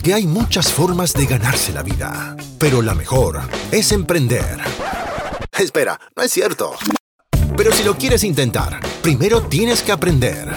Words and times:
Porque 0.00 0.14
hay 0.14 0.26
muchas 0.26 0.72
formas 0.72 1.12
de 1.12 1.26
ganarse 1.26 1.74
la 1.74 1.82
vida, 1.82 2.34
pero 2.58 2.80
la 2.80 2.94
mejor 2.94 3.38
es 3.70 3.92
emprender. 3.92 4.56
Espera, 5.52 6.00
no 6.16 6.22
es 6.22 6.32
cierto. 6.32 6.72
Pero 7.54 7.70
si 7.70 7.84
lo 7.84 7.94
quieres 7.98 8.24
intentar, 8.24 8.80
primero 9.02 9.42
tienes 9.42 9.82
que 9.82 9.92
aprender. 9.92 10.48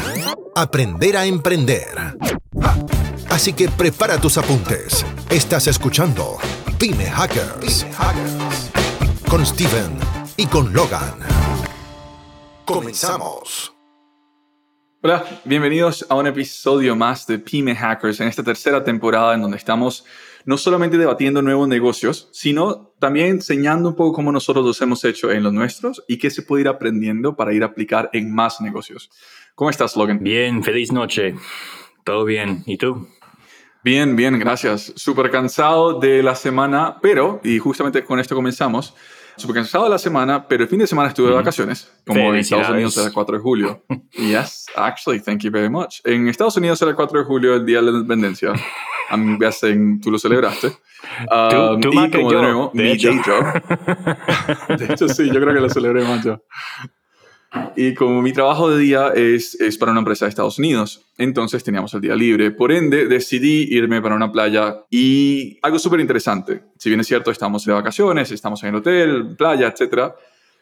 Aprender 0.56 1.18
a 1.18 1.26
emprender. 1.26 2.18
Así 3.32 3.52
que 3.52 3.68
prepara 3.68 4.18
tus 4.18 4.38
apuntes. 4.38 5.06
Estás 5.30 5.68
escuchando 5.68 6.38
Pyme 6.78 7.12
Hackers. 7.12 7.86
Con 9.30 9.46
Steven 9.46 9.98
y 10.38 10.46
con 10.46 10.72
Logan. 10.72 11.16
Comenzamos. 12.64 13.74
Hola, 15.06 15.26
bienvenidos 15.44 16.06
a 16.08 16.16
un 16.16 16.28
episodio 16.28 16.96
más 16.96 17.28
de 17.28 17.38
Pyme 17.38 17.76
Hackers 17.76 18.22
en 18.22 18.30
esta 18.30 18.42
tercera 18.42 18.86
temporada 18.86 19.34
en 19.34 19.42
donde 19.42 19.58
estamos 19.58 20.06
no 20.46 20.58
solamente 20.58 20.98
debatiendo 20.98 21.42
nuevos 21.42 21.68
negocios, 21.68 22.30
sino 22.32 22.94
también 23.00 23.28
enseñando 23.28 23.90
un 23.90 23.96
poco 23.98 24.14
cómo 24.14 24.32
nosotros 24.32 24.66
los 24.66 24.82
hemos 24.82 25.04
hecho 25.04 25.30
en 25.30 25.44
los 25.44 25.52
nuestros 25.52 26.06
y 26.08 26.20
qué 26.20 26.30
se 26.30 26.42
puede 26.42 26.62
ir 26.62 26.68
aprendiendo 26.70 27.36
para 27.36 27.52
ir 27.52 27.64
a 27.64 27.66
aplicar 27.66 28.12
en 28.14 28.34
más 28.34 28.62
negocios. 28.62 29.10
¿Cómo 29.56 29.70
estás, 29.70 29.98
Logan? 29.98 30.24
Bien, 30.24 30.64
feliz 30.64 30.94
noche. 30.94 31.36
Todo 32.06 32.24
bien. 32.24 32.64
¿Y 32.66 32.78
tú? 32.78 33.06
Bien, 33.84 34.16
bien, 34.16 34.40
gracias. 34.40 34.94
Súper 34.96 35.30
cansado 35.30 36.00
de 36.00 36.24
la 36.24 36.36
semana, 36.36 37.00
pero, 37.02 37.42
y 37.44 37.60
justamente 37.60 38.06
con 38.06 38.22
esto 38.22 38.36
comenzamos, 38.36 38.96
súper 39.38 39.56
cansado 39.56 39.86
de 39.86 39.90
la 39.90 39.98
semana, 39.98 40.48
pero 40.48 40.64
el 40.64 40.70
fin 40.70 40.80
de 40.80 40.88
semana 40.88 41.10
estuve 41.10 41.30
de 41.30 41.36
vacaciones, 41.36 41.92
como 42.06 42.34
en 42.34 42.36
Estados 42.36 42.70
Unidos 42.70 42.98
era 42.98 43.08
el 43.08 43.14
4 43.14 43.38
de 43.38 43.42
julio. 43.42 43.84
yes, 44.12 44.66
actually, 44.76 45.20
thank 45.20 45.42
you 45.42 45.52
very 45.52 45.70
much. 45.70 46.00
En 46.04 46.28
Estados 46.28 46.58
Unidos 46.58 46.82
era 46.82 46.92
el 46.92 46.96
4 46.96 47.20
de 47.20 47.26
julio, 47.26 47.56
el 47.56 47.66
Día 47.66 47.78
de 47.78 47.92
la 47.92 47.92
Independencia. 47.92 48.54
A 49.10 49.18
mí 49.18 49.38
me 49.38 49.46
hacen, 49.46 50.00
tú 50.02 50.12
lo 50.12 50.18
celebraste. 50.18 50.68
Um, 50.68 51.82
tú, 51.82 51.90
y 51.92 52.12
como 52.12 52.32
de 52.32 52.42
nuevo, 52.42 52.72
de 52.74 52.84
mi 52.84 52.90
hecho. 52.92 53.10
day 53.10 53.22
job. 53.24 54.78
de 54.78 54.94
hecho, 54.94 55.10
sí, 55.10 55.28
yo 55.28 55.42
creo 55.42 55.54
que 55.54 55.60
lo 55.60 55.70
celebré 55.70 56.04
más 56.04 56.24
yo. 56.24 56.42
Y 57.76 57.94
como 57.94 58.22
mi 58.22 58.34
trabajo 58.34 58.70
de 58.70 58.80
día 58.80 59.10
es, 59.16 59.56
es 59.60 59.78
para 59.78 59.92
una 59.92 60.02
empresa 60.02 60.26
de 60.26 60.30
Estados 60.30 60.60
Unidos, 60.60 61.06
entonces 61.18 61.64
teníamos 61.64 61.94
el 61.94 62.02
día 62.02 62.16
libre. 62.16 62.52
Por 62.52 62.72
ende, 62.72 63.08
decidí 63.08 63.68
irme 63.76 64.02
para 64.02 64.16
una 64.16 64.32
playa 64.32 64.84
y 64.90 65.58
algo 65.62 65.80
súper 65.80 66.00
interesante. 66.00 66.64
Si 66.78 66.90
bien 66.90 67.00
es 67.00 67.08
cierto, 67.08 67.32
estamos 67.32 67.66
de 67.66 67.74
vacaciones, 67.74 68.32
estamos 68.32 68.62
en 68.64 68.70
el 68.70 68.76
hotel, 68.76 69.36
playa, 69.36 69.68
etc. 69.76 70.14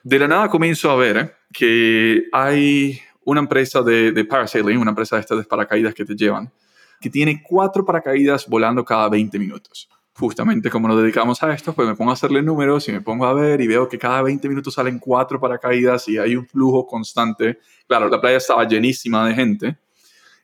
De 0.03 0.19
la 0.19 0.28
nada 0.28 0.50
comienzo 0.50 0.89
a 0.89 0.95
ver 0.95 1.36
que 1.52 2.25
hay 2.31 3.00
una 3.25 3.42
empresa 3.42 3.81
de, 3.81 4.12
de 4.12 4.25
parasailing, 4.25 4.78
una 4.78 4.92
empresa 4.92 5.17
de 5.17 5.22
estas 5.22 5.38
de 5.38 5.44
paracaídas 5.44 5.94
que 5.94 6.06
te 6.06 6.16
llevan, 6.16 6.52
que 7.00 7.09
tiene 7.09 7.44
cuatro 7.47 7.86
paracaídas 7.86 8.47
volando 8.47 8.86
cada 8.86 9.09
20 9.09 9.38
minutos 9.38 9.89
justamente 10.14 10.70
como 10.70 10.88
nos 10.88 11.02
dedicamos 11.02 11.42
a 11.44 11.54
esto, 11.54 11.73
pues 11.73 11.88
me 11.88 11.95
pongo 11.95 12.12
a 12.12 12.14
hacerle 12.14 12.42
números 12.42 12.88
y 12.90 12.92
me 12.92 13.02
pongo 13.02 13.26
a 13.26 13.34
ver 13.34 13.62
y 13.62 13.67
veo 13.67 13.88
que 13.88 13.98
cada 13.98 14.22
20 14.22 14.48
minutos 14.50 14.73
salen 14.73 15.00
cuatro 15.00 15.40
paracaídas 15.40 16.08
y 16.09 16.18
hay 16.18 16.36
un 16.36 16.48
flujo 16.48 16.86
constante. 16.86 17.59
Claro, 17.88 18.09
la 18.09 18.20
playa 18.20 18.38
estaba 18.38 18.68
llenísima 18.68 19.28
de 19.28 19.34
gente 19.34 19.78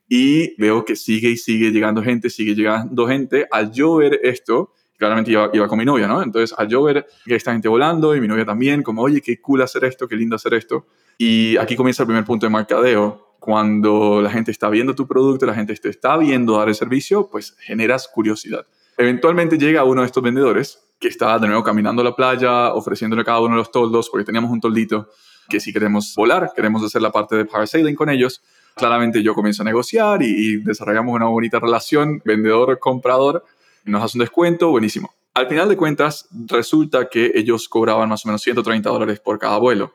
y 0.09 0.55
veo 0.59 0.85
que 0.85 0.95
sigue 0.95 1.29
y 1.29 1.37
sigue 1.37 1.71
llegando 1.71 2.01
gente, 2.01 2.29
sigue 2.29 2.55
llegando 2.55 3.07
gente. 3.07 3.47
Al 3.51 3.71
yo 3.71 3.97
ver 3.97 4.19
esto, 4.23 4.73
claramente 4.97 5.31
iba, 5.31 5.49
iba 5.53 5.67
con 5.67 5.77
mi 5.77 5.85
novia, 5.85 6.07
¿no? 6.07 6.23
Entonces, 6.23 6.57
al 6.57 6.67
yo 6.67 6.83
ver 6.83 7.05
que 7.25 7.35
esta 7.35 7.51
gente 7.51 7.67
volando 7.67 8.15
y 8.15 8.21
mi 8.21 8.27
novia 8.27 8.45
también, 8.45 8.83
como, 8.83 9.01
oye, 9.01 9.21
qué 9.21 9.39
cool 9.41 9.61
hacer 9.61 9.83
esto, 9.83 10.07
qué 10.07 10.15
lindo 10.15 10.35
hacer 10.35 10.53
esto. 10.53 10.85
Y 11.17 11.57
aquí 11.57 11.75
comienza 11.75 12.03
el 12.03 12.07
primer 12.07 12.25
punto 12.25 12.45
de 12.45 12.51
mercadeo. 12.51 13.35
Cuando 13.39 14.21
la 14.21 14.29
gente 14.29 14.51
está 14.51 14.69
viendo 14.69 14.95
tu 14.95 15.07
producto, 15.07 15.45
la 15.45 15.53
gente 15.53 15.75
te 15.75 15.89
está 15.89 16.17
viendo 16.17 16.57
dar 16.57 16.69
el 16.69 16.75
servicio, 16.75 17.29
pues 17.29 17.55
generas 17.59 18.07
curiosidad. 18.07 18.65
Eventualmente 18.97 19.57
llega 19.57 19.83
uno 19.83 20.01
de 20.01 20.07
estos 20.07 20.23
vendedores 20.23 20.83
que 20.99 21.07
está 21.07 21.37
de 21.37 21.47
nuevo 21.47 21.63
caminando 21.63 22.01
a 22.01 22.05
la 22.05 22.15
playa, 22.15 22.73
ofreciéndole 22.73 23.21
a 23.21 23.25
cada 23.25 23.39
uno 23.39 23.51
de 23.51 23.57
los 23.57 23.71
toldos, 23.71 24.09
porque 24.09 24.25
teníamos 24.25 24.49
un 24.49 24.59
toldito 24.59 25.09
que 25.47 25.59
si 25.59 25.71
queremos 25.71 26.13
volar, 26.15 26.51
queremos 26.55 26.83
hacer 26.83 27.01
la 27.01 27.11
parte 27.11 27.35
de 27.35 27.45
parasailing 27.45 27.95
con 27.95 28.09
ellos. 28.09 28.41
Claramente 28.75 29.23
yo 29.23 29.33
comienzo 29.33 29.61
a 29.61 29.65
negociar 29.65 30.21
y, 30.21 30.57
desarrollamos 30.57 31.15
una 31.15 31.25
bonita 31.25 31.59
relación, 31.59 32.21
vendedor-comprador, 32.25 33.45
nos 33.85 34.03
hace 34.03 34.17
un 34.17 34.21
descuento, 34.21 34.69
buenísimo. 34.69 35.13
Al 35.33 35.47
final 35.47 35.69
de 35.69 35.77
cuentas, 35.77 36.27
resulta 36.47 37.07
que 37.09 37.31
ellos 37.35 37.69
cobraban 37.69 38.09
más 38.09 38.25
o 38.25 38.27
menos 38.27 38.41
130 38.41 38.89
dólares 38.89 39.19
por 39.19 39.39
cada 39.39 39.57
vuelo. 39.59 39.93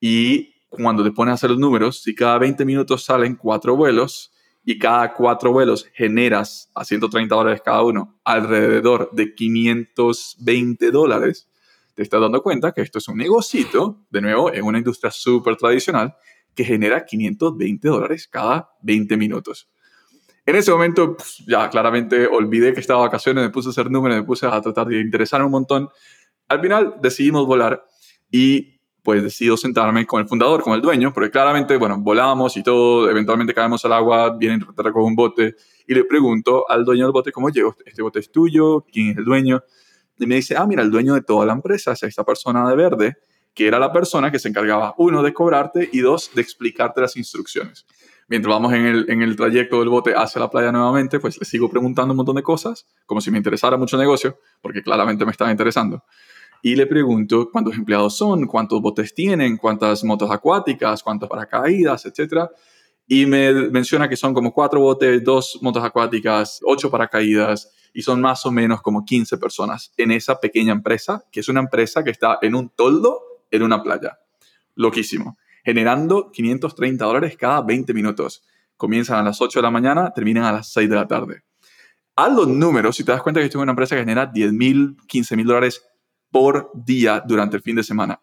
Y 0.00 0.54
cuando 0.68 1.02
te 1.04 1.10
pones 1.10 1.32
a 1.32 1.34
hacer 1.34 1.50
los 1.50 1.58
números, 1.58 2.02
si 2.02 2.14
cada 2.14 2.38
20 2.38 2.64
minutos 2.64 3.04
salen 3.04 3.34
cuatro 3.34 3.76
vuelos, 3.76 4.32
y 4.68 4.80
cada 4.80 5.14
cuatro 5.14 5.52
vuelos 5.52 5.88
generas 5.94 6.72
a 6.74 6.84
130 6.84 7.32
dólares 7.32 7.62
cada 7.64 7.84
uno 7.84 8.18
alrededor 8.24 9.10
de 9.12 9.32
520 9.32 10.90
dólares, 10.90 11.48
te 11.94 12.02
estás 12.02 12.20
dando 12.20 12.42
cuenta 12.42 12.72
que 12.72 12.82
esto 12.82 12.98
es 12.98 13.06
un 13.06 13.16
negocito, 13.18 14.04
de 14.10 14.20
nuevo, 14.20 14.52
en 14.52 14.64
una 14.64 14.78
industria 14.78 15.12
súper 15.12 15.56
tradicional, 15.56 16.16
que 16.52 16.64
genera 16.64 17.06
520 17.06 17.88
dólares 17.88 18.26
cada 18.26 18.70
20 18.82 19.16
minutos. 19.16 19.70
En 20.44 20.56
ese 20.56 20.72
momento, 20.72 21.16
pues, 21.16 21.44
ya 21.46 21.70
claramente 21.70 22.26
olvidé 22.26 22.74
que 22.74 22.80
estaba 22.80 23.02
de 23.02 23.06
vacaciones, 23.06 23.44
me 23.44 23.50
puse 23.50 23.68
a 23.68 23.70
hacer 23.70 23.88
números, 23.88 24.16
me 24.16 24.24
puse 24.24 24.46
a 24.46 24.60
tratar 24.60 24.88
de 24.88 25.00
interesar 25.00 25.44
un 25.44 25.52
montón. 25.52 25.88
Al 26.48 26.60
final 26.60 26.96
decidimos 27.00 27.46
volar 27.46 27.84
y 28.32 28.75
pues 29.06 29.22
decido 29.22 29.56
sentarme 29.56 30.04
con 30.04 30.20
el 30.20 30.26
fundador, 30.26 30.64
con 30.64 30.72
el 30.74 30.80
dueño, 30.80 31.12
porque 31.12 31.30
claramente, 31.30 31.76
bueno, 31.76 31.96
volamos 31.96 32.56
y 32.56 32.64
todo, 32.64 33.08
eventualmente 33.08 33.54
caemos 33.54 33.84
al 33.84 33.92
agua, 33.92 34.36
vienen, 34.36 34.66
te 34.74 34.82
recoge 34.82 35.06
un 35.06 35.14
bote, 35.14 35.54
y 35.86 35.94
le 35.94 36.02
pregunto 36.02 36.68
al 36.68 36.84
dueño 36.84 37.04
del 37.04 37.12
bote, 37.12 37.30
¿cómo 37.30 37.48
llego? 37.50 37.76
¿Este 37.86 38.02
bote 38.02 38.18
es 38.18 38.32
tuyo? 38.32 38.84
¿Quién 38.92 39.10
es 39.10 39.18
el 39.18 39.24
dueño? 39.24 39.62
Y 40.18 40.26
me 40.26 40.34
dice, 40.34 40.56
ah, 40.56 40.66
mira, 40.66 40.82
el 40.82 40.90
dueño 40.90 41.14
de 41.14 41.22
toda 41.22 41.46
la 41.46 41.52
empresa 41.52 41.92
es 41.92 42.02
esta 42.02 42.24
persona 42.24 42.68
de 42.68 42.74
verde, 42.74 43.16
que 43.54 43.68
era 43.68 43.78
la 43.78 43.92
persona 43.92 44.32
que 44.32 44.40
se 44.40 44.48
encargaba, 44.48 44.92
uno, 44.98 45.22
de 45.22 45.32
cobrarte 45.32 45.88
y 45.92 46.00
dos, 46.00 46.32
de 46.34 46.42
explicarte 46.42 47.00
las 47.00 47.16
instrucciones. 47.16 47.86
Mientras 48.26 48.52
vamos 48.52 48.72
en 48.72 48.86
el, 48.86 49.08
en 49.08 49.22
el 49.22 49.36
trayecto 49.36 49.78
del 49.78 49.88
bote 49.88 50.14
hacia 50.16 50.40
la 50.40 50.50
playa 50.50 50.72
nuevamente, 50.72 51.20
pues 51.20 51.38
le 51.38 51.46
sigo 51.46 51.70
preguntando 51.70 52.12
un 52.12 52.16
montón 52.16 52.34
de 52.34 52.42
cosas, 52.42 52.88
como 53.06 53.20
si 53.20 53.30
me 53.30 53.38
interesara 53.38 53.76
mucho 53.76 53.94
el 53.94 54.02
negocio, 54.02 54.40
porque 54.60 54.82
claramente 54.82 55.24
me 55.24 55.30
estaba 55.30 55.52
interesando 55.52 56.02
y 56.66 56.74
le 56.74 56.88
pregunto 56.88 57.48
cuántos 57.52 57.76
empleados 57.76 58.16
son, 58.16 58.48
cuántos 58.48 58.82
botes 58.82 59.14
tienen, 59.14 59.56
cuántas 59.56 60.02
motos 60.02 60.28
acuáticas, 60.32 61.00
cuántas 61.00 61.28
paracaídas, 61.28 62.06
etc. 62.06 62.50
Y 63.06 63.24
me 63.24 63.52
menciona 63.70 64.08
que 64.08 64.16
son 64.16 64.34
como 64.34 64.52
cuatro 64.52 64.80
botes, 64.80 65.22
dos 65.22 65.60
motos 65.62 65.84
acuáticas, 65.84 66.58
ocho 66.64 66.90
paracaídas 66.90 67.72
y 67.94 68.02
son 68.02 68.20
más 68.20 68.44
o 68.46 68.50
menos 68.50 68.82
como 68.82 69.04
15 69.04 69.38
personas 69.38 69.92
en 69.96 70.10
esa 70.10 70.40
pequeña 70.40 70.72
empresa, 70.72 71.22
que 71.30 71.38
es 71.38 71.48
una 71.48 71.60
empresa 71.60 72.02
que 72.02 72.10
está 72.10 72.40
en 72.42 72.56
un 72.56 72.68
toldo 72.70 73.20
en 73.52 73.62
una 73.62 73.80
playa. 73.80 74.18
Loquísimo. 74.74 75.38
Generando 75.64 76.32
530 76.32 77.04
dólares 77.04 77.36
cada 77.36 77.62
20 77.62 77.94
minutos. 77.94 78.42
Comienzan 78.76 79.20
a 79.20 79.22
las 79.22 79.40
8 79.40 79.60
de 79.60 79.62
la 79.62 79.70
mañana, 79.70 80.12
terminan 80.12 80.42
a 80.42 80.50
las 80.50 80.72
6 80.72 80.90
de 80.90 80.96
la 80.96 81.06
tarde. 81.06 81.44
Haz 82.16 82.34
los 82.34 82.48
números, 82.48 82.96
si 82.96 83.04
te 83.04 83.12
das 83.12 83.22
cuenta 83.22 83.38
que 83.38 83.46
esto 83.46 83.58
es 83.58 83.62
una 83.62 83.70
empresa 83.70 83.94
que 83.94 84.00
genera 84.00 84.26
10 84.26 84.52
mil, 84.52 84.96
15 85.06 85.36
mil 85.36 85.46
dólares 85.46 85.80
por 86.30 86.70
día 86.74 87.22
durante 87.26 87.56
el 87.56 87.62
fin 87.62 87.76
de 87.76 87.82
semana. 87.82 88.20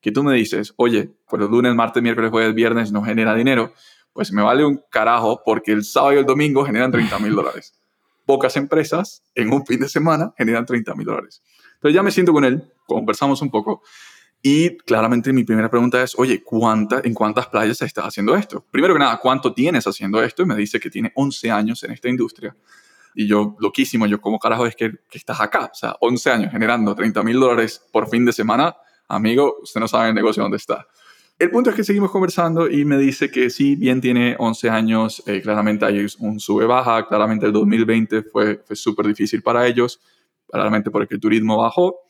Que 0.00 0.12
tú 0.12 0.22
me 0.22 0.34
dices, 0.34 0.72
oye, 0.76 1.10
pues 1.28 1.40
los 1.40 1.50
lunes, 1.50 1.74
martes, 1.74 2.02
miércoles, 2.02 2.30
jueves, 2.30 2.54
viernes 2.54 2.90
no 2.92 3.02
genera 3.02 3.34
dinero, 3.34 3.72
pues 4.12 4.32
me 4.32 4.42
vale 4.42 4.64
un 4.64 4.82
carajo 4.90 5.42
porque 5.44 5.72
el 5.72 5.84
sábado 5.84 6.14
y 6.14 6.18
el 6.18 6.26
domingo 6.26 6.64
generan 6.64 6.90
30 6.90 7.18
mil 7.18 7.34
dólares. 7.34 7.78
Pocas 8.24 8.56
empresas 8.56 9.22
en 9.34 9.52
un 9.52 9.66
fin 9.66 9.80
de 9.80 9.88
semana 9.88 10.32
generan 10.36 10.64
30 10.64 10.94
mil 10.94 11.06
dólares. 11.06 11.42
Entonces 11.74 11.94
ya 11.94 12.02
me 12.02 12.10
siento 12.10 12.32
con 12.32 12.44
él, 12.44 12.72
conversamos 12.86 13.42
un 13.42 13.50
poco 13.50 13.82
y 14.42 14.78
claramente 14.78 15.32
mi 15.32 15.44
primera 15.44 15.70
pregunta 15.70 16.02
es, 16.02 16.18
oye, 16.18 16.42
¿cuánta, 16.42 17.02
¿en 17.04 17.12
cuántas 17.12 17.46
playas 17.48 17.82
estás 17.82 18.06
haciendo 18.06 18.34
esto? 18.34 18.64
Primero 18.70 18.94
que 18.94 19.00
nada, 19.00 19.18
¿cuánto 19.18 19.52
tienes 19.52 19.86
haciendo 19.86 20.22
esto? 20.22 20.42
Y 20.42 20.46
me 20.46 20.56
dice 20.56 20.80
que 20.80 20.88
tiene 20.88 21.12
11 21.14 21.50
años 21.50 21.82
en 21.84 21.90
esta 21.92 22.08
industria. 22.08 22.56
Y 23.14 23.26
yo, 23.26 23.56
loquísimo, 23.58 24.06
yo, 24.06 24.20
¿cómo 24.20 24.38
carajo 24.38 24.66
es 24.66 24.76
que, 24.76 24.92
que 25.10 25.18
estás 25.18 25.40
acá? 25.40 25.70
O 25.72 25.74
sea, 25.74 25.96
11 26.00 26.30
años 26.30 26.52
generando 26.52 26.94
30 26.94 27.22
mil 27.22 27.40
dólares 27.40 27.84
por 27.92 28.08
fin 28.08 28.24
de 28.24 28.32
semana. 28.32 28.76
Amigo, 29.08 29.56
usted 29.62 29.80
no 29.80 29.88
sabe 29.88 30.10
el 30.10 30.14
negocio 30.14 30.42
dónde 30.42 30.58
está. 30.58 30.86
El 31.40 31.50
punto 31.50 31.70
es 31.70 31.76
que 31.76 31.84
seguimos 31.84 32.10
conversando 32.10 32.68
y 32.68 32.84
me 32.84 32.98
dice 32.98 33.30
que 33.30 33.48
sí, 33.48 33.74
bien 33.74 34.02
tiene 34.02 34.36
11 34.38 34.68
años, 34.68 35.22
eh, 35.26 35.40
claramente 35.40 35.86
hay 35.86 36.06
un 36.18 36.38
sube-baja, 36.38 37.06
claramente 37.08 37.46
el 37.46 37.52
2020 37.52 38.24
fue, 38.24 38.62
fue 38.62 38.76
súper 38.76 39.06
difícil 39.06 39.42
para 39.42 39.66
ellos, 39.66 40.00
claramente 40.46 40.90
porque 40.90 41.14
el 41.14 41.20
turismo 41.20 41.56
bajó, 41.56 42.00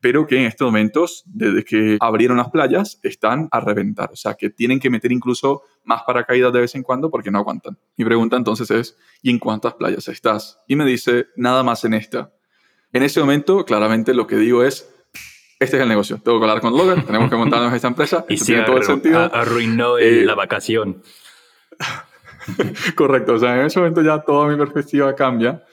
pero 0.00 0.26
que 0.26 0.38
en 0.38 0.46
estos 0.46 0.66
momentos, 0.66 1.22
desde 1.26 1.64
que 1.64 1.96
abrieron 2.00 2.36
las 2.36 2.50
playas, 2.50 3.00
están 3.02 3.48
a 3.50 3.60
reventar. 3.60 4.10
O 4.12 4.16
sea, 4.16 4.34
que 4.34 4.50
tienen 4.50 4.78
que 4.78 4.90
meter 4.90 5.10
incluso 5.12 5.62
más 5.84 6.02
paracaídas 6.02 6.52
de 6.52 6.60
vez 6.60 6.74
en 6.74 6.82
cuando 6.82 7.10
porque 7.10 7.30
no 7.30 7.38
aguantan. 7.38 7.78
Mi 7.96 8.04
pregunta 8.04 8.36
entonces 8.36 8.70
es, 8.70 8.96
¿y 9.22 9.30
en 9.30 9.38
cuántas 9.38 9.74
playas 9.74 10.08
estás? 10.08 10.60
Y 10.66 10.76
me 10.76 10.84
dice, 10.84 11.26
nada 11.36 11.62
más 11.62 11.84
en 11.84 11.94
esta. 11.94 12.32
En 12.92 13.02
ese 13.02 13.20
momento, 13.20 13.64
claramente 13.64 14.14
lo 14.14 14.26
que 14.26 14.36
digo 14.36 14.62
es, 14.62 14.92
este 15.58 15.76
es 15.76 15.82
el 15.82 15.88
negocio. 15.88 16.20
Tengo 16.22 16.38
que 16.38 16.44
hablar 16.44 16.60
con 16.60 16.76
Logan, 16.76 17.04
tenemos 17.04 17.30
que 17.30 17.36
montarnos 17.36 17.72
esta 17.72 17.88
empresa. 17.88 18.24
y 18.28 18.36
tiene 18.36 18.62
todo 18.62 18.76
el 18.76 18.84
sentido. 18.84 19.18
arruinó 19.34 19.98
eh, 19.98 20.24
la 20.24 20.34
vacación. 20.34 21.02
Correcto, 22.94 23.34
o 23.34 23.38
sea, 23.38 23.58
en 23.58 23.66
ese 23.66 23.80
momento 23.80 24.02
ya 24.02 24.20
toda 24.20 24.48
mi 24.48 24.56
perspectiva 24.56 25.14
cambia 25.14 25.64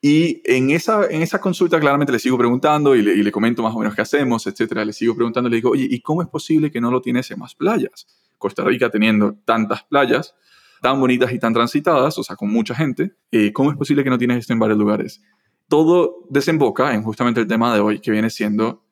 Y 0.00 0.42
en 0.44 0.70
esa, 0.70 1.06
en 1.10 1.26
consulta 1.40 1.80
claramente 1.80 2.12
le 2.12 2.18
sigo 2.18 2.36
preguntando 2.36 2.94
y 2.94 3.02
le, 3.02 3.32
comento 3.32 3.62
más 3.62 3.74
o 3.74 3.78
menos 3.78 3.94
qué 3.94 4.02
hacemos, 4.02 4.46
etcétera. 4.46 4.84
Le 4.84 4.92
sigo 4.92 5.14
preguntando, 5.14 5.48
le 5.48 5.56
digo, 5.56 5.70
oye, 5.70 5.86
¿y 5.90 6.00
cómo 6.00 6.22
es 6.22 6.28
posible 6.28 6.70
que 6.70 6.80
no 6.80 6.90
lo 6.90 7.00
tienes 7.00 7.30
en 7.30 7.38
más 7.38 7.54
playas? 7.54 8.06
Costa 8.38 8.62
Rica 8.64 8.90
teniendo 8.90 9.34
tantas 9.44 9.84
playas 9.84 10.34
tan 10.82 11.00
bonitas 11.00 11.32
y 11.32 11.38
tan 11.38 11.52
transitadas, 11.52 12.18
o 12.18 12.22
sea, 12.22 12.36
con 12.36 12.50
mucha 12.50 12.74
gente, 12.74 13.14
eh, 13.30 13.52
¿cómo 13.52 13.70
es 13.70 13.76
posible 13.76 14.04
que 14.04 14.10
no 14.10 14.18
tienes 14.18 14.38
esto 14.38 14.52
en 14.52 14.58
varios 14.58 14.78
lugares? 14.78 15.22
Todo 15.68 16.26
desemboca 16.28 16.94
en 16.94 17.02
justamente 17.02 17.40
el 17.40 17.46
tema 17.46 17.74
de 17.74 17.80
hoy, 17.80 18.00
que 18.00 18.10
viene 18.10 18.30
siendo, 18.30 18.84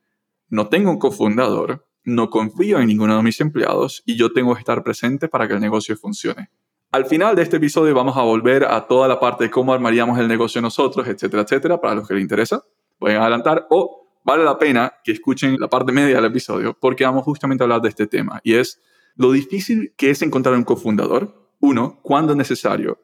no 0.48 0.68
tengo 0.68 0.90
un 0.90 0.98
cofundador, 0.98 1.86
no 2.04 2.30
confío 2.30 2.80
en 2.80 2.86
ninguno 2.86 3.16
de 3.16 3.22
mis 3.22 3.40
empleados 3.40 4.02
y 4.06 4.16
yo 4.16 4.32
tengo 4.32 4.54
que 4.54 4.60
estar 4.60 4.82
presente 4.82 5.28
para 5.28 5.46
que 5.46 5.54
el 5.54 5.60
negocio 5.60 5.96
funcione. 5.96 6.50
Al 6.94 7.06
final 7.06 7.34
de 7.34 7.42
este 7.42 7.56
episodio 7.56 7.92
vamos 7.92 8.16
a 8.16 8.22
volver 8.22 8.62
a 8.66 8.86
toda 8.86 9.08
la 9.08 9.18
parte 9.18 9.42
de 9.42 9.50
cómo 9.50 9.74
armaríamos 9.74 10.16
el 10.20 10.28
negocio 10.28 10.62
nosotros, 10.62 11.08
etcétera, 11.08 11.42
etcétera, 11.42 11.80
para 11.80 11.96
los 11.96 12.06
que 12.06 12.14
les 12.14 12.22
interesa. 12.22 12.62
Pueden 13.00 13.20
adelantar 13.20 13.66
o 13.70 14.06
vale 14.22 14.44
la 14.44 14.56
pena 14.56 14.94
que 15.02 15.10
escuchen 15.10 15.56
la 15.58 15.68
parte 15.68 15.90
media 15.90 16.14
del 16.14 16.26
episodio 16.26 16.78
porque 16.80 17.02
vamos 17.04 17.24
justamente 17.24 17.64
a 17.64 17.64
hablar 17.64 17.80
de 17.80 17.88
este 17.88 18.06
tema 18.06 18.40
y 18.44 18.54
es 18.54 18.80
lo 19.16 19.32
difícil 19.32 19.92
que 19.96 20.10
es 20.10 20.22
encontrar 20.22 20.54
un 20.54 20.62
cofundador. 20.62 21.50
Uno, 21.58 21.98
cuándo 22.00 22.30
es 22.30 22.38
necesario. 22.38 23.00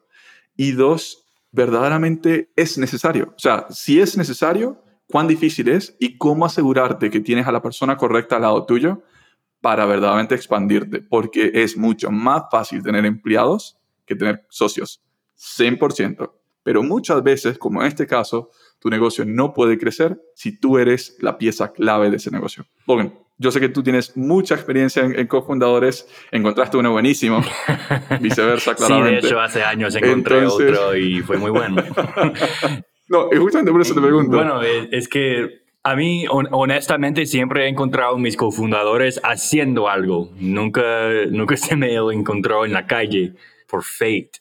Y 0.55 0.71
dos, 0.71 1.25
verdaderamente 1.51 2.49
es 2.55 2.77
necesario. 2.77 3.33
O 3.35 3.39
sea, 3.39 3.65
si 3.71 3.99
es 3.99 4.15
necesario, 4.15 4.81
cuán 5.09 5.27
difícil 5.27 5.67
es 5.67 5.97
y 5.99 6.17
cómo 6.17 6.45
asegurarte 6.45 7.09
que 7.09 7.19
tienes 7.19 7.45
a 7.45 7.51
la 7.51 7.61
persona 7.61 7.97
correcta 7.97 8.37
al 8.37 8.43
lado 8.43 8.65
tuyo 8.65 9.03
para 9.59 9.85
verdaderamente 9.85 10.33
expandirte, 10.33 11.01
porque 11.01 11.51
es 11.55 11.75
mucho 11.75 12.09
más 12.09 12.43
fácil 12.49 12.81
tener 12.83 13.05
empleados 13.05 13.79
que 14.05 14.15
tener 14.15 14.45
socios, 14.49 15.01
100%. 15.37 16.31
Pero 16.63 16.83
muchas 16.83 17.23
veces, 17.23 17.57
como 17.57 17.81
en 17.81 17.87
este 17.87 18.05
caso, 18.05 18.51
tu 18.79 18.89
negocio 18.89 19.25
no 19.25 19.53
puede 19.53 19.77
crecer 19.77 20.19
si 20.35 20.59
tú 20.59 20.77
eres 20.77 21.17
la 21.19 21.37
pieza 21.37 21.71
clave 21.71 22.09
de 22.09 22.17
ese 22.17 22.29
negocio. 22.29 22.65
Logan, 22.87 23.13
yo 23.37 23.51
sé 23.51 23.59
que 23.59 23.69
tú 23.69 23.81
tienes 23.81 24.15
mucha 24.15 24.53
experiencia 24.53 25.03
en, 25.03 25.27
cofundadores, 25.27 26.07
encontraste 26.31 26.77
uno 26.77 26.91
buenísimo, 26.91 27.43
viceversa, 28.21 28.75
claramente. 28.75 29.21
Sí, 29.21 29.27
de 29.27 29.27
hecho, 29.27 29.41
hace 29.41 29.63
años 29.63 29.95
encontré 29.95 30.45
otro 30.45 30.95
y 30.95 31.21
fue 31.21 31.37
muy 31.37 31.49
bueno. 31.49 31.83
no, 33.07 33.29
y 33.31 33.37
justamente 33.37 33.71
por 33.71 33.81
eso 33.81 33.95
te 33.95 34.01
pregunto. 34.01 34.37
Bueno, 34.37 34.61
es 34.61 35.07
que 35.07 35.61
a 35.83 35.95
mí, 35.95 36.25
honestamente, 36.29 37.25
siempre 37.25 37.65
he 37.65 37.67
encontrado 37.67 38.15
mis 38.19 38.37
cofundadores 38.37 39.19
haciendo 39.23 39.89
algo. 39.89 40.29
Nunca, 40.39 41.09
nunca 41.31 41.57
se 41.57 41.75
me 41.75 41.95
encontró 41.95 42.65
en 42.65 42.73
la 42.73 42.85
calle 42.85 43.33
por 43.71 43.83
fate, 43.83 44.31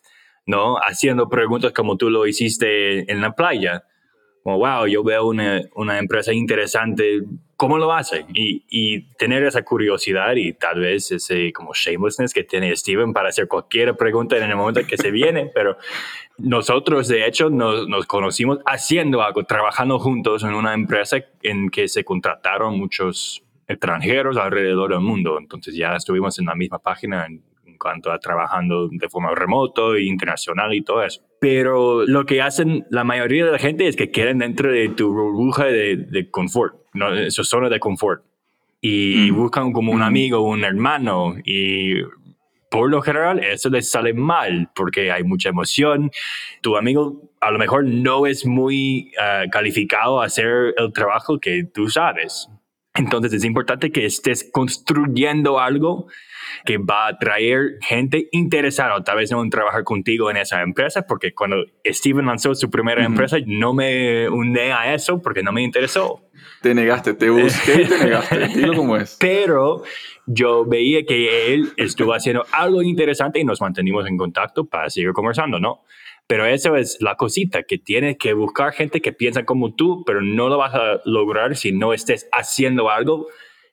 ¿no? 0.46 0.76
Haciendo 0.76 1.28
preguntas 1.28 1.72
como 1.72 1.96
tú 1.96 2.10
lo 2.10 2.26
hiciste 2.26 3.10
en 3.10 3.20
la 3.20 3.32
playa. 3.32 3.84
Como, 4.42 4.58
wow, 4.58 4.86
yo 4.86 5.04
veo 5.04 5.26
una, 5.28 5.60
una 5.74 5.98
empresa 5.98 6.32
interesante, 6.32 7.20
¿cómo 7.56 7.76
lo 7.78 7.92
hace? 7.92 8.24
Y, 8.32 8.64
y, 8.70 9.02
tener 9.16 9.44
esa 9.44 9.62
curiosidad 9.62 10.34
y 10.34 10.54
tal 10.54 10.80
vez 10.80 11.12
ese 11.12 11.52
como 11.52 11.72
shamelessness 11.74 12.32
que 12.32 12.42
tiene 12.42 12.74
Steven 12.74 13.12
para 13.12 13.28
hacer 13.28 13.48
cualquier 13.48 13.94
pregunta 13.96 14.38
en 14.38 14.50
el 14.50 14.56
momento 14.56 14.80
que 14.86 14.96
se 14.96 15.10
viene, 15.20 15.50
pero 15.54 15.76
nosotros 16.38 17.06
de 17.08 17.26
hecho 17.26 17.50
nos, 17.50 17.86
nos, 17.86 18.06
conocimos 18.06 18.60
haciendo 18.64 19.22
algo, 19.22 19.44
trabajando 19.44 19.98
juntos 19.98 20.42
en 20.42 20.54
una 20.54 20.72
empresa 20.72 21.18
en 21.42 21.68
que 21.68 21.86
se 21.86 22.02
contrataron 22.02 22.78
muchos 22.78 23.42
extranjeros 23.68 24.38
alrededor 24.38 24.92
del 24.92 25.00
mundo, 25.00 25.38
entonces 25.38 25.76
ya 25.76 25.94
estuvimos 25.96 26.38
en 26.38 26.46
la 26.46 26.54
misma 26.54 26.78
página 26.78 27.26
en, 27.26 27.42
cuanto 27.80 28.12
a 28.12 28.18
trabajando 28.18 28.88
de 28.90 29.08
forma 29.08 29.34
remoto 29.34 29.94
e 29.94 30.04
internacional 30.04 30.74
y 30.74 30.82
todo 30.82 31.02
eso. 31.02 31.22
Pero 31.40 32.04
lo 32.06 32.26
que 32.26 32.42
hacen 32.42 32.86
la 32.90 33.02
mayoría 33.02 33.46
de 33.46 33.52
la 33.52 33.58
gente 33.58 33.88
es 33.88 33.96
que 33.96 34.10
quieren 34.10 34.38
dentro 34.38 34.70
de 34.70 34.90
tu 34.90 35.12
burbuja 35.12 35.64
de, 35.64 35.96
de 35.96 36.30
confort, 36.30 36.76
¿no? 36.92 37.30
su 37.30 37.44
zona 37.44 37.68
de 37.68 37.80
confort. 37.80 38.22
Y, 38.82 39.30
mm. 39.30 39.34
buscan 39.34 39.72
como 39.72 39.92
un 39.92 40.00
mm. 40.00 40.02
amigo, 40.02 40.42
un 40.42 40.64
hermano, 40.64 41.34
y 41.44 42.02
por 42.70 42.88
lo 42.88 43.02
general 43.02 43.42
eso 43.42 43.68
les 43.68 43.90
sale 43.90 44.14
mal 44.14 44.70
porque 44.74 45.10
hay 45.10 45.24
mucha 45.24 45.48
emoción. 45.48 46.10
Tu 46.62 46.76
amigo 46.76 47.30
a 47.40 47.50
lo 47.50 47.58
mejor 47.58 47.84
no 47.84 48.26
es 48.26 48.46
muy 48.46 49.12
ah, 49.20 49.44
calificado 49.50 50.20
a 50.20 50.26
hacer 50.26 50.74
el 50.76 50.92
trabajo 50.92 51.40
que 51.40 51.64
tú 51.64 51.88
sabes. 51.88 52.48
Entonces 52.94 53.32
es 53.32 53.44
importante 53.44 53.90
que 53.90 54.04
estés 54.04 54.48
construyendo 54.52 55.58
algo 55.58 56.06
que 56.64 56.78
va 56.78 57.08
a 57.08 57.18
traer 57.18 57.78
gente 57.80 58.28
interesada, 58.32 59.02
tal 59.02 59.16
vez 59.16 59.30
no 59.30 59.42
en 59.42 59.50
trabajar 59.50 59.84
contigo 59.84 60.30
en 60.30 60.36
esa 60.36 60.62
empresa, 60.62 61.02
porque 61.02 61.34
cuando 61.34 61.64
Steven 61.84 62.26
lanzó 62.26 62.54
su 62.54 62.70
primera 62.70 63.04
empresa, 63.04 63.38
no 63.46 63.72
me 63.72 64.28
uní 64.28 64.58
a 64.58 64.94
eso 64.94 65.20
porque 65.20 65.42
no 65.42 65.52
me 65.52 65.62
interesó. 65.62 66.22
Te 66.62 66.74
negaste, 66.74 67.14
te 67.14 67.30
busqué 67.30 67.82
y 67.82 67.86
te 67.86 67.98
negaste, 67.98 68.48
dilo 68.54 68.74
como 68.74 68.96
es. 68.96 69.16
Pero 69.18 69.82
yo 70.26 70.64
veía 70.64 71.04
que 71.04 71.54
él 71.54 71.72
estuvo 71.76 72.12
haciendo 72.12 72.44
algo 72.52 72.82
interesante 72.82 73.40
y 73.40 73.44
nos 73.44 73.60
mantenimos 73.60 74.06
en 74.06 74.16
contacto 74.16 74.64
para 74.64 74.90
seguir 74.90 75.12
conversando, 75.12 75.58
¿no? 75.58 75.84
Pero 76.26 76.46
eso 76.46 76.76
es 76.76 76.98
la 77.00 77.16
cosita, 77.16 77.64
que 77.64 77.78
tienes 77.78 78.16
que 78.16 78.34
buscar 78.34 78.72
gente 78.72 79.00
que 79.00 79.12
piensa 79.12 79.44
como 79.44 79.74
tú, 79.74 80.04
pero 80.06 80.20
no 80.20 80.48
lo 80.48 80.58
vas 80.58 80.74
a 80.74 81.00
lograr 81.04 81.56
si 81.56 81.72
no 81.72 81.92
estés 81.92 82.28
haciendo 82.30 82.88
algo 82.90 83.26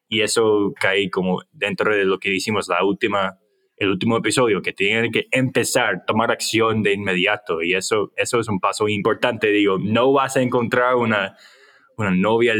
y 0.10 0.22
eso 0.22 0.74
cae 0.80 1.10
como 1.10 1.42
dentro 1.52 1.96
de 1.96 2.06
lo 2.06 2.20
que 2.20 2.34
hicimos 2.34 2.68
la 2.68 2.84
última, 2.84 3.38
el 3.76 3.90
último 3.90 4.18
episodio, 4.18 4.62
que 4.62 4.74
tienen 4.74 5.12
que 5.12 5.28
empezar, 5.32 6.06
tomar 6.06 6.32
acción 6.32 6.84
de 6.84 6.94
inmediato 6.94 7.62
y 7.62 7.74
eso, 7.74 8.12
eso 8.16 8.40
es 8.40 8.48
un 8.48 8.60
paso 8.60 8.88
importante. 8.88 9.48
Digo, 9.52 9.78
no 9.80 10.12
vas 10.14 10.38
a 10.38 10.42
encontrar 10.42 10.96
una, 10.96 11.36
una 11.98 12.12
novia 12.12 12.54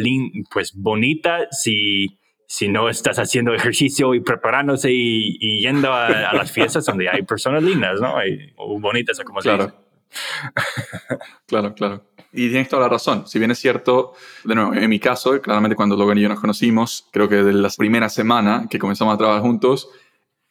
pues 0.52 0.74
bonita 0.76 1.48
si, 1.52 2.18
si 2.48 2.68
no 2.68 2.90
estás 2.90 3.20
haciendo 3.20 3.54
ejercicio 3.54 4.14
y 4.14 4.22
preparándose 4.22 4.92
y, 4.92 5.62
yendo 5.62 5.94
a, 5.94 6.34
las 6.34 6.52
fiestas 6.52 6.86
donde 6.86 7.10
hay 7.10 7.24
personas 7.24 7.64
lindas, 7.64 8.02
¿no? 8.02 8.16
o 8.58 8.80
bonitas, 8.80 9.20
o 9.20 9.24
como 9.24 9.40
claro. 9.40 9.64
se 9.64 9.70
dice. 9.70 9.88
claro, 11.48 11.74
claro. 11.74 12.04
Y 12.38 12.50
tienes 12.50 12.70
toda 12.70 12.84
la 12.84 12.90
razón. 12.90 13.26
Si 13.26 13.40
bien 13.40 13.50
es 13.50 13.58
cierto, 13.58 14.14
de 14.44 14.54
nuevo, 14.54 14.72
en 14.76 14.88
mi 14.88 15.00
caso, 15.00 15.42
claramente 15.42 15.76
cuando 15.76 15.98
Logan 15.98 16.20
y 16.20 16.22
yo 16.22 16.30
nos 16.30 16.40
conocimos, 16.40 17.08
creo 17.12 17.28
que 17.28 17.38
de 17.38 17.52
las 17.52 17.78
primeras 17.78 18.14
semanas 18.14 18.68
que 18.70 18.78
comenzamos 18.78 19.16
a 19.16 19.18
trabajar 19.18 19.42
juntos, 19.42 19.90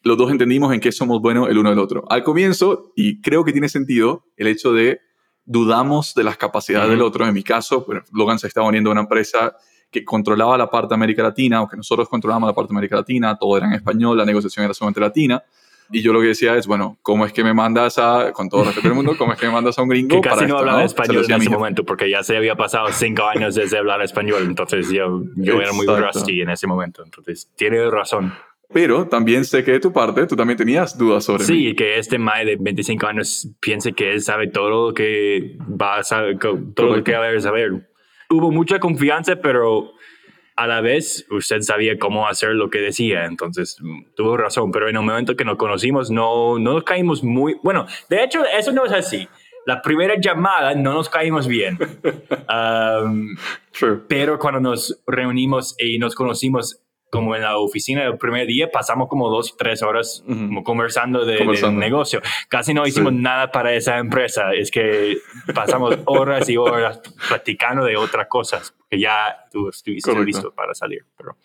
los 0.03 0.19
dos 0.19 0.33
entendimos 0.33 0.75
en 0.75 0.81
qué 0.81 0.91
somos 0.91 1.23
buenos 1.23 1.49
el 1.49 1.59
uno 1.59 1.71
del 1.71 1.79
otro. 1.79 2.03
Al 2.11 2.25
comienzo, 2.25 2.93
y 2.97 3.21
creo 3.21 3.45
que 3.45 3.53
tiene 3.53 3.69
sentido, 3.69 4.25
el 4.37 4.49
hecho 4.49 4.73
de 4.73 4.99
dudamos 5.45 6.13
de 6.17 6.25
las 6.25 6.37
capacidades 6.37 6.91
del 6.91 7.03
otro. 7.03 7.25
En 7.25 7.33
mi 7.33 7.45
caso, 7.45 7.87
Logan 8.13 8.41
se 8.41 8.49
estaba 8.49 8.67
uniendo 8.67 8.91
a 8.91 8.93
una 8.93 9.03
empresa 9.03 9.55
que 9.89 10.05
controlaba 10.05 10.59
la 10.59 10.69
parte 10.69 10.89
de 10.89 10.97
América 10.97 11.23
Latina, 11.23 11.63
o 11.63 11.69
que 11.69 11.77
nosotros 11.77 12.09
controlábamos 12.09 12.49
la 12.49 12.55
parte 12.55 12.73
de 12.73 12.79
América 12.79 12.97
Latina, 12.97 13.37
todo 13.39 13.57
era 13.57 13.69
en 13.69 13.75
español, 13.75 14.19
la 14.19 14.25
negociación 14.25 14.65
era 14.65 14.75
solamente 14.75 15.01
latina. 15.01 15.41
Y 15.91 16.03
yo 16.03 16.13
lo 16.13 16.21
que 16.21 16.29
decía 16.29 16.57
es, 16.57 16.67
bueno, 16.67 16.99
¿cómo 17.03 17.27
es 17.27 17.33
que 17.33 17.45
me 17.45 17.55
mandas 17.55 17.99
a, 17.99 18.33
con 18.33 18.49
todo 18.49 18.63
el 18.63 18.67
respeto 18.69 18.89
del 18.89 18.97
mundo, 18.97 19.15
cómo 19.17 19.33
es 19.33 19.39
que 19.39 19.47
me 19.47 19.53
mandas 19.53 19.79
a 19.79 19.83
un 19.83 19.89
gringo? 19.89 20.17
Que 20.21 20.29
casi 20.29 20.47
no 20.47 20.59
hablaba 20.59 20.85
español 20.85 21.25
en 21.29 21.41
ese 21.41 21.51
momento, 21.51 21.85
porque 21.85 22.11
ya 22.11 22.23
se 22.23 22.37
había 22.37 22.57
pasado 22.57 22.89
cinco 22.93 23.25
años 23.25 23.55
desde 23.55 23.79
hablar 23.79 24.03
español, 24.03 24.43
entonces 24.45 24.91
yo, 24.91 25.23
yo 25.37 25.61
era 25.61 25.73
muy 25.73 25.87
rusty 25.87 26.41
en 26.41 26.51
ese 26.51 26.67
momento, 26.67 27.03
entonces 27.05 27.51
tiene 27.57 27.91
razón. 27.91 28.33
Pero 28.73 29.07
también 29.07 29.45
sé 29.45 29.63
que 29.65 29.73
de 29.73 29.81
tu 29.81 29.93
parte 29.93 30.27
tú 30.27 30.35
también 30.35 30.57
tenías 30.57 30.99
dudas 30.99 31.25
sobre 31.25 31.45
Sí, 31.45 31.75
que 31.75 31.99
este 31.99 32.19
Mae 32.19 32.45
de 32.45 32.57
25 32.59 33.07
años 33.07 33.49
piense 33.61 33.93
que 33.93 34.13
él 34.13 34.21
sabe 34.23 34.49
todo 34.49 34.89
lo 34.89 34.95
que 34.95 35.57
va 35.61 35.99
a 35.99 36.03
saber, 36.03 36.39
todo 36.39 36.97
lo 36.97 37.05
que 37.05 37.15
va 37.15 37.29
a 37.29 37.41
saber. 37.41 37.89
Hubo 38.29 38.51
mucha 38.51 38.81
confianza, 38.81 39.37
pero 39.37 39.93
a 40.57 40.67
la 40.67 40.81
vez 40.81 41.27
usted 41.31 41.61
sabía 41.61 41.99
cómo 41.99 42.27
hacer 42.27 42.51
lo 42.51 42.71
que 42.71 42.79
decía, 42.79 43.27
entonces 43.27 43.77
mm, 43.81 44.15
tuvo 44.17 44.37
razón, 44.37 44.73
pero 44.73 44.89
en 44.89 44.97
el 44.97 45.03
momento 45.03 45.37
que 45.37 45.45
nos 45.45 45.57
conocimos 45.57 46.11
no, 46.11 46.59
no 46.59 46.73
nos 46.73 46.85
caímos 46.85 47.23
muy, 47.23 47.57
bueno, 47.63 47.87
de 48.09 48.25
hecho 48.25 48.43
eso 48.45 48.73
no 48.73 48.85
es 48.85 48.93
así. 48.93 49.29
La 49.67 49.83
primera 49.83 50.15
llamada 50.19 50.75
no 50.75 50.95
nos 50.95 51.09
caímos 51.09 51.49
bien, 51.49 51.77
um, 53.05 53.37
pero 54.09 54.39
cuando 54.39 54.61
nos 54.61 55.03
reunimos 55.07 55.75
y 55.79 55.99
nos 55.99 56.15
conocimos 56.15 56.86
como 57.11 57.37
en 57.37 57.43
la 57.43 57.57
oficina 57.59 58.05
el 58.05 58.19
primer 58.19 58.47
día, 58.47 58.71
pasamos 58.71 59.09
como 59.09 59.31
dos, 59.31 59.57
tres 59.57 59.83
horas 59.83 60.25
conversando 60.65 61.25
de, 61.25 61.45
negocio. 61.73 62.21
Casi 62.49 62.75
no 62.75 62.87
hicimos 62.87 63.13
nada 63.13 63.51
para 63.51 63.75
esa 63.75 63.99
empresa, 63.99 64.53
es 64.53 64.71
que 64.71 65.19
pasamos 65.55 65.97
horas 66.07 66.49
y 66.49 66.57
horas 66.57 67.01
platicando 67.29 67.85
de 67.85 67.97
otras 67.97 68.27
cosas, 68.29 68.75
que 68.91 69.01
ya 69.01 69.47
tú 69.51 69.69
estuviste 69.69 70.13
listo 70.25 70.53
para 70.53 70.75
salir. 70.75 71.05
Pero... 71.17 71.37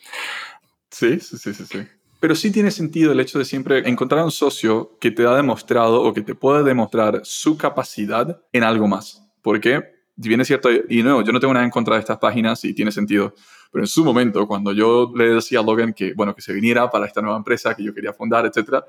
Sí, 0.90 1.20
sí, 1.20 1.38
sí, 1.38 1.54
sí, 1.54 1.66
sí. 1.66 1.88
Pero 2.20 2.36
sí 2.36 2.52
tiene 2.52 2.70
sentido 2.70 3.12
el 3.12 3.20
hecho 3.20 3.40
de 3.40 3.46
siempre 3.46 3.80
encontrar 3.90 4.24
un 4.24 4.32
socio 4.32 4.96
que 5.00 5.10
te 5.10 5.26
ha 5.26 5.36
demostrado 5.36 6.04
o 6.04 6.14
que 6.14 6.22
te 6.22 6.36
pueda 6.36 6.62
demostrar 6.62 7.22
su 7.24 7.58
capacidad 7.58 8.44
en 8.52 8.64
algo 8.64 8.88
más. 8.88 9.28
Porque, 9.42 9.82
si 10.22 10.28
bien 10.28 10.40
es 10.40 10.48
cierto, 10.48 10.70
y 10.88 11.02
no, 11.02 11.24
yo 11.24 11.32
no 11.32 11.40
tengo 11.40 11.54
nada 11.54 11.66
en 11.66 11.72
contra 11.72 11.96
de 11.96 12.02
estas 12.02 12.20
páginas 12.20 12.64
y 12.64 12.76
tiene 12.76 12.92
sentido, 12.92 13.34
pero 13.72 13.84
en 13.84 13.88
su 13.88 14.04
momento, 14.04 14.48
cuando 14.48 14.74
yo 14.74 15.12
le 15.16 15.36
decía 15.36 15.60
a 15.60 15.64
Logan 15.64 15.94
que, 15.94 16.14
bueno, 16.14 16.36
que 16.36 16.42
se 16.42 16.54
viniera 16.54 16.90
para 16.90 17.06
esta 17.06 17.22
nueva 17.22 17.38
empresa 17.38 17.76
que 17.76 17.84
yo 17.84 17.94
quería 17.94 18.14
fundar, 18.14 18.46
etcétera, 18.46 18.84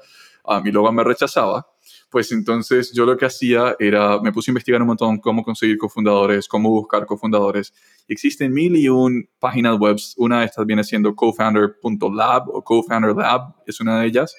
a 0.45 0.61
mi 0.61 0.73
Logan 0.73 0.95
me 0.95 1.05
rechazaba 1.05 1.67
pues 2.13 2.31
entonces 2.31 2.93
yo 2.93 3.07
lo 3.07 3.17
que 3.17 3.25
hacía 3.25 3.75
era, 3.79 4.21
me 4.21 4.33
puse 4.33 4.51
a 4.51 4.53
investigar 4.53 4.83
un 4.83 4.89
montón 4.89 5.19
cómo 5.19 5.43
conseguir 5.43 5.79
cofundadores, 5.79 6.47
cómo 6.47 6.69
buscar 6.69 7.07
cofundadores. 7.07 7.73
Existen 8.07 8.53
mil 8.53 8.77
y 8.77 8.87
un 8.91 9.31
páginas 9.39 9.79
web, 9.79 9.97
una 10.19 10.41
de 10.41 10.47
estas 10.47 10.67
viene 10.67 10.85
siendo 10.85 11.17
cofounder.lab 11.17 12.51
o 12.51 12.63
cofounder 12.63 13.17
lab, 13.17 13.55
es 13.67 13.81
una 13.81 14.01
de 14.01 14.07
ellas, 14.07 14.37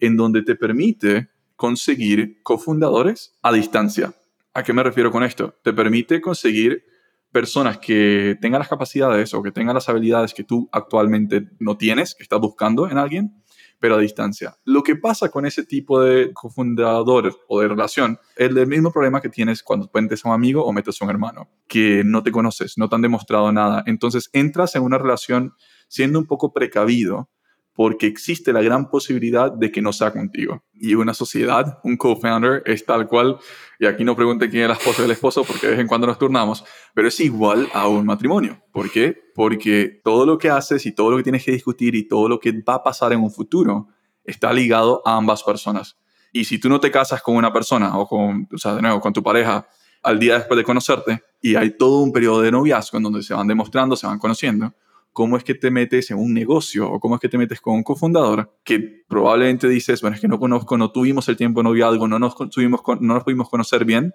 en 0.00 0.16
donde 0.16 0.42
te 0.42 0.56
permite 0.56 1.28
conseguir 1.54 2.42
cofundadores 2.42 3.38
a 3.40 3.52
distancia. 3.52 4.12
¿A 4.52 4.64
qué 4.64 4.72
me 4.72 4.82
refiero 4.82 5.12
con 5.12 5.22
esto? 5.22 5.54
Te 5.62 5.72
permite 5.72 6.20
conseguir 6.20 6.84
personas 7.32 7.78
que 7.78 8.36
tengan 8.40 8.60
las 8.60 8.68
capacidades 8.68 9.32
o 9.34 9.42
que 9.42 9.50
tengan 9.50 9.74
las 9.74 9.88
habilidades 9.88 10.34
que 10.34 10.44
tú 10.44 10.68
actualmente 10.70 11.48
no 11.58 11.76
tienes, 11.76 12.14
que 12.14 12.22
estás 12.22 12.40
buscando 12.40 12.88
en 12.88 12.98
alguien, 12.98 13.42
pero 13.80 13.96
a 13.96 13.98
distancia. 13.98 14.56
Lo 14.64 14.84
que 14.84 14.94
pasa 14.94 15.30
con 15.30 15.44
ese 15.44 15.64
tipo 15.64 16.00
de 16.00 16.32
cofundador 16.32 17.34
o 17.48 17.60
de 17.60 17.68
relación 17.68 18.18
es 18.36 18.50
el 18.50 18.66
mismo 18.68 18.92
problema 18.92 19.20
que 19.20 19.28
tienes 19.28 19.62
cuando 19.62 19.90
metes 19.92 20.24
a 20.24 20.28
un 20.28 20.34
amigo 20.34 20.64
o 20.64 20.72
metes 20.72 21.00
a 21.00 21.04
un 21.04 21.10
hermano, 21.10 21.48
que 21.66 22.04
no 22.04 22.22
te 22.22 22.30
conoces, 22.30 22.78
no 22.78 22.88
te 22.88 22.94
han 22.94 23.02
demostrado 23.02 23.50
nada. 23.50 23.82
Entonces 23.86 24.30
entras 24.32 24.76
en 24.76 24.82
una 24.82 24.98
relación 24.98 25.54
siendo 25.88 26.20
un 26.20 26.26
poco 26.26 26.52
precavido 26.52 27.28
porque 27.74 28.06
existe 28.06 28.52
la 28.52 28.60
gran 28.60 28.90
posibilidad 28.90 29.50
de 29.50 29.72
que 29.72 29.80
no 29.80 29.92
sea 29.92 30.12
contigo. 30.12 30.62
Y 30.74 30.94
una 30.94 31.14
sociedad, 31.14 31.78
un 31.84 31.96
co-founder, 31.96 32.62
es 32.66 32.84
tal 32.84 33.08
cual, 33.08 33.38
y 33.78 33.86
aquí 33.86 34.04
no 34.04 34.14
pregunte 34.14 34.50
quién 34.50 34.64
es 34.64 34.68
la 34.68 34.74
esposa 34.74 35.02
del 35.02 35.10
esposo, 35.10 35.44
porque 35.44 35.66
de 35.66 35.72
vez 35.72 35.80
en 35.80 35.86
cuando 35.86 36.06
nos 36.06 36.18
turnamos, 36.18 36.64
pero 36.94 37.08
es 37.08 37.18
igual 37.20 37.68
a 37.72 37.88
un 37.88 38.04
matrimonio. 38.04 38.62
¿Por 38.72 38.90
qué? 38.90 39.16
Porque 39.34 40.00
todo 40.04 40.26
lo 40.26 40.38
que 40.38 40.50
haces 40.50 40.84
y 40.86 40.92
todo 40.92 41.10
lo 41.10 41.16
que 41.16 41.22
tienes 41.22 41.44
que 41.44 41.52
discutir 41.52 41.94
y 41.94 42.06
todo 42.06 42.28
lo 42.28 42.38
que 42.38 42.52
va 42.52 42.74
a 42.74 42.82
pasar 42.82 43.12
en 43.12 43.20
un 43.20 43.30
futuro 43.30 43.88
está 44.24 44.52
ligado 44.52 45.02
a 45.04 45.16
ambas 45.16 45.42
personas. 45.42 45.96
Y 46.32 46.44
si 46.44 46.58
tú 46.58 46.68
no 46.68 46.80
te 46.80 46.90
casas 46.90 47.22
con 47.22 47.36
una 47.36 47.52
persona 47.52 47.98
o 47.98 48.06
con, 48.06 48.48
o 48.52 48.58
sea, 48.58 48.74
de 48.74 48.82
nuevo, 48.82 49.00
con 49.00 49.12
tu 49.12 49.22
pareja 49.22 49.66
al 50.02 50.18
día 50.18 50.34
después 50.38 50.56
de 50.56 50.64
conocerte 50.64 51.22
y 51.40 51.54
hay 51.54 51.76
todo 51.76 52.00
un 52.00 52.12
periodo 52.12 52.42
de 52.42 52.50
noviazgo 52.50 52.98
en 52.98 53.04
donde 53.04 53.22
se 53.22 53.34
van 53.34 53.46
demostrando, 53.46 53.96
se 53.96 54.06
van 54.06 54.18
conociendo, 54.18 54.74
cómo 55.12 55.36
es 55.36 55.44
que 55.44 55.54
te 55.54 55.70
metes 55.70 56.10
en 56.10 56.18
un 56.18 56.32
negocio 56.32 56.90
o 56.90 56.98
cómo 56.98 57.16
es 57.16 57.20
que 57.20 57.28
te 57.28 57.38
metes 57.38 57.60
con 57.60 57.74
un 57.74 57.82
cofundador 57.82 58.56
que 58.64 59.04
probablemente 59.08 59.68
dices, 59.68 60.00
bueno, 60.00 60.14
es 60.14 60.20
que 60.20 60.28
no 60.28 60.38
conozco, 60.38 60.76
no 60.78 60.90
tuvimos 60.90 61.28
el 61.28 61.36
tiempo 61.36 61.60
de 61.60 61.64
noviazgo, 61.64 62.08
no 62.08 62.18
nos, 62.18 62.36
tuvimos, 62.50 62.80
no 63.00 63.14
nos 63.14 63.24
pudimos 63.24 63.48
conocer 63.48 63.84
bien 63.84 64.14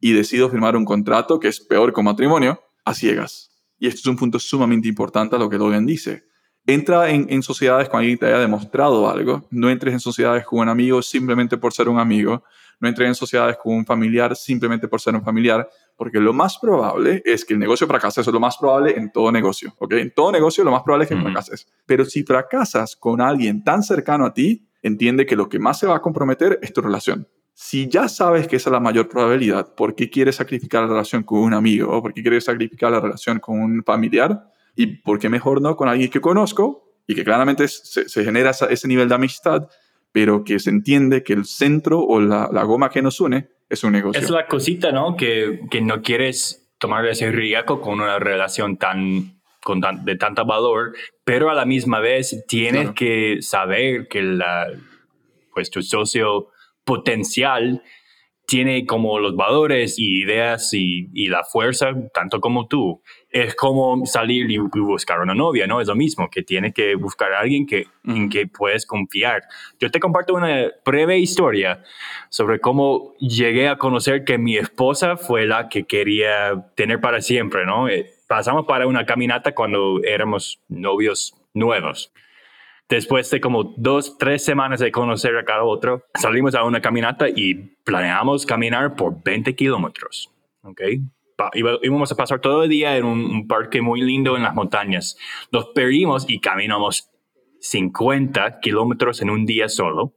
y 0.00 0.12
decido 0.12 0.50
firmar 0.50 0.76
un 0.76 0.84
contrato 0.84 1.40
que 1.40 1.48
es 1.48 1.60
peor 1.60 1.92
que 1.92 2.02
matrimonio 2.02 2.60
a 2.84 2.94
ciegas. 2.94 3.50
Y 3.78 3.86
esto 3.86 4.00
es 4.00 4.06
un 4.06 4.16
punto 4.16 4.38
sumamente 4.38 4.88
importante 4.88 5.36
a 5.36 5.38
lo 5.38 5.48
que 5.48 5.58
Logan 5.58 5.86
dice. 5.86 6.24
Entra 6.66 7.10
en, 7.10 7.26
en 7.28 7.42
sociedades 7.42 7.88
con 7.88 8.00
alguien 8.00 8.18
te 8.18 8.26
haya 8.26 8.38
demostrado 8.38 9.08
algo, 9.10 9.46
no 9.50 9.68
entres 9.68 9.92
en 9.92 10.00
sociedades 10.00 10.44
con 10.46 10.60
un 10.60 10.68
amigo 10.68 11.02
simplemente 11.02 11.58
por 11.58 11.72
ser 11.72 11.88
un 11.88 11.98
amigo, 11.98 12.42
no 12.80 12.88
entres 12.88 13.08
en 13.08 13.14
sociedades 13.14 13.56
con 13.62 13.74
un 13.74 13.86
familiar 13.86 14.34
simplemente 14.36 14.88
por 14.88 15.00
ser 15.00 15.14
un 15.14 15.22
familiar, 15.22 15.68
porque 15.96 16.18
lo 16.18 16.32
más 16.32 16.58
probable 16.58 17.22
es 17.24 17.44
que 17.44 17.54
el 17.54 17.60
negocio 17.60 17.86
fracase, 17.86 18.20
eso 18.20 18.30
es 18.30 18.34
lo 18.34 18.40
más 18.40 18.56
probable 18.56 18.96
en 18.96 19.12
todo 19.12 19.30
negocio, 19.30 19.74
¿ok? 19.78 19.92
En 19.94 20.12
todo 20.12 20.32
negocio 20.32 20.64
lo 20.64 20.70
más 20.70 20.82
probable 20.82 21.04
es 21.04 21.10
que 21.10 21.16
fracases. 21.16 21.68
Pero 21.86 22.04
si 22.04 22.24
fracasas 22.24 22.96
con 22.96 23.20
alguien 23.20 23.62
tan 23.62 23.82
cercano 23.82 24.26
a 24.26 24.34
ti, 24.34 24.68
entiende 24.82 25.26
que 25.26 25.36
lo 25.36 25.48
que 25.48 25.58
más 25.58 25.78
se 25.78 25.86
va 25.86 25.96
a 25.96 26.02
comprometer 26.02 26.58
es 26.62 26.72
tu 26.72 26.80
relación. 26.80 27.28
Si 27.54 27.88
ya 27.88 28.08
sabes 28.08 28.48
que 28.48 28.56
esa 28.56 28.70
es 28.70 28.72
la 28.72 28.80
mayor 28.80 29.08
probabilidad, 29.08 29.74
¿por 29.74 29.94
qué 29.94 30.10
quieres 30.10 30.36
sacrificar 30.36 30.82
la 30.82 30.88
relación 30.88 31.22
con 31.22 31.38
un 31.38 31.54
amigo? 31.54 31.90
¿O 31.90 32.02
por 32.02 32.12
qué 32.12 32.22
quieres 32.22 32.44
sacrificar 32.44 32.90
la 32.90 33.00
relación 33.00 33.38
con 33.38 33.60
un 33.60 33.84
familiar? 33.84 34.50
¿Y 34.74 34.86
por 34.86 35.20
qué 35.20 35.28
mejor 35.28 35.62
no 35.62 35.76
con 35.76 35.88
alguien 35.88 36.10
que 36.10 36.20
conozco 36.20 36.84
y 37.06 37.14
que 37.14 37.22
claramente 37.22 37.68
se, 37.68 38.24
genera 38.24 38.50
ese 38.50 38.88
nivel 38.88 39.08
de 39.08 39.14
amistad, 39.14 39.68
pero 40.10 40.42
que 40.42 40.58
se 40.58 40.70
entiende 40.70 41.22
que 41.22 41.32
el 41.32 41.44
centro 41.44 42.00
o 42.00 42.20
la, 42.20 42.48
la 42.52 42.64
goma 42.64 42.90
que 42.90 43.02
nos 43.02 43.20
une 43.20 43.50
es 43.68 43.84
un 43.84 43.92
negocio. 43.92 44.20
Es 44.20 44.30
la 44.30 44.46
cosita, 44.46 44.92
¿no? 44.92 45.16
Que, 45.16 45.60
que 45.70 45.80
no 45.80 46.02
quieres 46.02 46.68
tomar 46.78 47.06
ese 47.06 47.30
riesgo 47.30 47.80
con 47.80 48.00
una 48.00 48.18
relación 48.18 48.76
tan, 48.76 49.40
con 49.62 49.80
de 49.80 50.16
tanta 50.16 50.42
valor, 50.42 50.94
pero 51.24 51.50
a 51.50 51.54
la 51.54 51.64
misma 51.64 52.00
vez 52.00 52.44
tienes 52.46 52.90
que 52.92 53.38
saber 53.40 54.08
que 54.08 54.22
la, 54.22 54.68
pues 55.52 55.70
tu 55.70 55.82
socio 55.82 56.50
potencial 56.84 57.82
tiene 58.46 58.84
como 58.84 59.18
los 59.18 59.36
valores 59.36 59.98
y 59.98 60.22
ideas 60.22 60.72
y, 60.74 61.08
y, 61.14 61.28
la 61.28 61.44
fuerza, 61.44 61.92
tanto 62.12 62.40
como 62.40 62.66
tú. 62.68 63.02
Es 63.30 63.54
como 63.54 64.04
salir 64.06 64.50
y 64.50 64.58
buscar 64.58 65.20
una 65.20 65.34
novia, 65.34 65.66
¿no? 65.66 65.80
Es 65.80 65.88
lo 65.88 65.96
mismo, 65.96 66.28
que 66.30 66.42
tiene 66.42 66.72
que 66.72 66.94
buscar 66.94 67.32
a 67.32 67.40
alguien 67.40 67.66
que, 67.66 67.86
en 68.04 68.28
que 68.28 68.46
puedes 68.46 68.86
confiar. 68.86 69.42
Yo 69.80 69.90
te 69.90 69.98
comparto 69.98 70.34
una 70.34 70.70
breve 70.84 71.18
historia 71.18 71.82
sobre 72.28 72.60
cómo 72.60 73.14
llegué 73.18 73.68
a 73.68 73.76
conocer 73.76 74.24
que 74.24 74.38
mi 74.38 74.56
esposa 74.56 75.16
fue 75.16 75.46
la 75.46 75.68
que 75.68 75.84
quería 75.84 76.66
tener 76.76 77.00
para 77.00 77.20
siempre, 77.20 77.64
¿no? 77.64 77.88
Eh, 77.88 78.10
pasamos 78.28 78.66
para 78.66 78.86
una 78.86 79.06
caminata 79.06 79.54
cuando 79.54 80.02
éramos 80.04 80.60
novios 80.68 81.34
nuevos. 81.54 82.12
Después 82.88 83.30
de 83.30 83.40
como 83.40 83.74
dos, 83.76 84.18
tres 84.18 84.44
semanas 84.44 84.80
de 84.80 84.92
conocer 84.92 85.36
a 85.36 85.44
cada 85.44 85.64
otro, 85.64 86.04
salimos 86.14 86.54
a 86.54 86.64
una 86.64 86.82
caminata 86.82 87.28
y 87.28 87.54
planeamos 87.82 88.44
caminar 88.44 88.94
por 88.94 89.22
20 89.22 89.54
kilómetros. 89.54 90.30
¿ok? 90.62 90.80
íbamos 91.82 92.12
a 92.12 92.14
pasar 92.14 92.40
todo 92.40 92.62
el 92.62 92.70
día 92.70 92.96
en 92.96 93.04
un, 93.04 93.48
parque 93.48 93.82
muy 93.82 94.00
lindo 94.02 94.36
en 94.36 94.42
las 94.42 94.54
montañas. 94.54 95.16
Nos 95.50 95.66
perdimos 95.66 96.26
y 96.28 96.40
caminamos 96.40 97.10
50 97.60 98.60
kilómetros 98.60 99.20
en 99.20 99.30
un 99.30 99.46
día 99.46 99.68
solo. 99.68 100.12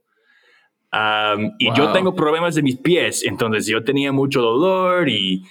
y 1.60 1.74
yo 1.74 1.92
tengo 1.92 2.16
problemas 2.16 2.56
de 2.56 2.62
mis 2.62 2.78
pies, 2.78 3.24
entonces 3.24 3.66
yo 3.68 3.84
tenía 3.84 4.12
mucho 4.12 4.42
dolor 4.42 5.10
y 5.10 5.44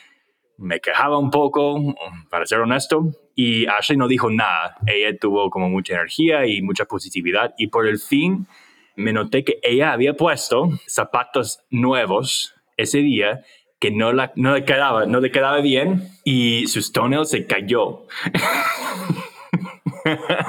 me 0.59 0.81
quejaba 0.81 1.19
un 1.19 1.31
poco, 1.31 1.95
para 2.31 2.47
ser 2.47 2.61
honesto, 2.61 3.11
y 3.37 3.67
Ashley 3.67 3.99
no 3.99 4.09
dijo 4.09 4.31
nada. 4.31 4.79
Ella 4.87 5.17
tuvo 5.17 5.51
como 5.51 5.69
mucha 5.69 5.95
energía 5.95 6.47
y 6.47 6.63
mucha 6.63 6.87
positividad 6.87 7.55
y 7.59 7.69
por 7.69 7.87
el 7.87 7.99
fin 7.99 8.49
me 8.97 9.13
noté 9.13 9.45
que 9.45 9.61
ella 9.63 9.93
había 9.93 10.15
puesto 10.15 10.71
zapatos 10.87 11.61
nuevos 11.71 12.55
ese 12.79 12.99
día 12.99 13.45
que 13.79 13.91
no, 13.91 14.13
la, 14.13 14.33
no, 14.37 14.55
le, 14.55 14.65
quedaba, 14.65 15.05
no 15.05 15.21
le 15.21 15.31
quedaba 15.31 15.61
bien 15.61 16.09
y 16.25 16.67
sus 16.67 16.91
toenails 16.91 17.31
se 17.31 17.47
cayó. 17.47 18.07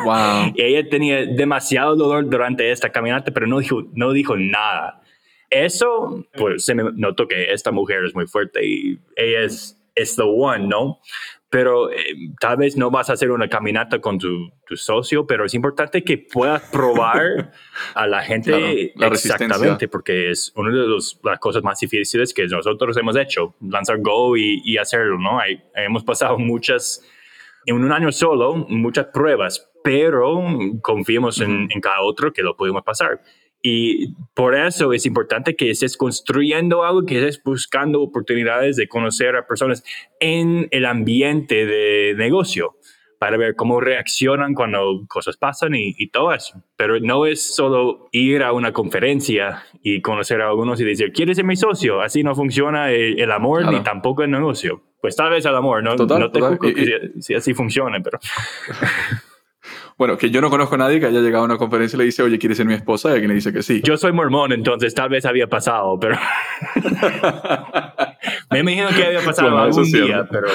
Wow. 0.06 0.54
y 0.54 0.62
ella 0.62 0.88
tenía 0.88 1.26
demasiado 1.26 1.96
dolor 1.96 2.30
durante 2.30 2.70
esta 2.70 2.92
caminata, 2.92 3.32
pero 3.32 3.48
no 3.48 3.58
dijo, 3.58 3.86
no 3.94 4.12
dijo 4.12 4.38
nada. 4.38 5.02
Eso, 5.50 6.28
pues 6.38 6.64
se 6.64 6.76
me 6.76 6.84
notó 6.94 7.28
que 7.28 7.52
esta 7.52 7.72
mujer 7.72 8.06
es 8.06 8.14
muy 8.14 8.28
fuerte 8.28 8.64
y 8.64 9.00
ella 9.16 9.42
es 9.42 9.78
es 9.98 10.16
the 10.16 10.24
one, 10.24 10.68
¿no? 10.68 11.00
Pero 11.50 11.90
eh, 11.92 11.96
tal 12.40 12.58
vez 12.58 12.76
no 12.76 12.92
vas 12.92 13.10
a 13.10 13.14
hacer 13.14 13.32
una 13.32 13.48
caminata 13.48 14.00
con 14.00 14.18
tu, 14.18 14.52
tu, 14.66 14.76
socio, 14.76 15.26
pero 15.26 15.46
es 15.46 15.54
importante 15.54 16.04
que 16.04 16.18
puedas 16.18 16.62
probar 16.70 17.54
a 17.94 18.08
la 18.08 18.22
gente 18.22 18.94
exactamente, 19.00 19.88
porque 19.88 20.30
es 20.30 20.52
una 20.56 20.72
de 20.72 20.88
las 21.24 21.40
cosas 21.40 21.64
más 21.64 21.80
difíciles 21.80 22.34
que 22.34 22.46
nosotros 22.48 22.98
hemos 22.98 23.16
hecho, 23.16 23.56
lanzar 23.62 24.02
Go 24.02 24.36
y, 24.36 24.62
y 24.66 24.78
hacerlo, 24.78 25.18
¿no? 25.18 25.40
Hay, 25.40 25.62
hemos 25.76 26.04
pasado 26.04 26.38
muchas, 26.38 27.02
en 27.66 27.76
un 27.76 27.92
año 27.94 28.12
solo, 28.12 28.56
muchas 28.68 29.06
pruebas, 29.08 29.70
pero 29.84 30.44
confiemos 30.82 31.40
en, 31.40 31.70
en 31.74 31.80
cada 31.80 32.02
otro 32.02 32.34
que 32.34 32.42
lo 32.42 32.58
podemos 32.58 32.84
pasar. 32.84 33.22
Y 33.62 34.14
por 34.34 34.56
eso 34.56 34.94
es 34.94 35.06
importante 35.06 35.56
que 35.56 35.70
estés 35.72 35.98
construyendo 35.98 36.84
algo, 36.84 37.06
que 37.06 37.18
estés 37.18 37.42
buscando 37.44 38.02
oportunidades 38.02 38.76
de 38.76 38.88
conocer 38.88 39.36
a 39.36 39.48
personas 39.48 39.84
en 40.20 40.68
el 40.72 40.86
ambiente 40.86 41.66
de 41.66 42.14
negocio 42.16 42.76
para 43.20 43.36
ver 43.38 43.56
cómo 43.56 43.82
reaccionan 43.82 44.54
cuando 44.54 45.04
cosas 45.08 45.38
pasan 45.38 45.74
y, 45.76 46.08
todo 46.10 46.34
eso. 46.34 46.62
Pero 46.76 47.00
no 47.00 47.26
es 47.26 47.56
solo 47.56 48.10
ir 48.12 48.44
a 48.44 48.54
una 48.54 48.74
conferencia 48.74 49.64
y 49.82 50.02
conocer 50.02 50.42
a 50.42 50.50
algunos 50.50 50.80
y 50.80 50.86
decir, 50.86 51.12
¿quieres 51.12 51.38
ser 51.38 51.46
mi 51.46 51.56
socio? 51.56 52.02
Así 52.02 52.24
no 52.24 52.36
funciona 52.36 52.92
el, 52.92 53.32
amor 53.32 53.72
ni 53.72 53.82
tampoco 53.82 54.24
el 54.24 54.32
negocio. 54.32 54.84
Pues 55.02 55.16
tal 55.16 55.32
vez 55.32 55.46
el 55.46 55.56
amor, 55.56 55.84
no, 55.84 55.96
no 55.96 56.32
te 56.32 56.42
si, 57.16 57.22
si 57.22 57.34
así 57.34 57.54
funciona, 57.54 58.00
pero... 58.04 58.20
Bueno, 59.98 60.16
que 60.16 60.30
yo 60.30 60.42
no 60.42 60.52
conozco 60.52 60.76
a 60.76 60.78
nadie 60.78 61.00
que 61.00 61.08
haya 61.08 61.22
llegado 61.22 61.44
a 61.44 61.46
una 61.46 61.58
conferencia 61.58 61.98
y 61.98 62.00
le 62.00 62.06
dice, 62.06 62.22
oye, 62.22 62.38
¿quieres 62.38 62.58
ser 62.58 62.68
mi 62.68 62.76
esposa? 62.76 63.10
Y 63.10 63.14
alguien 63.14 63.30
le 63.30 63.36
dice 63.36 63.52
que 63.52 63.64
sí. 63.64 63.82
Yo 63.84 63.98
soy 63.98 64.12
mormón, 64.12 64.52
entonces 64.52 64.94
tal 64.94 65.10
vez 65.10 65.26
había 65.26 65.48
pasado, 65.48 66.00
pero... 66.00 66.16
Me 68.52 68.60
imagino 68.60 68.90
que 68.90 69.06
había 69.06 69.22
pasado 69.22 69.58
algún 69.58 69.92
día, 69.92 70.28
pero... 70.30 70.48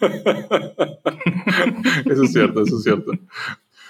eso 2.04 2.22
es 2.22 2.32
cierto, 2.32 2.62
eso 2.62 2.76
es 2.76 2.84
cierto. 2.84 3.10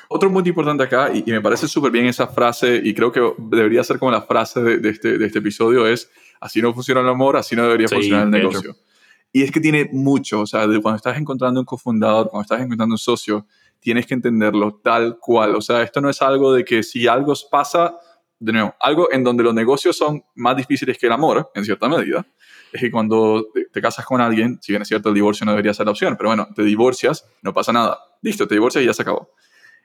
Otro 0.08 0.32
punto 0.32 0.48
importante 0.48 0.84
acá, 0.84 1.10
y, 1.12 1.22
me 1.30 1.42
parece 1.42 1.68
súper 1.68 1.92
bien 1.92 2.06
esa 2.06 2.26
frase, 2.26 2.80
y 2.82 2.94
creo 2.94 3.12
que 3.12 3.20
debería 3.38 3.84
ser 3.84 3.98
como 3.98 4.10
la 4.10 4.22
frase 4.22 4.62
de, 4.62 4.88
este, 4.88 5.18
de 5.18 5.26
este, 5.26 5.40
episodio, 5.40 5.86
es, 5.86 6.10
así 6.40 6.62
no 6.62 6.72
funciona 6.72 7.02
el 7.02 7.08
amor, 7.08 7.36
así 7.36 7.54
no 7.54 7.64
debería 7.64 7.88
funcionar 7.88 8.24
el 8.24 8.30
negocio. 8.30 8.74
Y 9.32 9.42
es 9.42 9.50
que 9.50 9.60
tiene 9.60 9.90
mucho, 9.92 10.40
o 10.40 10.46
sea, 10.46 10.66
cuando 10.80 10.96
estás 10.96 11.18
encontrando 11.18 11.60
un 11.60 11.66
cofundador, 11.66 12.30
cuando 12.30 12.42
estás 12.42 12.60
encontrando 12.60 12.94
un 12.94 12.98
socio, 12.98 13.46
tienes 13.84 14.06
que 14.06 14.14
entenderlo 14.14 14.80
tal 14.82 15.18
cual. 15.20 15.54
O 15.54 15.60
sea, 15.60 15.82
esto 15.82 16.00
no 16.00 16.08
es 16.08 16.22
algo 16.22 16.54
de 16.54 16.64
que 16.64 16.82
si 16.82 17.06
algo 17.06 17.34
pasa, 17.50 17.94
de 18.38 18.52
nuevo, 18.52 18.74
algo 18.80 19.12
en 19.12 19.22
donde 19.22 19.44
los 19.44 19.54
negocios 19.54 19.96
son 19.96 20.24
más 20.34 20.56
difíciles 20.56 20.96
que 20.96 21.06
el 21.06 21.12
amor, 21.12 21.50
en 21.54 21.66
cierta 21.66 21.86
medida, 21.86 22.26
es 22.72 22.80
que 22.80 22.90
cuando 22.90 23.46
te, 23.72 23.80
casas 23.82 24.06
con 24.06 24.22
alguien, 24.22 24.58
si 24.62 24.72
bien 24.72 24.80
es 24.80 24.88
cierto 24.88 25.10
el 25.10 25.14
divorcio 25.14 25.44
no 25.44 25.52
debería 25.52 25.74
ser 25.74 25.84
la 25.84 25.92
opción, 25.92 26.16
pero 26.16 26.30
bueno, 26.30 26.48
te 26.56 26.62
divorcias, 26.62 27.26
no 27.42 27.52
pasa 27.52 27.72
nada. 27.72 27.98
Listo, 28.22 28.48
te 28.48 28.54
divorcias 28.54 28.82
y 28.82 28.86
ya 28.86 28.94
se 28.94 29.02
acabó. 29.02 29.28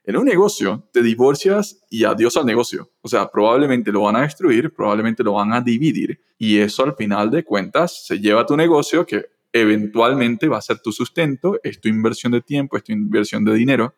En 0.05 0.15
un 0.15 0.23
negocio, 0.23 0.87
te 0.93 1.03
divorcias 1.03 1.85
y 1.89 2.05
adiós 2.05 2.37
al 2.37 2.45
negocio. 2.45 2.89
O 3.01 3.09
sea, 3.09 3.29
probablemente 3.29 3.91
lo 3.91 4.03
van 4.03 4.15
a 4.15 4.21
destruir, 4.21 4.73
probablemente 4.73 5.23
lo 5.23 5.33
van 5.33 5.51
a 5.51 5.59
dividir 5.59 6.21
y 6.37 6.57
eso 6.57 6.85
al 6.85 6.95
final 6.95 7.29
de 7.29 7.43
cuentas 7.43 8.05
se 8.07 8.17
lleva 8.17 8.41
a 8.41 8.45
tu 8.45 8.55
negocio 8.55 9.05
que 9.05 9.25
eventualmente 9.53 10.47
va 10.47 10.57
a 10.57 10.61
ser 10.61 10.79
tu 10.79 10.91
sustento, 10.91 11.59
es 11.63 11.79
tu 11.79 11.89
inversión 11.89 12.31
de 12.31 12.41
tiempo, 12.41 12.77
es 12.77 12.83
tu 12.83 12.91
inversión 12.91 13.43
de 13.45 13.53
dinero 13.53 13.95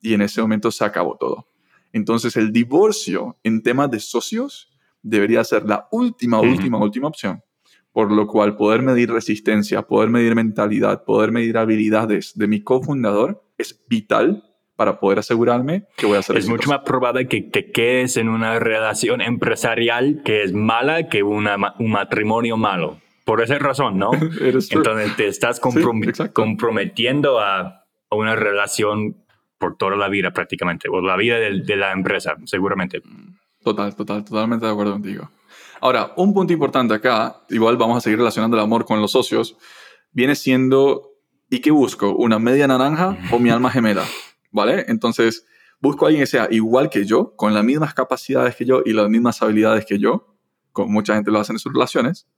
y 0.00 0.14
en 0.14 0.22
ese 0.22 0.40
momento 0.40 0.70
se 0.70 0.84
acabó 0.84 1.16
todo. 1.16 1.48
Entonces 1.92 2.36
el 2.36 2.52
divorcio 2.52 3.36
en 3.42 3.62
temas 3.62 3.90
de 3.90 4.00
socios 4.00 4.70
debería 5.02 5.44
ser 5.44 5.64
la 5.64 5.88
última, 5.90 6.40
última, 6.40 6.78
última 6.78 7.08
opción. 7.08 7.42
Por 7.92 8.10
lo 8.10 8.26
cual 8.26 8.56
poder 8.56 8.80
medir 8.80 9.10
resistencia, 9.10 9.82
poder 9.82 10.08
medir 10.08 10.34
mentalidad, 10.34 11.04
poder 11.04 11.30
medir 11.30 11.58
habilidades 11.58 12.32
de 12.36 12.48
mi 12.48 12.62
cofundador 12.62 13.44
es 13.58 13.84
vital 13.86 14.44
para 14.76 14.98
poder 14.98 15.18
asegurarme 15.18 15.84
que 15.96 16.06
voy 16.06 16.16
a 16.16 16.20
hacer 16.20 16.38
Es 16.38 16.48
mucho 16.48 16.70
más 16.70 16.80
probable 16.80 17.28
que 17.28 17.42
te 17.42 17.70
quedes 17.70 18.16
en 18.16 18.28
una 18.28 18.58
relación 18.58 19.20
empresarial 19.20 20.22
que 20.24 20.42
es 20.42 20.54
mala 20.54 21.08
que 21.08 21.22
una, 21.22 21.74
un 21.78 21.90
matrimonio 21.90 22.56
malo. 22.56 22.98
Por 23.24 23.40
esa 23.40 23.58
razón, 23.58 23.98
¿no? 23.98 24.10
Entonces 24.40 25.16
te 25.16 25.28
estás 25.28 25.60
comprometiendo 25.60 27.40
a, 27.40 27.60
a, 28.10 28.16
una 28.16 28.36
relación 28.36 29.16
por 29.58 29.76
toda 29.76 29.96
la 29.96 30.08
vida 30.08 30.32
prácticamente, 30.32 30.88
o 30.90 31.00
la 31.00 31.16
vida 31.16 31.38
de, 31.38 31.62
de 31.62 31.76
la 31.76 31.92
empresa, 31.92 32.36
seguramente. 32.44 33.00
Total, 33.62 33.94
total, 33.94 34.24
totalmente 34.24 34.66
de 34.66 34.72
acuerdo 34.72 34.92
contigo. 34.92 35.30
Ahora, 35.80 36.12
un 36.16 36.34
punto 36.34 36.52
importante 36.52 36.94
acá, 36.94 37.42
igual 37.48 37.76
vamos 37.76 37.98
a 37.98 38.00
seguir 38.00 38.18
relacionando 38.18 38.56
el 38.56 38.62
amor 38.62 38.84
con 38.84 39.00
los 39.00 39.12
socios, 39.12 39.56
viene 40.10 40.34
siendo, 40.34 41.12
¿y 41.48 41.60
qué 41.60 41.70
busco? 41.70 42.14
¿Una 42.14 42.38
media 42.38 42.66
naranja 42.66 43.16
o 43.30 43.38
mi 43.38 43.50
alma 43.50 43.70
gemela? 43.70 44.04
¿vale? 44.52 44.84
Entonces, 44.86 45.44
busco 45.80 46.04
a 46.04 46.08
alguien 46.08 46.22
que 46.22 46.28
sea 46.28 46.46
igual 46.50 46.90
que 46.90 47.04
yo, 47.04 47.34
con 47.34 47.54
las 47.54 47.64
mismas 47.64 47.94
capacidades 47.94 48.54
que 48.54 48.64
yo 48.64 48.82
y 48.84 48.92
las 48.92 49.08
mismas 49.08 49.42
habilidades 49.42 49.84
que 49.84 49.98
yo, 49.98 50.36
como 50.70 50.92
mucha 50.92 51.14
gente 51.14 51.30
lo 51.30 51.40
hace 51.40 51.52
en 51.52 51.58
sus 51.58 51.72
relaciones, 51.72 52.28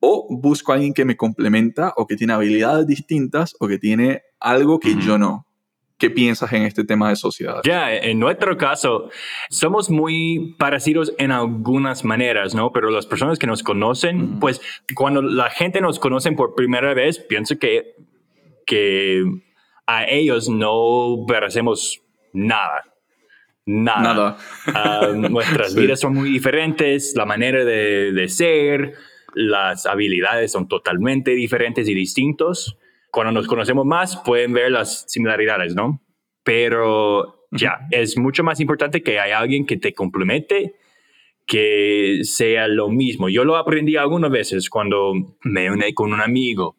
o 0.00 0.26
busco 0.30 0.72
a 0.72 0.76
alguien 0.76 0.94
que 0.94 1.04
me 1.04 1.16
complementa 1.16 1.92
o 1.96 2.06
que 2.06 2.16
tiene 2.16 2.32
habilidades 2.32 2.86
distintas 2.86 3.54
o 3.58 3.68
que 3.68 3.78
tiene 3.78 4.22
algo 4.40 4.78
que 4.78 4.94
yo 4.96 5.18
no. 5.18 5.46
¿Qué 5.98 6.10
piensas 6.10 6.52
en 6.52 6.62
este 6.62 6.84
tema 6.84 7.08
de 7.08 7.16
sociedad? 7.16 7.60
Ya, 7.64 7.92
en 7.92 8.20
nuestro 8.20 8.56
caso, 8.56 9.10
somos 9.50 9.90
muy 9.90 10.54
parecidos 10.56 11.12
en 11.18 11.32
algunas 11.32 12.04
maneras, 12.04 12.54
¿no? 12.54 12.70
Pero 12.70 12.90
las 12.90 13.04
personas 13.04 13.36
que 13.36 13.48
nos 13.48 13.64
conocen, 13.64 14.38
pues 14.38 14.60
cuando 14.94 15.22
la 15.22 15.50
gente 15.50 15.80
nos 15.80 15.98
conoce 15.98 16.30
por 16.32 16.54
primera 16.54 16.94
vez, 16.94 17.18
pienso 17.18 17.58
que, 17.58 17.96
que 18.64 19.24
a 19.88 20.04
ellos 20.08 20.48
no 20.48 21.24
parecemos 21.26 22.00
nada. 22.32 22.84
Nada. 23.66 24.38
Ah, 24.66 25.08
nuestras 25.14 25.74
vidas 25.74 26.00
son 26.00 26.14
muy 26.14 26.30
diferentes, 26.30 27.14
la 27.16 27.26
manera 27.26 27.64
de, 27.64 28.12
de, 28.12 28.28
ser, 28.28 28.94
las 29.34 29.86
habilidades 29.86 30.52
son 30.52 30.68
totalmente 30.68 31.32
diferentes 31.32 31.88
y 31.88 31.94
distintos. 31.94 32.78
Cuando 33.10 33.32
nos 33.32 33.46
conocemos 33.46 33.86
más, 33.86 34.16
pueden 34.16 34.52
ver 34.52 34.70
las 34.70 35.04
similaridades, 35.08 35.74
¿no? 35.74 36.02
Pero 36.42 37.46
ya, 37.50 37.80
es 37.90 38.18
mucho 38.18 38.44
más 38.44 38.60
importante 38.60 39.02
que 39.02 39.18
haya 39.18 39.38
alguien 39.38 39.66
que 39.66 39.76
te 39.76 39.94
complemente, 39.94 40.74
que 41.46 42.20
sea 42.22 42.68
lo 42.68 42.88
mismo. 42.88 43.28
Yo 43.28 43.44
lo 43.44 43.56
aprendí 43.56 43.96
algunas 43.96 44.30
veces 44.30 44.68
cuando 44.68 45.12
me 45.42 45.70
uní 45.70 45.94
con 45.94 46.12
un 46.12 46.20
amigo 46.20 46.76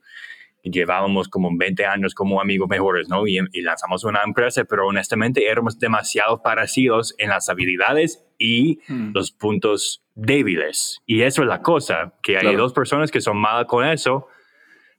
llevábamos 0.64 1.30
como 1.30 1.50
20 1.56 1.86
años 1.86 2.14
como 2.14 2.42
amigos 2.42 2.70
mejores, 2.70 3.10
¿no? 3.10 3.28
Y, 3.28 3.40
lanzamos 3.62 4.04
una 4.04 4.24
empresa, 4.24 4.64
pero 4.66 4.88
honestamente 4.88 5.48
éramos 5.48 5.80
demasiado 5.80 6.42
parecidos 6.42 7.16
en 7.18 7.30
las 7.30 7.50
habilidades 7.50 8.26
y 8.40 8.80
hmm. 8.88 9.12
los 9.14 9.32
puntos 9.32 10.02
débiles. 10.16 11.02
Y 11.06 11.22
eso 11.22 11.44
es 11.44 11.48
la 11.48 11.62
cosa, 11.62 12.14
que 12.24 12.38
hay 12.38 12.56
dos 12.56 12.74
personas 12.74 13.12
que 13.12 13.22
son 13.22 13.38
malas 13.38 13.68
con 13.68 13.86
eso, 13.86 14.28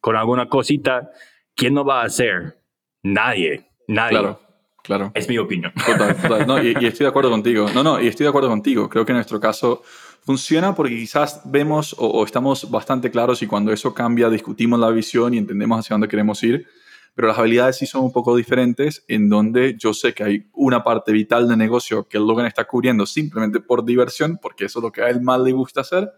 con 0.01 0.15
alguna 0.15 0.49
cosita, 0.49 1.11
¿quién 1.57 1.75
no 1.75 1.85
va 1.85 2.03
a 2.03 2.05
hacer? 2.05 2.59
Nadie, 3.03 3.67
nadie. 3.89 4.19
Claro. 4.19 4.41
Claro. 4.83 5.13
Es 5.15 5.29
mi 5.29 5.37
opinión. 5.37 5.73
Total, 5.75 6.17
total. 6.17 6.47
No, 6.47 6.61
y, 6.61 6.69
y, 6.81 6.87
estoy 6.87 7.05
de 7.05 7.09
acuerdo 7.09 7.31
contigo. 7.31 7.67
No, 7.75 7.83
no, 7.83 8.01
y 8.01 8.09
estoy 8.09 8.25
de 8.25 8.31
acuerdo 8.31 8.49
contigo. 8.49 8.89
Creo 8.89 9.05
que 9.05 9.13
en 9.13 9.17
nuestro 9.17 9.39
caso 9.39 9.83
funciona 10.23 10.75
porque 10.75 10.95
quizás 10.95 11.43
vemos 11.45 11.95
o, 11.99 12.25
estamos 12.25 12.71
bastante 12.71 13.11
claros 13.11 13.43
y 13.43 13.47
cuando 13.47 13.73
eso 13.73 13.95
cambia 13.95 14.29
discutimos 14.29 14.79
la 14.79 14.91
visión 14.91 15.35
y 15.35 15.39
entendemos 15.39 15.81
hacia 15.81 15.95
dónde 15.95 16.09
queremos 16.09 16.43
ir, 16.43 16.67
pero 17.15 17.29
las 17.29 17.39
habilidades 17.39 17.77
sí 17.77 17.87
son 17.87 18.05
un 18.05 18.13
poco 18.13 18.37
diferentes 18.37 19.05
en 19.09 19.29
donde 19.29 19.77
yo 19.79 19.93
sé 19.93 20.15
que 20.15 20.25
hay 20.25 20.47
una 20.53 20.83
parte 20.85 21.13
vital 21.13 21.49
de 21.49 21.57
negocio 21.57 22.09
que 22.09 22.19
Logan 22.19 22.47
está 22.47 22.65
cubriendo 22.65 23.07
simplemente 23.07 23.61
por 23.61 23.85
diversión, 23.85 24.39
porque 24.41 24.67
eso 24.67 24.79
es 24.79 24.83
lo 24.85 24.93
que 24.93 25.03
a 25.03 25.11
él 25.11 25.21
más 25.21 25.41
le 25.41 25.53
gusta 25.53 25.83
hacer. 25.83 26.11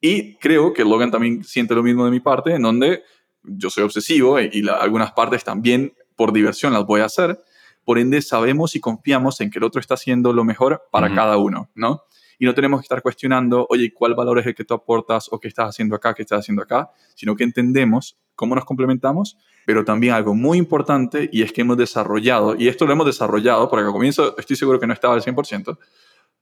Y 0.00 0.36
creo 0.36 0.72
que 0.72 0.84
Logan 0.84 1.10
también 1.10 1.44
siente 1.44 1.74
lo 1.74 1.82
mismo 1.82 2.04
de 2.04 2.10
mi 2.10 2.20
parte, 2.20 2.54
en 2.54 2.62
donde 2.62 3.02
yo 3.42 3.70
soy 3.70 3.84
obsesivo 3.84 4.40
y, 4.40 4.66
algunas 4.68 5.12
partes 5.12 5.44
también 5.44 5.94
por 6.16 6.32
diversión 6.32 6.72
las 6.72 6.86
voy 6.86 7.00
a 7.00 7.06
hacer. 7.06 7.38
Por 7.84 7.98
ende, 7.98 8.20
sabemos 8.22 8.74
y 8.74 8.80
confiamos 8.80 9.40
en 9.40 9.50
que 9.50 9.58
el 9.58 9.64
otro 9.64 9.80
está 9.80 9.94
haciendo 9.94 10.32
lo 10.32 10.44
mejor 10.44 10.82
para 10.90 11.14
cada 11.14 11.36
uno, 11.36 11.70
¿no? 11.74 12.02
Y 12.38 12.44
no 12.44 12.54
tenemos 12.54 12.80
que 12.80 12.84
estar 12.84 13.02
cuestionando, 13.02 13.66
oye, 13.70 13.92
¿cuál 13.92 14.14
valor 14.14 14.38
es 14.38 14.46
el 14.46 14.54
que 14.54 14.64
tú 14.64 14.74
aportas 14.74 15.28
o 15.30 15.38
qué 15.38 15.48
estás 15.48 15.70
haciendo 15.70 15.94
acá, 15.96 16.14
qué 16.14 16.22
estás 16.22 16.40
haciendo 16.40 16.62
acá? 16.62 16.90
Sino 17.14 17.34
que 17.36 17.44
entendemos 17.44 18.18
cómo 18.34 18.54
nos 18.54 18.64
complementamos, 18.64 19.38
pero 19.64 19.84
también 19.84 20.14
algo 20.14 20.34
muy 20.34 20.58
importante 20.58 21.28
y 21.32 21.42
es 21.42 21.52
que 21.52 21.62
hemos 21.62 21.76
desarrollado, 21.76 22.54
y 22.56 22.68
esto 22.68 22.86
lo 22.86 22.92
hemos 22.92 23.06
desarrollado, 23.06 23.68
porque 23.68 23.86
al 23.86 23.92
comienzo 23.92 24.36
estoy 24.38 24.56
seguro 24.56 24.78
que 24.78 24.86
no 24.86 24.92
estaba 24.92 25.14
al 25.14 25.22
100%, 25.22 25.78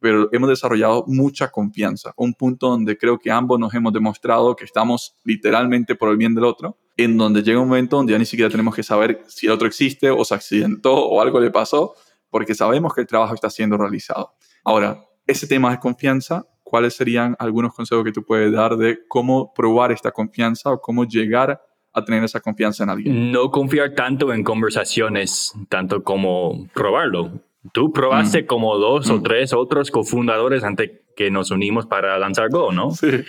pero 0.00 0.28
hemos 0.32 0.50
desarrollado 0.50 1.04
mucha 1.06 1.50
confianza, 1.50 2.12
un 2.16 2.34
punto 2.34 2.68
donde 2.68 2.98
creo 2.98 3.18
que 3.18 3.30
ambos 3.30 3.58
nos 3.58 3.72
hemos 3.72 3.92
demostrado 3.92 4.54
que 4.54 4.64
estamos 4.64 5.16
literalmente 5.24 5.94
por 5.94 6.10
el 6.10 6.18
bien 6.18 6.34
del 6.34 6.44
otro, 6.44 6.76
en 6.96 7.16
donde 7.16 7.42
llega 7.42 7.60
un 7.60 7.68
momento 7.68 7.96
donde 7.96 8.12
ya 8.12 8.18
ni 8.18 8.26
siquiera 8.26 8.50
tenemos 8.50 8.74
que 8.74 8.82
saber 8.82 9.22
si 9.26 9.46
el 9.46 9.52
otro 9.52 9.66
existe 9.66 10.10
o 10.10 10.24
se 10.24 10.34
accidentó 10.34 10.94
o 10.94 11.20
algo 11.22 11.40
le 11.40 11.50
pasó, 11.50 11.94
porque 12.28 12.54
sabemos 12.54 12.92
que 12.92 13.00
el 13.00 13.06
trabajo 13.06 13.34
está 13.34 13.48
siendo 13.48 13.78
realizado. 13.78 14.34
Ahora, 14.64 15.04
ese 15.26 15.46
tema 15.46 15.70
de 15.70 15.78
confianza, 15.78 16.46
¿cuáles 16.62 16.94
serían 16.94 17.36
algunos 17.38 17.74
consejos 17.74 18.04
que 18.04 18.12
tú 18.12 18.24
puedes 18.24 18.52
dar 18.52 18.76
de 18.76 18.98
cómo 19.08 19.52
probar 19.54 19.92
esta 19.92 20.10
confianza 20.10 20.70
o 20.70 20.80
cómo 20.80 21.04
llegar 21.04 21.60
a 21.92 22.04
tener 22.04 22.24
esa 22.24 22.40
confianza 22.40 22.84
en 22.84 22.90
alguien? 22.90 23.32
No 23.32 23.50
confiar 23.50 23.94
tanto 23.94 24.32
en 24.32 24.42
conversaciones, 24.42 25.54
tanto 25.68 26.02
como 26.02 26.68
probarlo. 26.74 27.30
Tú 27.72 27.92
probaste 27.92 28.42
mm. 28.42 28.46
como 28.46 28.76
dos 28.76 29.08
o 29.08 29.18
mm. 29.18 29.22
tres 29.22 29.52
otros 29.52 29.90
cofundadores 29.90 30.64
antes 30.64 30.90
que 31.16 31.30
nos 31.30 31.50
unimos 31.50 31.86
para 31.86 32.18
lanzar 32.18 32.50
Go, 32.50 32.72
¿no? 32.72 32.90
Sí. 32.90 33.24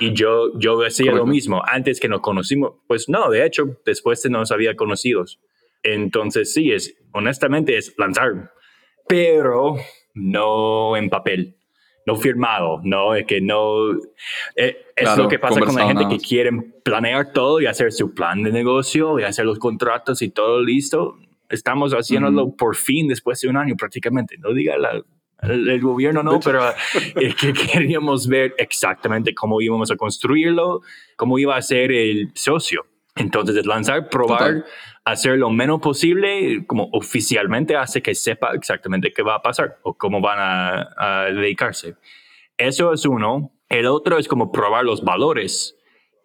Y 0.00 0.12
yo, 0.12 0.58
yo 0.58 0.78
decía 0.78 1.12
lo 1.12 1.26
mismo, 1.26 1.62
antes 1.66 1.98
que 1.98 2.08
nos 2.08 2.20
conocimos, 2.20 2.72
pues 2.86 3.08
no, 3.08 3.30
de 3.30 3.44
hecho, 3.44 3.78
después 3.86 4.22
de 4.22 4.30
nos 4.30 4.52
había 4.52 4.76
conocidos. 4.76 5.40
Entonces 5.82 6.52
sí, 6.52 6.72
es, 6.72 6.96
honestamente 7.12 7.76
es 7.76 7.94
lanzar. 7.96 8.52
Pero 9.08 9.76
no 10.18 10.96
en 10.96 11.08
papel, 11.08 11.56
no 12.06 12.16
firmado, 12.16 12.80
no 12.84 13.14
es 13.14 13.26
que 13.26 13.40
no 13.40 13.92
eh, 14.56 14.86
es 14.96 15.16
lo 15.16 15.28
que 15.28 15.38
pasa 15.38 15.60
con 15.60 15.74
la 15.74 15.86
gente 15.86 16.08
que 16.08 16.18
quieren 16.18 16.74
planear 16.82 17.32
todo 17.32 17.60
y 17.60 17.66
hacer 17.66 17.92
su 17.92 18.14
plan 18.14 18.42
de 18.42 18.50
negocio 18.50 19.18
y 19.18 19.24
hacer 19.24 19.44
los 19.44 19.58
contratos 19.58 20.22
y 20.22 20.30
todo 20.30 20.62
listo. 20.62 21.18
Estamos 21.48 21.92
haciéndolo 21.92 22.54
por 22.56 22.76
fin 22.76 23.08
después 23.08 23.40
de 23.40 23.48
un 23.48 23.56
año 23.56 23.74
prácticamente. 23.76 24.36
No 24.38 24.52
diga 24.52 24.74
el, 25.42 25.80
gobierno 25.80 26.22
no, 26.22 26.40
pero 26.40 26.62
es 27.14 27.34
que 27.36 27.52
queríamos 27.72 28.26
ver 28.26 28.54
exactamente 28.58 29.34
cómo 29.34 29.60
íbamos 29.60 29.90
a 29.90 29.96
construirlo, 29.96 30.80
cómo 31.16 31.38
iba 31.38 31.56
a 31.56 31.62
ser 31.62 31.92
el 31.92 32.30
socio. 32.34 32.86
Entonces, 33.18 33.66
lanzar, 33.66 34.08
probar, 34.08 34.64
hacer 35.10 35.38
lo 35.38 35.50
menos 35.50 35.80
posible, 35.80 36.66
como 36.66 36.90
oficialmente 36.92 37.76
hace 37.76 38.02
que 38.02 38.14
sepa 38.14 38.52
exactamente 38.54 39.12
qué 39.12 39.22
va 39.22 39.36
a 39.36 39.42
pasar 39.42 39.78
o 39.82 39.94
cómo 39.94 40.20
van 40.20 40.38
a, 40.38 41.24
dedicarse. 41.32 41.94
Eso 42.58 42.92
es 42.92 43.06
uno. 43.06 43.52
El 43.70 43.86
otro 43.86 44.18
es 44.18 44.28
como 44.28 44.52
probar 44.52 44.84
los 44.84 45.02
valores 45.02 45.76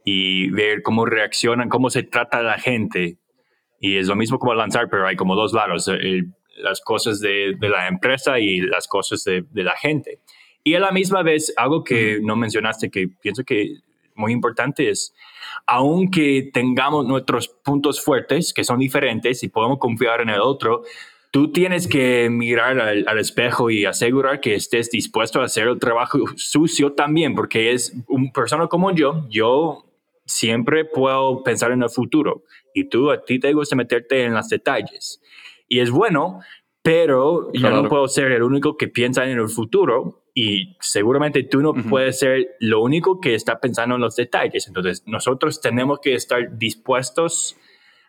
y 0.03 0.49
ver 0.49 0.81
cómo 0.81 1.05
reaccionan, 1.05 1.69
cómo 1.69 1.89
se 1.89 2.03
trata 2.03 2.43
la 2.43 2.57
gente. 2.57 3.19
Y 3.79 3.97
es 3.97 4.07
lo 4.07 4.15
mismo 4.15 4.37
como 4.37 4.53
lanzar, 4.53 4.89
pero 4.89 5.07
hay 5.07 5.15
como 5.15 5.35
dos 5.35 5.53
lados, 5.53 5.89
las 6.57 6.81
cosas 6.81 7.21
de, 7.21 7.55
la 7.61 7.87
empresa 7.87 8.39
y 8.39 8.59
las 8.59 8.87
cosas 8.87 9.23
de, 9.23 9.45
de, 9.49 9.63
la 9.63 9.77
gente. 9.77 10.19
Y 10.63 10.75
a 10.75 10.81
la 10.81 10.91
misma 10.91 11.23
vez, 11.23 11.53
algo 11.55 11.83
que 11.83 12.19
no 12.21 12.35
mencionaste, 12.35 12.89
que 12.89 13.07
pienso 13.21 13.43
que 13.45 13.77
muy 14.15 14.33
importante 14.33 14.89
es, 14.89 15.13
aunque 15.65 16.49
tengamos 16.53 17.05
nuestros 17.05 17.47
puntos 17.47 18.03
fuertes, 18.03 18.53
que 18.53 18.63
son 18.63 18.79
diferentes 18.79 19.43
y 19.43 19.49
podemos 19.49 19.79
confiar 19.79 20.21
en 20.21 20.29
el 20.29 20.41
otro, 20.41 20.83
tú 21.31 21.51
tienes 21.51 21.87
que 21.87 22.29
mirar 22.29 22.79
al, 22.79 23.17
espejo 23.17 23.69
y 23.69 23.85
asegurar 23.85 24.39
que 24.39 24.55
estés 24.55 24.91
dispuesto 24.91 25.41
a 25.41 25.45
hacer 25.45 25.67
el 25.67 25.79
trabajo 25.79 26.19
sucio 26.35 26.93
también, 26.93 27.33
porque 27.33 27.71
es 27.71 27.95
un 28.07 28.31
persona 28.31 28.67
como 28.67 28.91
yo, 28.91 29.25
yo 29.29 29.85
siempre 30.25 30.85
puedo 30.85 31.43
pensar 31.43 31.71
en 31.71 31.83
el 31.83 31.89
futuro 31.89 32.43
y 32.73 32.85
tú 32.85 33.11
a 33.11 33.23
ti 33.23 33.39
te 33.39 33.53
gusta 33.53 33.75
meterte 33.75 34.23
en 34.23 34.33
los 34.33 34.47
detalles. 34.49 35.21
Y 35.67 35.79
es 35.79 35.89
bueno, 35.89 36.39
pero 36.81 37.51
yo 37.53 37.69
no 37.69 37.87
puedo 37.87 38.07
ser 38.07 38.31
el 38.31 38.43
único 38.43 38.77
que 38.77 38.87
piensa 38.87 39.25
en 39.25 39.39
el 39.39 39.49
futuro 39.49 40.22
y 40.33 40.75
seguramente 40.79 41.43
tú 41.43 41.61
no 41.61 41.73
puedes 41.73 42.19
ser 42.19 42.55
lo 42.59 42.81
único 42.81 43.21
que 43.21 43.35
está 43.35 43.59
pensando 43.59 43.95
en 43.95 44.01
los 44.01 44.15
detalles. 44.15 44.67
Entonces, 44.67 45.03
nosotros 45.05 45.61
tenemos 45.61 45.99
que 45.99 46.15
estar 46.15 46.57
dispuestos 46.57 47.55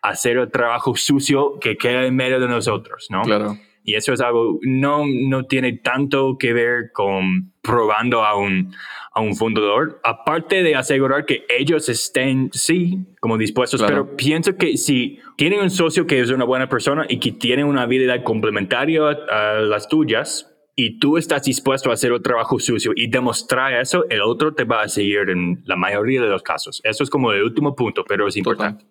a 0.01 0.09
hacer 0.09 0.37
el 0.37 0.49
trabajo 0.49 0.95
sucio 0.95 1.59
que 1.59 1.77
queda 1.77 2.05
en 2.05 2.15
medio 2.15 2.39
de 2.39 2.47
nosotros, 2.47 3.07
¿no? 3.09 3.21
Claro. 3.21 3.57
Y 3.83 3.93
eso 3.93 4.13
es 4.13 4.21
algo, 4.21 4.57
no, 4.63 5.03
no 5.05 5.45
tiene 5.45 5.73
tanto 5.73 6.37
que 6.39 6.53
ver 6.53 6.91
con 6.91 7.53
probando 7.61 8.25
a 8.25 8.35
un, 8.35 8.73
a 9.13 9.21
un 9.21 9.35
fundador, 9.35 9.99
aparte 10.03 10.63
de 10.63 10.75
asegurar 10.75 11.25
que 11.25 11.45
ellos 11.55 11.87
estén, 11.87 12.49
sí, 12.51 13.05
como 13.19 13.37
dispuestos, 13.37 13.83
pero 13.83 14.15
pienso 14.15 14.57
que 14.57 14.77
si 14.77 15.19
tienen 15.37 15.59
un 15.59 15.69
socio 15.69 16.07
que 16.07 16.19
es 16.19 16.31
una 16.31 16.45
buena 16.45 16.67
persona 16.67 17.05
y 17.07 17.19
que 17.19 17.31
tiene 17.31 17.63
una 17.63 17.83
habilidad 17.83 18.23
complementaria 18.23 19.01
a 19.07 19.53
las 19.61 19.87
tuyas, 19.87 20.54
y 20.75 20.99
tú 20.99 21.17
estás 21.17 21.43
dispuesto 21.43 21.89
a 21.89 21.93
hacer 21.93 22.11
el 22.11 22.21
trabajo 22.21 22.59
sucio 22.59 22.91
y 22.95 23.07
demostrar 23.07 23.73
eso, 23.73 24.05
el 24.09 24.21
otro 24.21 24.53
te 24.53 24.65
va 24.65 24.81
a 24.81 24.89
seguir 24.89 25.29
en 25.29 25.63
la 25.65 25.77
mayoría 25.77 26.21
de 26.21 26.27
los 26.27 26.43
casos. 26.43 26.81
Eso 26.83 27.03
es 27.03 27.09
como 27.09 27.31
el 27.31 27.43
último 27.43 27.75
punto, 27.75 28.03
pero 28.05 28.27
es 28.27 28.35
importante. 28.35 28.85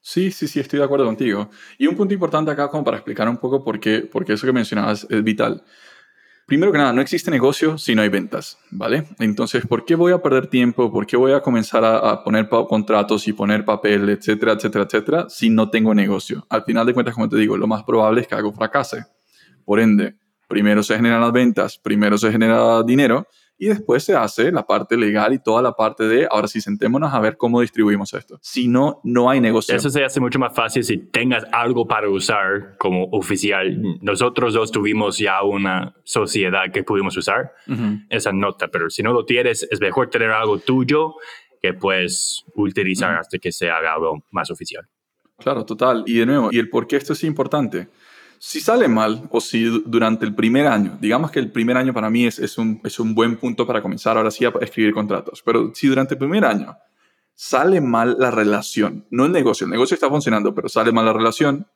Sí, 0.00 0.30
sí, 0.32 0.48
sí, 0.48 0.58
estoy 0.58 0.78
de 0.78 0.86
acuerdo 0.86 1.04
contigo. 1.04 1.50
Y 1.78 1.86
un 1.86 1.94
punto 1.94 2.14
importante 2.14 2.50
acá 2.50 2.68
como 2.68 2.82
para 2.82 2.96
explicar 2.96 3.28
un 3.28 3.36
poco 3.36 3.62
por 3.62 3.78
qué, 3.78 4.00
porque 4.00 4.32
eso 4.32 4.46
que 4.46 4.52
mencionabas 4.52 5.06
es 5.08 5.22
vital. 5.22 5.62
Primero 6.46 6.72
que 6.72 6.78
nada, 6.78 6.92
no 6.92 7.00
existe 7.00 7.30
negocio 7.30 7.78
si 7.78 7.94
no 7.94 8.02
hay 8.02 8.08
ventas, 8.08 8.58
¿vale? 8.72 9.04
Entonces, 9.20 9.64
¿por 9.66 9.84
qué 9.84 9.94
voy 9.94 10.10
a 10.10 10.18
perder 10.20 10.48
tiempo? 10.48 10.90
¿Por 10.90 11.06
qué 11.06 11.16
voy 11.16 11.30
a 11.30 11.42
comenzar 11.42 11.84
a, 11.84 11.98
a 11.98 12.24
poner 12.24 12.48
contratos 12.48 13.28
y 13.28 13.32
poner 13.32 13.64
papel, 13.64 14.08
etcétera, 14.08 14.54
etcétera, 14.54 14.84
etcétera, 14.84 15.26
si 15.28 15.48
no 15.48 15.70
tengo 15.70 15.94
negocio? 15.94 16.44
Al 16.48 16.64
final 16.64 16.86
de 16.86 16.94
cuentas, 16.94 17.14
como 17.14 17.28
te 17.28 17.36
digo, 17.36 17.56
lo 17.56 17.68
más 17.68 17.84
probable 17.84 18.22
es 18.22 18.26
que 18.26 18.34
algo 18.34 18.52
fracase. 18.52 19.04
Por 19.64 19.78
ende, 19.78 20.16
primero 20.50 20.82
se 20.82 20.96
generan 20.96 21.20
las 21.20 21.32
ventas, 21.32 21.78
primero 21.78 22.18
se 22.18 22.32
genera 22.32 22.82
dinero 22.82 23.24
y 23.56 23.68
después 23.68 24.02
se 24.02 24.16
hace 24.16 24.50
la 24.50 24.66
parte 24.66 24.96
legal 24.96 25.32
y 25.32 25.38
toda 25.38 25.62
la 25.62 25.72
parte 25.72 26.08
de, 26.08 26.26
ahora 26.28 26.48
sí, 26.48 26.60
sentémonos 26.60 27.14
a 27.14 27.20
ver 27.20 27.36
cómo 27.36 27.60
distribuimos 27.60 28.12
esto. 28.14 28.36
Si 28.42 28.66
no, 28.66 29.00
no 29.04 29.30
hay 29.30 29.40
negocio. 29.40 29.76
Eso 29.76 29.90
se 29.90 30.02
hace 30.02 30.18
mucho 30.18 30.40
más 30.40 30.52
fácil 30.52 30.82
si 30.82 30.96
tengas 30.96 31.44
algo 31.52 31.86
para 31.86 32.08
usar 32.08 32.76
como 32.78 33.04
oficial. 33.12 33.80
Nosotros 34.00 34.54
dos 34.54 34.72
tuvimos 34.72 35.18
ya 35.18 35.40
una 35.44 35.94
sociedad 36.02 36.72
que 36.72 36.82
pudimos 36.82 37.16
usar 37.16 37.52
esa 38.08 38.32
nota, 38.32 38.68
pero 38.68 38.90
si 38.90 39.04
no 39.04 39.12
lo 39.12 39.24
tienes, 39.24 39.68
es 39.70 39.80
mejor 39.80 40.10
tener 40.10 40.32
algo 40.32 40.58
tuyo 40.58 41.14
que 41.62 41.74
puedes 41.74 42.44
utilizar 42.56 43.16
hasta 43.16 43.38
que 43.38 43.52
se 43.52 43.70
haga 43.70 43.92
algo 43.92 44.24
más 44.32 44.50
oficial. 44.50 44.88
Claro, 45.40 45.64
total. 45.64 46.02
Y 46.06 46.18
de 46.18 46.26
nuevo, 46.26 46.48
¿y 46.52 46.58
el 46.58 46.68
por 46.68 46.86
qué 46.86 46.96
esto 46.96 47.12
es 47.12 47.24
importante? 47.24 47.88
Si 48.42 48.58
sale 48.58 48.88
mal 48.88 49.28
o 49.30 49.38
si 49.38 49.82
durante 49.84 50.24
el 50.24 50.34
primer 50.34 50.66
año, 50.66 50.96
digamos 50.98 51.30
que 51.30 51.38
el 51.40 51.52
primer 51.52 51.76
año 51.76 51.92
para 51.92 52.08
mí 52.08 52.24
es, 52.24 52.38
es, 52.38 52.56
un, 52.56 52.80
es 52.82 52.98
un 52.98 53.14
buen 53.14 53.36
punto 53.36 53.66
para 53.66 53.82
comenzar 53.82 54.16
ahora 54.16 54.30
sí 54.30 54.46
a 54.46 54.52
escribir 54.62 54.94
contratos, 54.94 55.42
pero 55.44 55.72
si 55.74 55.88
durante 55.88 56.14
el 56.14 56.18
primer 56.18 56.46
año 56.46 56.74
sale 57.34 57.82
mal 57.82 58.16
la 58.18 58.30
relación, 58.30 59.04
no 59.10 59.26
el 59.26 59.32
negocio, 59.32 59.66
el 59.66 59.70
negocio 59.70 59.94
está 59.94 60.08
funcionando, 60.08 60.54
pero 60.54 60.70
sale 60.70 60.90
mal 60.90 61.04
la 61.04 61.12
relación, 61.12 61.66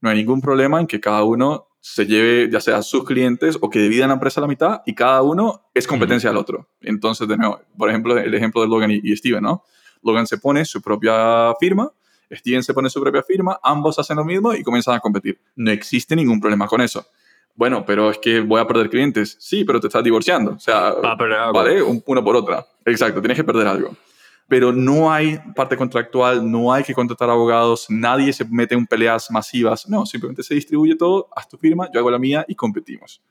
no 0.00 0.10
hay 0.10 0.16
ningún 0.16 0.40
problema 0.40 0.80
en 0.80 0.88
que 0.88 0.98
cada 0.98 1.22
uno 1.22 1.68
se 1.78 2.04
lleve 2.06 2.50
ya 2.50 2.60
sea 2.60 2.82
sus 2.82 3.04
clientes 3.04 3.56
o 3.60 3.70
que 3.70 3.78
divida 3.78 4.08
la 4.08 4.14
empresa 4.14 4.40
a 4.40 4.42
la 4.42 4.48
mitad 4.48 4.82
y 4.86 4.96
cada 4.96 5.22
uno 5.22 5.70
es 5.74 5.86
competencia 5.86 6.30
del 6.30 6.38
otro. 6.38 6.66
Entonces, 6.80 7.28
de 7.28 7.36
nuevo, 7.36 7.60
por 7.78 7.88
ejemplo, 7.88 8.18
el 8.18 8.34
ejemplo 8.34 8.62
de 8.62 8.66
Logan 8.66 8.90
y, 8.90 9.00
y 9.00 9.16
Steven, 9.16 9.44
¿no? 9.44 9.62
Logan 10.02 10.26
se 10.26 10.38
pone 10.38 10.64
su 10.64 10.82
propia 10.82 11.54
firma 11.60 11.92
Steven 12.30 12.62
se 12.62 12.74
pone 12.74 12.90
su 12.90 13.00
propia 13.00 13.22
firma, 13.22 13.58
ambos 13.62 13.98
hacen 13.98 14.16
lo 14.16 14.24
mismo 14.24 14.54
y 14.54 14.62
comienzan 14.62 14.94
a 14.94 15.00
competir. 15.00 15.38
No 15.56 15.70
existe 15.70 16.14
ningún 16.14 16.40
problema 16.40 16.66
con 16.66 16.80
eso. 16.80 17.06
Bueno, 17.54 17.84
pero 17.84 18.10
es 18.10 18.18
que 18.18 18.40
voy 18.40 18.60
a 18.60 18.66
perder 18.66 18.88
clientes. 18.88 19.36
Sí, 19.38 19.64
pero 19.64 19.80
te 19.80 19.88
estás 19.88 20.04
divorciando. 20.04 20.52
O 20.52 20.58
sea, 20.58 20.92
¿vale? 21.52 21.82
uno 21.82 22.24
por 22.24 22.36
otra. 22.36 22.66
Exacto, 22.84 23.20
tienes 23.20 23.36
que 23.36 23.44
perder 23.44 23.66
algo. 23.66 23.94
Pero 24.48 24.72
no 24.72 25.12
hay 25.12 25.38
parte 25.54 25.76
contractual, 25.76 26.50
no 26.50 26.72
hay 26.72 26.82
que 26.82 26.94
contratar 26.94 27.30
abogados, 27.30 27.86
nadie 27.88 28.32
se 28.32 28.44
mete 28.46 28.74
en 28.74 28.86
peleas 28.86 29.30
masivas. 29.30 29.88
No, 29.88 30.06
simplemente 30.06 30.42
se 30.42 30.54
distribuye 30.54 30.96
todo, 30.96 31.28
haz 31.36 31.48
tu 31.48 31.56
firma, 31.56 31.88
yo 31.92 32.00
hago 32.00 32.10
la 32.10 32.18
mía 32.18 32.44
y 32.48 32.54
competimos. 32.54 33.22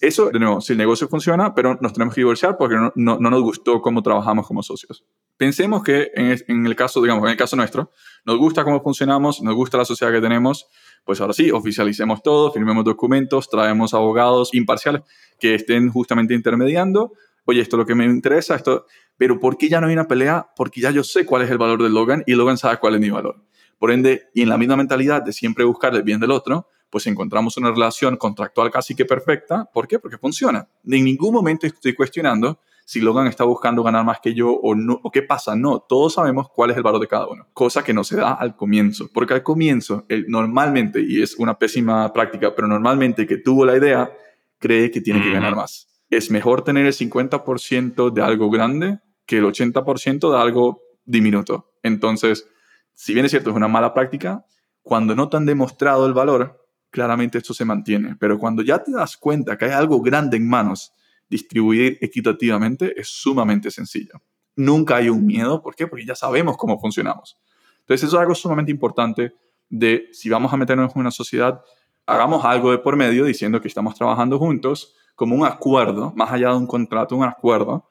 Eso, 0.00 0.30
de 0.30 0.38
nuevo, 0.38 0.60
si 0.62 0.72
el 0.72 0.78
negocio 0.78 1.06
funciona, 1.08 1.54
pero 1.54 1.78
nos 1.80 1.92
tenemos 1.92 2.14
que 2.14 2.22
divorciar 2.22 2.56
porque 2.56 2.74
no, 2.76 2.92
no, 2.96 3.18
nos 3.18 3.42
gustó 3.42 3.82
cómo 3.82 4.02
trabajamos 4.02 4.46
como 4.46 4.62
socios. 4.62 5.04
Pensemos 5.40 5.82
que 5.82 6.10
en, 6.16 6.66
el 6.66 6.76
caso, 6.76 7.00
digamos, 7.00 7.24
en 7.24 7.30
el 7.30 7.36
caso 7.38 7.56
nuestro, 7.56 7.90
nos 8.26 8.36
gusta 8.36 8.62
cómo 8.62 8.82
funcionamos, 8.82 9.40
nos 9.40 9.54
gusta 9.54 9.78
la 9.78 9.86
sociedad 9.86 10.12
que 10.12 10.20
tenemos, 10.20 10.66
pues 11.02 11.18
ahora 11.22 11.32
sí, 11.32 11.50
oficialicemos 11.50 12.22
todo, 12.22 12.52
firmemos 12.52 12.84
documentos, 12.84 13.48
traemos 13.48 13.94
abogados 13.94 14.52
imparciales 14.52 15.00
que 15.38 15.54
estén 15.54 15.88
justamente 15.88 16.34
intermediando. 16.34 17.14
Oye, 17.46 17.62
esto 17.62 17.76
es 17.76 17.78
lo 17.78 17.86
que 17.86 17.94
me 17.94 18.04
interesa, 18.04 18.54
esto, 18.54 18.84
pero 19.16 19.40
¿por 19.40 19.56
qué 19.56 19.70
ya 19.70 19.80
no 19.80 19.86
hay 19.86 19.94
una 19.94 20.06
pelea? 20.06 20.46
Porque 20.54 20.82
ya 20.82 20.90
yo 20.90 21.02
sé 21.02 21.24
cuál 21.24 21.40
es 21.40 21.50
el 21.50 21.56
valor 21.56 21.82
de 21.82 21.88
Logan 21.88 22.22
y 22.26 22.34
Logan 22.34 22.58
sabe 22.58 22.76
cuál 22.76 22.96
es 22.96 23.00
mi 23.00 23.08
valor. 23.08 23.42
Por 23.78 23.92
ende, 23.92 24.28
y 24.34 24.42
en 24.42 24.50
la 24.50 24.58
misma 24.58 24.76
mentalidad 24.76 25.22
de 25.22 25.32
siempre 25.32 25.64
buscar 25.64 25.94
el 25.94 26.02
bien 26.02 26.20
del 26.20 26.32
otro, 26.32 26.68
pues 26.90 27.06
encontramos 27.06 27.56
una 27.56 27.70
relación 27.70 28.18
contractual 28.18 28.70
casi 28.70 28.94
que 28.94 29.06
perfecta. 29.06 29.70
¿Por 29.72 29.88
qué? 29.88 29.98
Porque 29.98 30.18
funciona. 30.18 30.68
En 30.84 31.02
ningún 31.02 31.32
momento 31.32 31.66
estoy 31.66 31.94
cuestionando 31.94 32.60
si 32.90 33.00
Logan 33.00 33.28
está 33.28 33.44
buscando 33.44 33.84
ganar 33.84 34.04
más 34.04 34.18
que 34.18 34.34
yo 34.34 34.50
o 34.50 34.74
no, 34.74 34.98
o 35.04 35.12
qué 35.12 35.22
pasa. 35.22 35.54
No, 35.54 35.78
todos 35.78 36.14
sabemos 36.14 36.48
cuál 36.52 36.72
es 36.72 36.76
el 36.76 36.82
valor 36.82 37.00
de 37.00 37.06
cada 37.06 37.28
uno, 37.28 37.46
cosa 37.52 37.84
que 37.84 37.94
no 37.94 38.02
se 38.02 38.16
da 38.16 38.32
al 38.32 38.56
comienzo, 38.56 39.08
porque 39.14 39.32
al 39.32 39.44
comienzo, 39.44 40.06
él 40.08 40.24
normalmente, 40.26 41.00
y 41.00 41.22
es 41.22 41.36
una 41.36 41.56
pésima 41.56 42.12
práctica, 42.12 42.52
pero 42.52 42.66
normalmente 42.66 43.28
que 43.28 43.36
tuvo 43.36 43.64
la 43.64 43.76
idea, 43.76 44.10
cree 44.58 44.90
que 44.90 45.00
tiene 45.00 45.22
que 45.22 45.30
ganar 45.30 45.54
más. 45.54 46.02
Es 46.10 46.32
mejor 46.32 46.64
tener 46.64 46.84
el 46.84 46.92
50% 46.92 48.10
de 48.10 48.22
algo 48.22 48.50
grande 48.50 48.98
que 49.24 49.38
el 49.38 49.44
80% 49.44 50.28
de 50.28 50.36
algo 50.36 50.82
diminuto. 51.04 51.70
Entonces, 51.84 52.48
si 52.92 53.14
bien 53.14 53.24
es 53.24 53.30
cierto, 53.30 53.50
es 53.50 53.56
una 53.56 53.68
mala 53.68 53.94
práctica, 53.94 54.44
cuando 54.82 55.14
no 55.14 55.28
te 55.28 55.36
han 55.36 55.46
demostrado 55.46 56.08
el 56.08 56.12
valor, 56.12 56.60
claramente 56.90 57.38
esto 57.38 57.54
se 57.54 57.64
mantiene. 57.64 58.16
Pero 58.18 58.36
cuando 58.36 58.62
ya 58.62 58.82
te 58.82 58.90
das 58.90 59.16
cuenta 59.16 59.56
que 59.56 59.66
hay 59.66 59.70
algo 59.70 60.00
grande 60.00 60.36
en 60.36 60.48
manos, 60.48 60.92
distribuir 61.30 61.96
equitativamente 62.00 62.92
es 63.00 63.08
sumamente 63.08 63.70
sencillo. 63.70 64.20
Nunca 64.56 64.96
hay 64.96 65.08
un 65.08 65.24
miedo. 65.24 65.62
¿Por 65.62 65.74
qué? 65.74 65.86
Porque 65.86 66.04
ya 66.04 66.14
sabemos 66.14 66.56
cómo 66.56 66.78
funcionamos. 66.78 67.38
Entonces 67.80 68.08
eso 68.08 68.16
es 68.16 68.20
algo 68.20 68.34
sumamente 68.34 68.70
importante 68.70 69.32
de 69.68 70.08
si 70.12 70.28
vamos 70.28 70.52
a 70.52 70.56
meternos 70.56 70.92
en 70.94 71.00
una 71.00 71.10
sociedad, 71.10 71.62
hagamos 72.04 72.44
algo 72.44 72.72
de 72.72 72.78
por 72.78 72.96
medio 72.96 73.24
diciendo 73.24 73.60
que 73.60 73.68
estamos 73.68 73.94
trabajando 73.94 74.38
juntos 74.38 74.94
como 75.14 75.36
un 75.36 75.46
acuerdo, 75.46 76.12
más 76.16 76.32
allá 76.32 76.50
de 76.50 76.56
un 76.56 76.66
contrato, 76.66 77.16
un 77.16 77.24
acuerdo. 77.24 77.90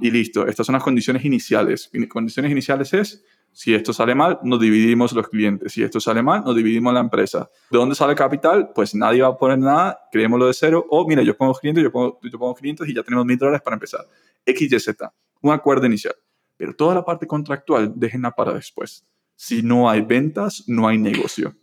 y 0.00 0.10
listo, 0.10 0.46
estas 0.46 0.66
son 0.66 0.74
las 0.74 0.82
condiciones 0.82 1.24
iniciales. 1.24 1.90
condiciones 2.08 2.52
iniciales 2.52 2.92
es 2.92 3.24
si 3.54 3.72
esto 3.72 3.92
sale 3.92 4.16
mal, 4.16 4.40
nos 4.42 4.58
dividimos 4.58 5.12
los 5.12 5.28
clientes. 5.28 5.72
Si 5.72 5.82
esto 5.84 6.00
sale 6.00 6.24
mal, 6.24 6.42
nos 6.44 6.56
dividimos 6.56 6.92
la 6.92 6.98
empresa. 6.98 7.48
¿De 7.70 7.78
dónde 7.78 7.94
sale 7.94 8.16
capital? 8.16 8.70
Pues 8.74 8.96
nadie 8.96 9.22
va 9.22 9.28
a 9.28 9.36
poner 9.38 9.58
nada, 9.58 10.00
creémoslo 10.10 10.48
de 10.48 10.54
cero. 10.54 10.84
O, 10.90 11.06
mira, 11.06 11.22
yo 11.22 11.36
pongo 11.36 11.54
clientes, 11.54 11.84
yo 11.84 11.92
pongo, 11.92 12.18
yo 12.20 12.36
pongo 12.36 12.52
clientes 12.56 12.88
y 12.88 12.94
ya 12.94 13.04
tenemos 13.04 13.24
mil 13.24 13.38
dólares 13.38 13.62
para 13.62 13.74
empezar. 13.74 14.00
X, 14.44 14.72
Y, 14.72 14.80
Z. 14.80 15.14
Un 15.40 15.52
acuerdo 15.52 15.86
inicial. 15.86 16.16
Pero 16.56 16.74
toda 16.74 16.96
la 16.96 17.04
parte 17.04 17.28
contractual, 17.28 17.92
déjenla 17.94 18.32
para 18.32 18.52
después. 18.54 19.06
Si 19.36 19.62
no 19.62 19.88
hay 19.88 20.00
ventas, 20.00 20.64
no 20.66 20.88
hay 20.88 20.98
negocio. 20.98 21.54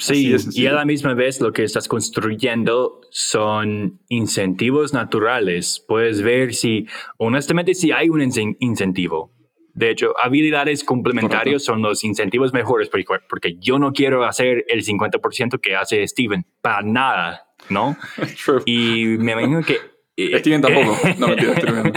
Sí, 0.00 0.34
y 0.52 0.66
a 0.66 0.72
la 0.72 0.84
misma 0.84 1.14
vez 1.14 1.40
lo 1.40 1.52
que 1.52 1.62
estás 1.62 1.86
construyendo 1.86 3.00
son 3.10 4.00
incentivos 4.08 4.92
naturales. 4.92 5.84
Puedes 5.86 6.20
ver 6.22 6.54
si, 6.54 6.86
honestamente, 7.16 7.74
si 7.74 7.92
hay 7.92 8.08
un 8.08 8.22
incentivo 8.58 9.37
de 9.78 9.90
hecho, 9.90 10.12
habilidades 10.20 10.82
complementarias 10.82 11.62
son 11.62 11.82
los 11.82 12.02
incentivos 12.02 12.52
mejores 12.52 12.88
porque, 12.88 13.56
yo 13.60 13.78
no 13.78 13.92
quiero 13.92 14.24
hacer 14.24 14.64
el 14.68 14.84
50% 14.84 15.60
que 15.60 15.76
hace 15.76 16.06
Steven, 16.08 16.44
para 16.60 16.82
nada, 16.82 17.46
¿no? 17.70 17.96
Y 18.66 19.04
me 19.18 19.32
imagino 19.32 19.62
que... 19.62 19.78
Eh, 20.16 20.36
Steven 20.40 20.60
tampoco, 20.60 20.96
no 21.18 21.28
me 21.28 21.92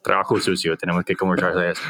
Trabajo 0.00 0.40
sucio, 0.40 0.76
tenemos 0.76 1.04
que 1.04 1.16
conversar 1.16 1.56
de 1.56 1.72
eso. 1.72 1.82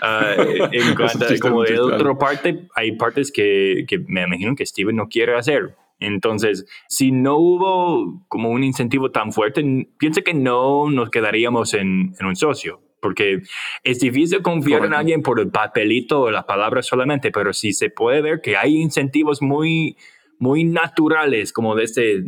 Uh, 0.00 0.68
en 0.70 0.94
cuanto 0.94 1.24
a 1.24 1.38
como 1.40 1.64
de 1.64 1.80
otra 1.80 2.14
parte, 2.14 2.68
hay 2.76 2.92
partes 2.92 3.32
que, 3.32 3.84
que 3.88 3.98
me 3.98 4.22
imagino 4.22 4.54
que 4.54 4.64
Steven 4.64 4.94
no 4.94 5.08
quiere 5.08 5.36
hacer. 5.36 5.74
Entonces, 5.98 6.66
si 6.88 7.10
no 7.10 7.36
hubo 7.36 8.24
como 8.28 8.50
un 8.50 8.62
incentivo 8.62 9.10
tan 9.10 9.32
fuerte, 9.32 9.88
pienso 9.98 10.22
que 10.22 10.34
no 10.34 10.88
nos 10.88 11.10
quedaríamos 11.10 11.74
en, 11.74 12.14
en 12.20 12.26
un 12.26 12.36
socio 12.36 12.80
porque 13.00 13.42
es 13.84 14.00
difícil 14.00 14.42
confiar 14.42 14.84
en 14.84 14.94
alguien 14.94 15.22
por 15.22 15.40
el 15.40 15.50
papelito 15.50 16.22
o 16.22 16.30
las 16.30 16.44
palabras 16.44 16.86
solamente, 16.86 17.30
pero 17.30 17.52
si 17.52 17.72
se 17.72 17.90
puede 17.90 18.22
ver 18.22 18.40
que 18.40 18.56
hay 18.56 18.76
incentivos 18.76 19.42
muy, 19.42 19.96
muy 20.38 20.64
naturales, 20.64 21.52
como 21.52 21.74
desde, 21.74 22.24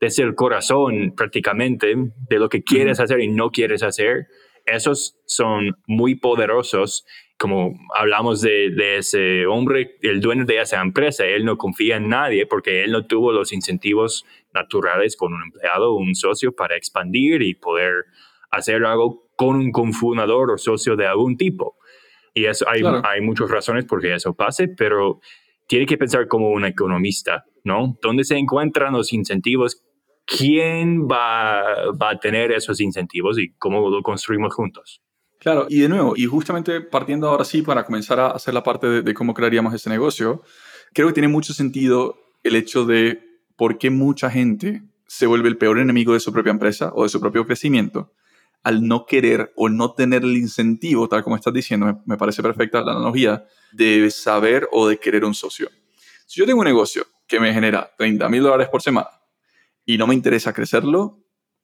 desde 0.00 0.22
el 0.22 0.34
corazón 0.34 1.14
prácticamente, 1.16 1.94
de 2.28 2.38
lo 2.38 2.48
que 2.48 2.62
quieres 2.62 3.00
hacer 3.00 3.20
y 3.20 3.28
no 3.28 3.50
quieres 3.50 3.82
hacer, 3.82 4.26
esos 4.66 5.18
son 5.26 5.76
muy 5.86 6.14
poderosos. 6.14 7.04
Como 7.38 7.74
hablamos 7.96 8.40
de, 8.40 8.70
de, 8.70 8.98
ese 8.98 9.46
hombre, 9.46 9.96
el 10.02 10.20
dueño 10.20 10.44
de 10.44 10.60
esa 10.60 10.80
empresa, 10.80 11.26
él 11.26 11.44
no 11.44 11.58
confía 11.58 11.96
en 11.96 12.08
nadie 12.08 12.46
porque 12.46 12.84
él 12.84 12.92
no 12.92 13.06
tuvo 13.06 13.32
los 13.32 13.52
incentivos 13.52 14.24
naturales 14.54 15.16
con 15.16 15.32
un 15.34 15.42
empleado 15.42 15.92
o 15.92 15.96
un 15.96 16.14
socio 16.14 16.52
para 16.52 16.76
expandir 16.76 17.42
y 17.42 17.54
poder 17.54 18.04
hacer 18.52 18.84
algo 18.84 19.28
con 19.42 19.56
un 19.56 19.72
cofundador 19.72 20.52
o 20.52 20.56
socio 20.58 20.94
de 20.94 21.04
algún 21.04 21.36
tipo. 21.36 21.76
Y 22.32 22.44
eso 22.44 22.64
hay, 22.68 22.80
hay 23.02 23.20
muchas 23.20 23.50
razones 23.50 23.84
por 23.86 24.00
qué 24.00 24.14
eso 24.14 24.34
pase, 24.34 24.68
pero 24.68 25.20
tiene 25.66 25.84
que 25.84 25.98
pensar 25.98 26.28
como 26.28 26.50
un 26.50 26.64
economista, 26.64 27.44
¿no? 27.64 27.98
¿Dónde 28.00 28.22
se 28.22 28.36
encuentran 28.36 28.92
los 28.92 29.12
incentivos? 29.12 29.82
¿Quién 30.24 31.08
va, 31.08 31.90
va 32.00 32.10
a 32.10 32.20
tener 32.20 32.52
esos 32.52 32.80
incentivos 32.80 33.36
y 33.36 33.52
cómo 33.58 33.90
lo 33.90 34.00
construimos 34.02 34.54
juntos? 34.54 35.02
Claro, 35.40 35.66
y 35.68 35.80
de 35.80 35.88
nuevo, 35.88 36.14
y 36.16 36.26
justamente 36.26 36.80
partiendo 36.80 37.28
ahora 37.28 37.44
sí 37.44 37.62
para 37.62 37.84
comenzar 37.84 38.20
a 38.20 38.28
hacer 38.28 38.54
la 38.54 38.62
parte 38.62 38.86
de, 38.86 39.02
de 39.02 39.12
cómo 39.12 39.34
crearíamos 39.34 39.74
ese 39.74 39.90
negocio, 39.90 40.42
creo 40.94 41.08
que 41.08 41.14
tiene 41.14 41.28
mucho 41.28 41.52
sentido 41.52 42.14
el 42.44 42.54
hecho 42.54 42.84
de 42.84 43.20
por 43.56 43.76
qué 43.76 43.90
mucha 43.90 44.30
gente 44.30 44.82
se 45.08 45.26
vuelve 45.26 45.48
el 45.48 45.58
peor 45.58 45.80
enemigo 45.80 46.12
de 46.12 46.20
su 46.20 46.32
propia 46.32 46.52
empresa 46.52 46.92
o 46.94 47.02
de 47.02 47.08
su 47.08 47.20
propio 47.20 47.44
crecimiento 47.44 48.12
al 48.62 48.86
no 48.86 49.06
querer 49.06 49.52
o 49.56 49.68
no 49.68 49.92
tener 49.92 50.22
el 50.22 50.36
incentivo, 50.36 51.08
tal 51.08 51.24
como 51.24 51.36
estás 51.36 51.52
diciendo, 51.52 52.02
me, 52.06 52.16
parece 52.16 52.42
perfecta 52.42 52.80
la 52.80 52.92
analogía, 52.92 53.44
de 53.72 54.10
saber 54.10 54.68
o 54.72 54.88
de 54.88 54.98
querer 54.98 55.24
un 55.24 55.34
socio. 55.34 55.68
Si 56.26 56.40
yo 56.40 56.46
tengo 56.46 56.60
un 56.60 56.66
negocio 56.66 57.04
que 57.26 57.40
me 57.40 57.52
genera 57.52 57.90
30 57.98 58.28
mil 58.28 58.42
dólares 58.42 58.68
por 58.68 58.82
semana 58.82 59.10
y 59.84 59.98
no 59.98 60.06
me 60.06 60.14
interesa 60.14 60.52
crecerlo, 60.52 61.18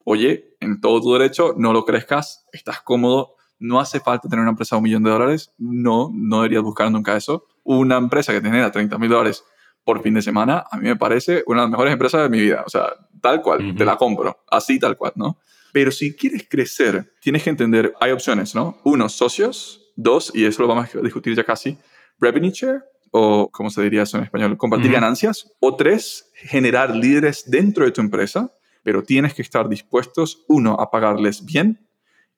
oye, 0.05 0.57
en 0.61 0.81
todo 0.81 1.01
tu 1.01 1.13
derecho, 1.13 1.55
no 1.57 1.73
lo 1.73 1.85
crezcas, 1.85 2.47
estás 2.53 2.81
cómodo, 2.81 3.35
no 3.59 3.81
hace 3.81 4.01
falta 4.01 4.29
tener 4.29 4.43
una 4.43 4.51
empresa 4.51 4.77
de 4.77 4.79
un 4.79 4.85
millón 4.85 5.03
de 5.03 5.11
dólares, 5.11 5.53
no, 5.59 6.11
no 6.13 6.39
deberías 6.39 6.63
buscar 6.63 6.91
nunca 6.91 7.17
eso. 7.17 7.47
Una 7.65 7.97
empresa 7.97 8.33
que 8.33 8.41
genera 8.41 8.71
30 8.71 8.99
mil 8.99 9.11
dólares 9.11 9.45
por 9.85 10.03
fin 10.03 10.15
de 10.15 10.23
semana, 10.23 10.65
a 10.71 10.77
mí 10.77 10.89
me 10.89 10.97
parece 10.97 11.43
una 11.47 11.61
de 11.61 11.65
las 11.65 11.71
mejores 11.71 11.93
empresas 11.93 12.23
de 12.23 12.29
mi 12.29 12.41
vida. 12.41 12.63
O 12.67 12.71
sea, 12.71 12.89
tal 13.21 13.43
cual, 13.43 13.75
te 13.77 13.85
la 13.85 13.97
compro, 13.97 14.45
así 14.51 14.79
tal 14.79 14.97
cual, 14.97 15.13
¿no? 15.17 15.39
Pero 15.73 15.91
si 15.91 16.15
quieres 16.15 16.47
crecer, 16.49 17.13
tienes 17.21 17.43
que 17.43 17.51
entender, 17.51 17.95
hay 18.01 18.13
opciones, 18.13 18.55
¿no? 18.55 18.81
Uno, 18.85 19.09
socios. 19.09 19.85
Dos, 20.01 20.31
y 20.33 20.45
eso 20.45 20.63
lo 20.63 20.69
vamos 20.69 20.95
a 20.95 21.01
discutir 21.01 21.35
ya 21.35 21.43
casi, 21.43 21.77
revenue 22.21 22.53
share, 22.53 22.85
o 23.11 23.51
como 23.51 23.69
se 23.69 23.83
diría 23.83 24.03
eso 24.03 24.17
en 24.17 24.23
español, 24.23 24.57
compartir 24.57 24.93
ganancias. 24.93 25.51
O 25.59 25.75
tres, 25.75 26.31
generar 26.35 26.95
líderes 26.95 27.51
dentro 27.51 27.85
de 27.85 27.91
tu 27.91 28.01
empresa, 28.01 28.53
pero 28.85 29.03
tienes 29.03 29.35
que 29.35 29.43
estar 29.43 29.69
dispuestos, 29.69 30.45
uno, 30.47 30.75
a 30.79 30.91
pagarles 30.91 31.45
bien 31.45 31.89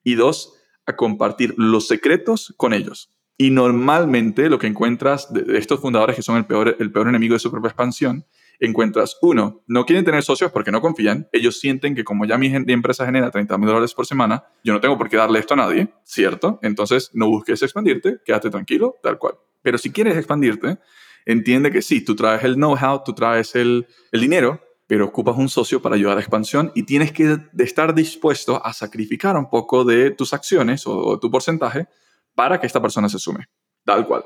y 0.03 0.15
dos, 0.15 0.55
a 0.87 0.95
compartir 0.95 1.53
los 1.57 1.87
secretos 1.87 2.53
con 2.57 2.73
ellos. 2.73 3.11
Y 3.37 3.51
normalmente 3.51 4.49
lo 4.49 4.59
que 4.59 4.67
encuentras 4.67 5.31
de, 5.31 5.57
estos 5.57 5.79
fundadores 5.79 6.15
que 6.15 6.23
son 6.23 6.37
el 6.37 6.45
peor, 6.45 6.75
el 6.79 6.91
peor 6.91 7.07
enemigo 7.07 7.33
de 7.33 7.39
su 7.39 7.51
propia 7.51 7.69
expansión 7.69 8.25
encuentras, 8.61 9.17
uno, 9.21 9.63
no 9.67 9.85
quieren 9.85 10.05
tener 10.05 10.23
socios 10.23 10.51
porque 10.51 10.71
no 10.71 10.81
confían. 10.81 11.27
Ellos 11.33 11.59
sienten 11.59 11.95
que 11.95 12.03
como 12.03 12.25
ya 12.25 12.37
mi 12.37 12.53
empresa 12.67 13.05
genera 13.05 13.31
30 13.31 13.57
mil 13.57 13.67
dólares 13.67 13.93
por 13.93 14.05
semana, 14.05 14.45
yo 14.63 14.71
no 14.71 14.79
tengo 14.79 14.97
por 14.97 15.09
qué 15.09 15.17
darle 15.17 15.39
esto 15.39 15.55
a 15.55 15.57
nadie, 15.57 15.93
¿cierto? 16.03 16.59
Entonces 16.61 17.09
no 17.13 17.27
busques 17.27 17.61
expandirte, 17.63 18.19
quédate 18.23 18.49
tranquilo, 18.49 18.95
tal 19.01 19.17
cual. 19.17 19.35
Pero 19.63 19.77
si 19.77 19.91
quieres 19.91 20.15
expandirte, 20.15 20.77
entiende 21.25 21.71
que 21.71 21.81
sí, 21.81 22.05
tú 22.05 22.15
traes 22.15 22.43
el 22.43 22.55
know-how, 22.55 23.03
tú 23.03 23.13
traes 23.13 23.55
el, 23.55 23.87
el 24.11 24.21
dinero, 24.21 24.61
pero 24.85 25.05
ocupas 25.05 25.37
un 25.37 25.49
socio 25.49 25.81
para 25.81 25.95
ayudar 25.95 26.13
a 26.13 26.15
la 26.15 26.21
expansión 26.21 26.71
y 26.75 26.83
tienes 26.83 27.11
que 27.11 27.37
estar 27.57 27.95
dispuesto 27.95 28.63
a 28.63 28.73
sacrificar 28.73 29.35
un 29.37 29.49
poco 29.49 29.83
de 29.83 30.11
tus 30.11 30.33
acciones 30.33 30.85
o, 30.85 30.97
o 30.97 31.19
tu 31.19 31.31
porcentaje 31.31 31.87
para 32.35 32.59
que 32.59 32.67
esta 32.67 32.81
persona 32.81 33.09
se 33.09 33.17
sume, 33.17 33.45
tal 33.85 34.05
cual. 34.05 34.25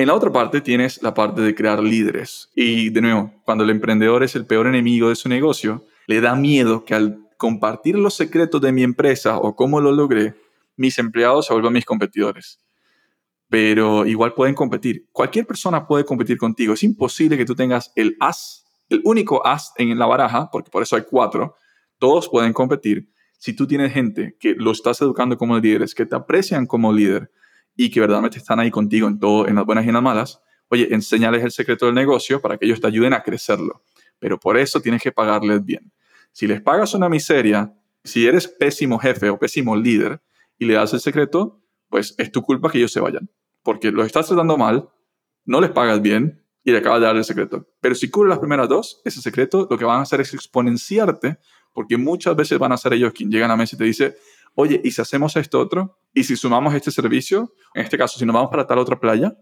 En 0.00 0.06
la 0.06 0.14
otra 0.14 0.32
parte 0.32 0.62
tienes 0.62 1.02
la 1.02 1.12
parte 1.12 1.42
de 1.42 1.54
crear 1.54 1.82
líderes. 1.82 2.48
Y 2.54 2.88
de 2.88 3.02
nuevo, 3.02 3.34
cuando 3.44 3.64
el 3.64 3.70
emprendedor 3.70 4.22
es 4.22 4.34
el 4.34 4.46
peor 4.46 4.66
enemigo 4.66 5.10
de 5.10 5.14
su 5.14 5.28
negocio, 5.28 5.84
le 6.06 6.22
da 6.22 6.34
miedo 6.34 6.86
que 6.86 6.94
al 6.94 7.28
compartir 7.36 7.98
los 7.98 8.14
secretos 8.14 8.62
de 8.62 8.72
mi 8.72 8.82
empresa 8.82 9.36
o 9.36 9.54
cómo 9.54 9.78
lo 9.78 9.92
logré, 9.92 10.36
mis 10.74 10.98
empleados 10.98 11.44
se 11.44 11.52
vuelvan 11.52 11.74
mis 11.74 11.84
competidores. 11.84 12.60
Pero 13.50 14.06
igual 14.06 14.32
pueden 14.32 14.54
competir. 14.54 15.06
Cualquier 15.12 15.46
persona 15.46 15.86
puede 15.86 16.06
competir 16.06 16.38
contigo. 16.38 16.72
Es 16.72 16.82
imposible 16.82 17.36
que 17.36 17.44
tú 17.44 17.54
tengas 17.54 17.92
el 17.94 18.16
as, 18.20 18.64
el 18.88 19.02
único 19.04 19.46
as 19.46 19.74
en 19.76 19.98
la 19.98 20.06
baraja, 20.06 20.48
porque 20.50 20.70
por 20.70 20.82
eso 20.82 20.96
hay 20.96 21.02
cuatro. 21.02 21.56
Todos 21.98 22.26
pueden 22.30 22.54
competir. 22.54 23.10
Si 23.36 23.52
tú 23.52 23.66
tienes 23.66 23.92
gente 23.92 24.34
que 24.40 24.54
lo 24.54 24.70
estás 24.70 25.02
educando 25.02 25.36
como 25.36 25.58
líderes, 25.58 25.94
que 25.94 26.06
te 26.06 26.16
aprecian 26.16 26.64
como 26.64 26.90
líder, 26.90 27.30
y 27.76 27.90
que 27.90 28.00
verdaderamente 28.00 28.38
están 28.38 28.60
ahí 28.60 28.70
contigo 28.70 29.08
en 29.08 29.18
todo, 29.18 29.48
en 29.48 29.54
las 29.54 29.64
buenas 29.64 29.84
y 29.84 29.88
en 29.88 29.94
las 29.94 30.02
malas, 30.02 30.42
oye, 30.68 30.92
enséñales 30.94 31.42
el 31.42 31.50
secreto 31.50 31.86
del 31.86 31.94
negocio 31.94 32.40
para 32.40 32.56
que 32.56 32.66
ellos 32.66 32.80
te 32.80 32.86
ayuden 32.86 33.12
a 33.12 33.22
crecerlo. 33.22 33.82
Pero 34.18 34.38
por 34.38 34.56
eso 34.56 34.80
tienes 34.80 35.02
que 35.02 35.12
pagarles 35.12 35.64
bien. 35.64 35.92
Si 36.32 36.46
les 36.46 36.60
pagas 36.60 36.94
una 36.94 37.08
miseria, 37.08 37.74
si 38.04 38.26
eres 38.26 38.48
pésimo 38.48 38.98
jefe 38.98 39.30
o 39.30 39.38
pésimo 39.38 39.76
líder 39.76 40.22
y 40.58 40.66
le 40.66 40.74
das 40.74 40.92
el 40.92 41.00
secreto, 41.00 41.60
pues 41.88 42.14
es 42.18 42.30
tu 42.30 42.42
culpa 42.42 42.70
que 42.70 42.78
ellos 42.78 42.92
se 42.92 43.00
vayan. 43.00 43.28
Porque 43.62 43.90
los 43.90 44.06
estás 44.06 44.28
tratando 44.28 44.56
mal, 44.56 44.88
no 45.44 45.60
les 45.60 45.70
pagas 45.70 46.00
bien 46.00 46.44
y 46.62 46.72
le 46.72 46.78
acabas 46.78 47.00
de 47.00 47.06
dar 47.06 47.16
el 47.16 47.24
secreto. 47.24 47.66
Pero 47.80 47.94
si 47.94 48.10
cubres 48.10 48.30
las 48.30 48.38
primeras 48.38 48.68
dos, 48.68 49.02
ese 49.04 49.20
secreto 49.20 49.66
lo 49.70 49.76
que 49.76 49.84
van 49.84 49.98
a 49.98 50.02
hacer 50.02 50.20
es 50.20 50.32
exponenciarte, 50.34 51.38
porque 51.72 51.96
muchas 51.96 52.36
veces 52.36 52.58
van 52.58 52.72
a 52.72 52.76
ser 52.76 52.92
ellos 52.92 53.12
quien 53.12 53.30
llegan 53.30 53.50
a 53.50 53.56
mesa 53.56 53.76
y 53.76 53.78
te 53.78 53.84
dice, 53.84 54.16
oye, 54.60 54.80
¿y 54.82 54.90
si 54.90 55.00
hacemos 55.00 55.36
esto 55.36 55.58
otro? 55.58 55.98
¿Y 56.14 56.24
si 56.24 56.36
sumamos 56.36 56.74
este 56.74 56.90
servicio? 56.90 57.54
En 57.74 57.82
este 57.82 57.98
caso, 57.98 58.18
si 58.18 58.24
nos 58.24 58.34
vamos 58.34 58.50
para 58.50 58.66
tal 58.66 58.78
otra 58.78 58.98
playa, 58.98 59.36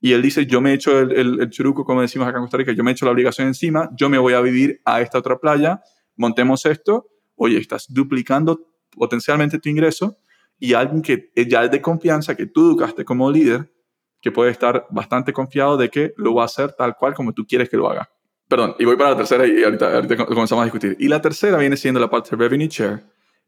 y 0.00 0.12
él 0.12 0.22
dice, 0.22 0.46
yo 0.46 0.60
me 0.60 0.70
he 0.70 0.74
hecho 0.74 0.98
el, 0.98 1.40
el, 1.40 1.50
churuco, 1.50 1.84
como 1.84 2.00
decimos 2.00 2.26
acá 2.26 2.38
en 2.38 2.44
Costa 2.44 2.56
Rica, 2.56 2.72
yo 2.72 2.82
me 2.82 2.90
he 2.90 2.92
hecho 2.92 3.04
la 3.04 3.12
obligación 3.12 3.46
encima, 3.46 3.88
yo 3.96 4.08
me 4.08 4.18
voy 4.18 4.34
a 4.34 4.40
vivir 4.40 4.80
a 4.84 5.00
esta 5.00 5.18
otra 5.18 5.38
playa, 5.38 5.80
montemos 6.16 6.66
esto, 6.66 7.06
oye, 7.36 7.58
estás 7.58 7.86
duplicando 7.88 8.60
potencialmente 8.90 9.58
tu 9.60 9.68
ingreso 9.68 10.18
y 10.58 10.74
alguien 10.74 11.02
que 11.02 11.30
ya 11.48 11.64
es 11.64 11.70
de 11.70 11.80
confianza, 11.80 12.34
que 12.34 12.46
tú 12.46 12.70
educaste 12.70 13.04
como 13.04 13.30
líder, 13.30 13.72
que 14.20 14.32
puede 14.32 14.50
estar 14.50 14.86
bastante 14.90 15.32
confiado 15.32 15.76
de 15.76 15.88
que 15.88 16.14
lo 16.16 16.34
va 16.34 16.42
a 16.42 16.46
hacer 16.46 16.72
tal 16.72 16.96
cual 16.96 17.14
como 17.14 17.32
tú 17.32 17.46
quieres 17.46 17.68
que 17.68 17.76
lo 17.76 17.88
haga. 17.88 18.10
Perdón, 18.48 18.76
y 18.78 18.84
voy 18.84 18.96
para 18.96 19.10
la 19.10 19.16
tercera 19.16 19.46
y 19.46 19.62
ahorita, 19.62 19.94
ahorita 19.94 20.26
comenzamos 20.26 20.62
a 20.62 20.64
discutir. 20.64 20.96
Y 20.98 21.08
la 21.08 21.20
tercera 21.20 21.58
viene 21.58 21.76
siendo 21.76 21.98
la 21.98 22.10
parte 22.10 22.30
de 22.30 22.36
revenue 22.36 22.68
share, 22.68 23.04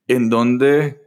en 0.07 0.31
donde 0.31 1.04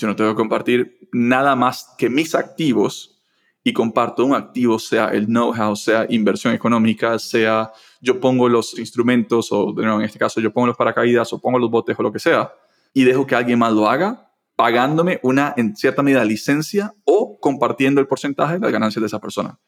yo 0.00 0.08
no 0.08 0.16
tengo 0.16 0.30
que 0.30 0.36
compartir 0.36 1.08
nada 1.12 1.54
más 1.54 1.94
que 1.98 2.08
mis 2.08 2.34
activos 2.34 3.20
y 3.62 3.74
comparto 3.74 4.24
un 4.24 4.34
activo, 4.34 4.78
sea 4.78 5.08
el 5.08 5.26
know-how, 5.26 5.76
sea 5.76 6.06
inversión 6.08 6.54
económica, 6.54 7.18
sea 7.18 7.70
yo 8.00 8.18
pongo 8.18 8.48
los 8.48 8.78
instrumentos 8.78 9.52
o 9.52 9.74
en 9.78 10.02
este 10.02 10.18
caso 10.18 10.40
yo 10.40 10.52
pongo 10.52 10.68
los 10.68 10.76
paracaídas 10.76 11.30
o 11.34 11.38
pongo 11.38 11.58
los 11.58 11.70
botes 11.70 11.98
o 11.98 12.02
lo 12.02 12.10
que 12.10 12.18
sea 12.18 12.50
y 12.94 13.04
dejo 13.04 13.26
que 13.26 13.34
alguien 13.34 13.58
más 13.58 13.72
lo 13.74 13.88
haga 13.90 14.32
pagándome 14.56 15.20
una 15.22 15.52
en 15.56 15.76
cierta 15.76 16.02
medida 16.02 16.24
licencia 16.24 16.94
o 17.04 17.38
compartiendo 17.38 18.00
el 18.00 18.06
porcentaje 18.06 18.54
de 18.54 18.60
las 18.60 18.72
ganancias 18.72 19.00
de 19.00 19.06
esa 19.06 19.20
persona. 19.20 19.58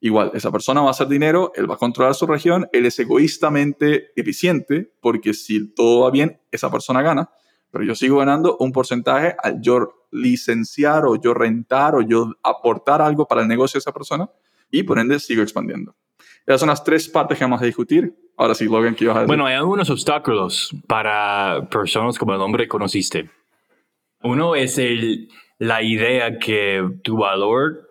Igual, 0.00 0.30
esa 0.34 0.52
persona 0.52 0.80
va 0.80 0.88
a 0.88 0.90
hacer 0.90 1.08
dinero, 1.08 1.50
él 1.56 1.68
va 1.68 1.74
a 1.74 1.78
controlar 1.78 2.14
su 2.14 2.26
región, 2.26 2.68
él 2.72 2.86
es 2.86 2.98
egoístamente 2.98 4.12
eficiente 4.14 4.92
porque 5.00 5.34
si 5.34 5.74
todo 5.74 6.02
va 6.02 6.10
bien, 6.10 6.40
esa 6.52 6.70
persona 6.70 7.02
gana 7.02 7.30
pero 7.70 7.84
yo 7.84 7.94
sigo 7.94 8.18
ganando 8.18 8.56
un 8.58 8.72
porcentaje 8.72 9.36
al 9.42 9.60
yo 9.60 10.06
licenciar 10.10 11.04
o 11.04 11.16
yo 11.16 11.34
rentar 11.34 11.94
o 11.94 12.02
yo 12.02 12.32
aportar 12.42 13.02
algo 13.02 13.26
para 13.26 13.42
el 13.42 13.48
negocio 13.48 13.78
de 13.78 13.80
esa 13.80 13.92
persona 13.92 14.28
y 14.70 14.82
por 14.82 14.98
ende 14.98 15.18
sigo 15.18 15.42
expandiendo. 15.42 15.94
Esas 16.46 16.60
son 16.60 16.70
las 16.70 16.82
tres 16.82 17.08
partes 17.08 17.36
que 17.36 17.44
vamos 17.44 17.60
a 17.60 17.66
discutir. 17.66 18.14
Ahora 18.36 18.54
sí, 18.54 18.64
Logan, 18.64 18.94
¿qué 18.94 19.04
ibas? 19.04 19.26
Bueno, 19.26 19.44
hay 19.44 19.54
algunos 19.54 19.90
obstáculos 19.90 20.74
para 20.86 21.68
personas 21.70 22.18
como 22.18 22.34
el 22.34 22.40
hombre 22.40 22.64
que 22.64 22.68
conociste. 22.68 23.30
Uno 24.22 24.54
es 24.54 24.78
el, 24.78 25.28
la 25.58 25.82
idea 25.82 26.38
que 26.38 26.88
tu 27.02 27.18
valor 27.18 27.87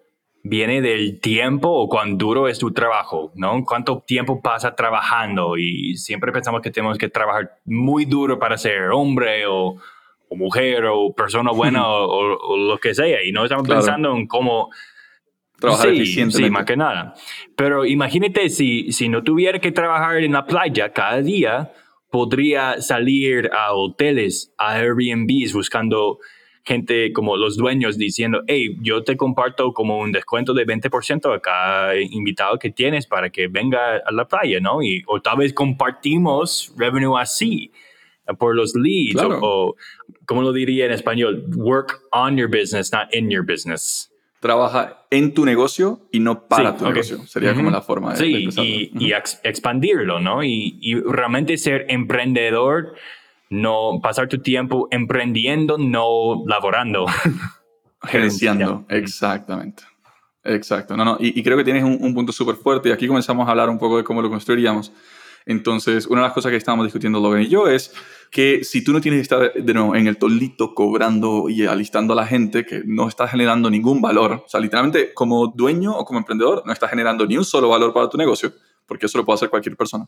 viene 0.50 0.82
del 0.82 1.20
tiempo 1.20 1.70
o 1.70 1.88
cuán 1.88 2.18
duro 2.18 2.48
es 2.48 2.60
tu 2.60 2.72
trabajo, 2.72 3.32
¿no? 3.36 3.64
Cuánto 3.64 4.04
tiempo 4.06 4.42
pasa 4.42 4.76
trabajando 4.76 5.58
y 5.58 5.96
siempre 5.98 6.32
pensamos 6.32 6.62
que 6.62 6.72
tenemos 6.72 6.98
que 6.98 7.10
trabajar 7.10 7.60
muy 7.66 8.06
duro 8.06 8.40
para 8.40 8.58
ser 8.58 8.90
hombre 8.92 9.46
o, 9.48 9.78
mujer 10.32 10.86
o 10.86 11.14
persona 11.14 11.52
buena 11.52 11.88
o, 11.90 12.58
lo 12.58 12.78
que 12.78 12.94
sea 12.94 13.24
y 13.24 13.32
no 13.32 13.44
estamos 13.44 13.68
pensando 13.68 14.16
en 14.16 14.28
cómo 14.28 14.70
trabajar 15.60 15.90
sí, 15.90 15.96
eficientemente. 15.96 16.48
Sí, 16.48 16.52
más 16.52 16.66
que 16.66 16.78
nada. 16.78 17.14
Pero 17.56 17.86
imagínate 17.86 18.50
si, 18.50 18.92
si 18.92 19.10
no 19.10 19.24
tuviera 19.24 19.60
que 19.60 19.72
trabajar 19.72 20.18
en 20.18 20.34
la 20.34 20.46
playa 20.46 20.92
cada 20.92 21.22
día, 21.22 21.72
podría 22.12 22.82
salir 22.82 23.50
a 23.54 23.74
hoteles, 23.74 24.54
a 24.58 24.76
Airbnbs 24.76 25.54
buscando 25.54 26.20
gente 26.68 27.14
como 27.14 27.38
los 27.38 27.56
dueños 27.56 27.98
diciendo, 27.98 28.44
hey, 28.46 28.78
yo 28.82 29.04
te 29.04 29.16
comparto 29.16 29.72
como 29.72 30.00
un 30.00 30.12
descuento 30.12 30.54
de 30.54 30.66
20% 30.66 31.34
a 31.34 31.40
cada 31.40 31.96
invitado 31.98 32.60
que 32.60 32.70
tienes 32.70 33.08
para 33.08 33.30
que 33.30 33.48
venga 33.48 33.98
a 34.06 34.12
la 34.12 34.28
playa, 34.28 34.60
¿no? 34.60 34.84
Y, 34.84 35.02
o 35.08 35.22
tal 35.22 35.38
vez 35.38 35.54
compartimos 35.54 36.74
revenue 36.78 37.18
así 37.18 37.72
por 38.38 38.54
los 38.54 38.76
leads 38.76 39.22
o, 39.42 39.76
como 40.26 40.42
lo 40.42 40.52
diría 40.52 40.86
en 40.86 40.92
español, 40.92 41.46
work 41.56 42.02
on 42.12 42.36
your 42.36 42.50
business, 42.50 42.92
not 42.92 43.14
in 43.16 43.30
your 43.30 43.46
business. 43.46 44.12
Trabaja 44.42 45.06
en 45.10 45.34
tu 45.34 45.46
negocio 45.46 46.02
y 46.12 46.20
no 46.20 46.48
para 46.48 46.76
tu 46.76 46.86
negocio. 46.86 47.26
Sería 47.26 47.56
como 47.56 47.72
la 47.72 47.82
forma 47.82 48.14
de. 48.14 48.18
Sí, 48.18 48.50
y, 48.58 49.06
y 49.06 49.14
expandirlo, 49.14 50.20
¿no? 50.20 50.44
Y, 50.44 50.78
y, 50.82 50.96
realmente 50.96 51.58
ser 51.58 51.86
emprendedor 51.90 52.94
no 53.50 54.00
pasar 54.02 54.28
tu 54.28 54.40
tiempo 54.40 54.88
emprendiendo, 54.92 55.78
no 55.78 56.44
laborando. 56.46 57.06
Gerenciando, 58.04 58.86
exactamente. 58.90 59.84
Exacto. 60.44 60.96
No, 60.96 61.04
no, 61.04 61.18
y, 61.20 61.44
creo 61.44 61.58
que 61.58 61.64
tienes 61.64 61.84
un, 61.84 62.14
punto 62.14 62.32
súper 62.32 62.56
fuerte 62.56 62.90
y 62.90 62.92
aquí 62.92 63.08
comenzamos 63.08 63.48
a 63.48 63.52
hablar 63.52 63.70
un 63.70 63.78
poco 63.78 63.98
de 63.98 64.04
cómo 64.04 64.22
lo 64.22 64.30
construiríamos. 64.30 64.94
Entonces, 65.46 66.08
una 66.08 66.22
de 66.22 66.28
las 66.28 66.34
cosas 66.34 66.52
que 66.52 66.58
estábamos 66.58 66.86
discutiendo 66.86 67.20
Logan 67.20 67.42
y 67.42 67.48
yo 67.48 67.68
es 67.68 67.94
que 68.32 68.64
si 68.64 68.84
tú 68.84 68.92
no 68.92 69.00
tienes 69.00 69.20
que 69.20 69.22
estar 69.22 69.54
de 69.54 69.74
nuevo 69.74 69.96
en 69.96 70.08
el 70.08 70.18
tolito 70.18 70.74
cobrando 70.74 71.50
y 71.50 71.66
alistando 71.66 72.14
a 72.14 72.16
la 72.18 72.26
gente 72.26 72.66
que 72.66 72.82
no 72.86 73.08
está 73.08 73.28
generando 73.28 73.70
ningún 73.70 74.02
valor, 74.02 74.44
o 74.46 74.50
sea, 74.50 74.60
literalmente 74.60 75.14
como 75.14 75.48
dueño 75.48 75.96
o 75.96 76.04
como 76.06 76.20
emprendedor 76.20 76.64
no 76.66 76.74
está 76.74 76.88
generando 76.88 77.26
ni 77.26 77.38
un 77.38 77.46
solo 77.46 77.70
valor 77.70 77.94
para 77.94 78.10
tu 78.10 78.18
negocio, 78.18 78.54
porque 78.86 79.06
eso 79.06 79.18
lo 79.18 79.26
puede 79.26 79.36
hacer 79.36 79.50
cualquier 79.50 79.78
persona. 79.78 80.06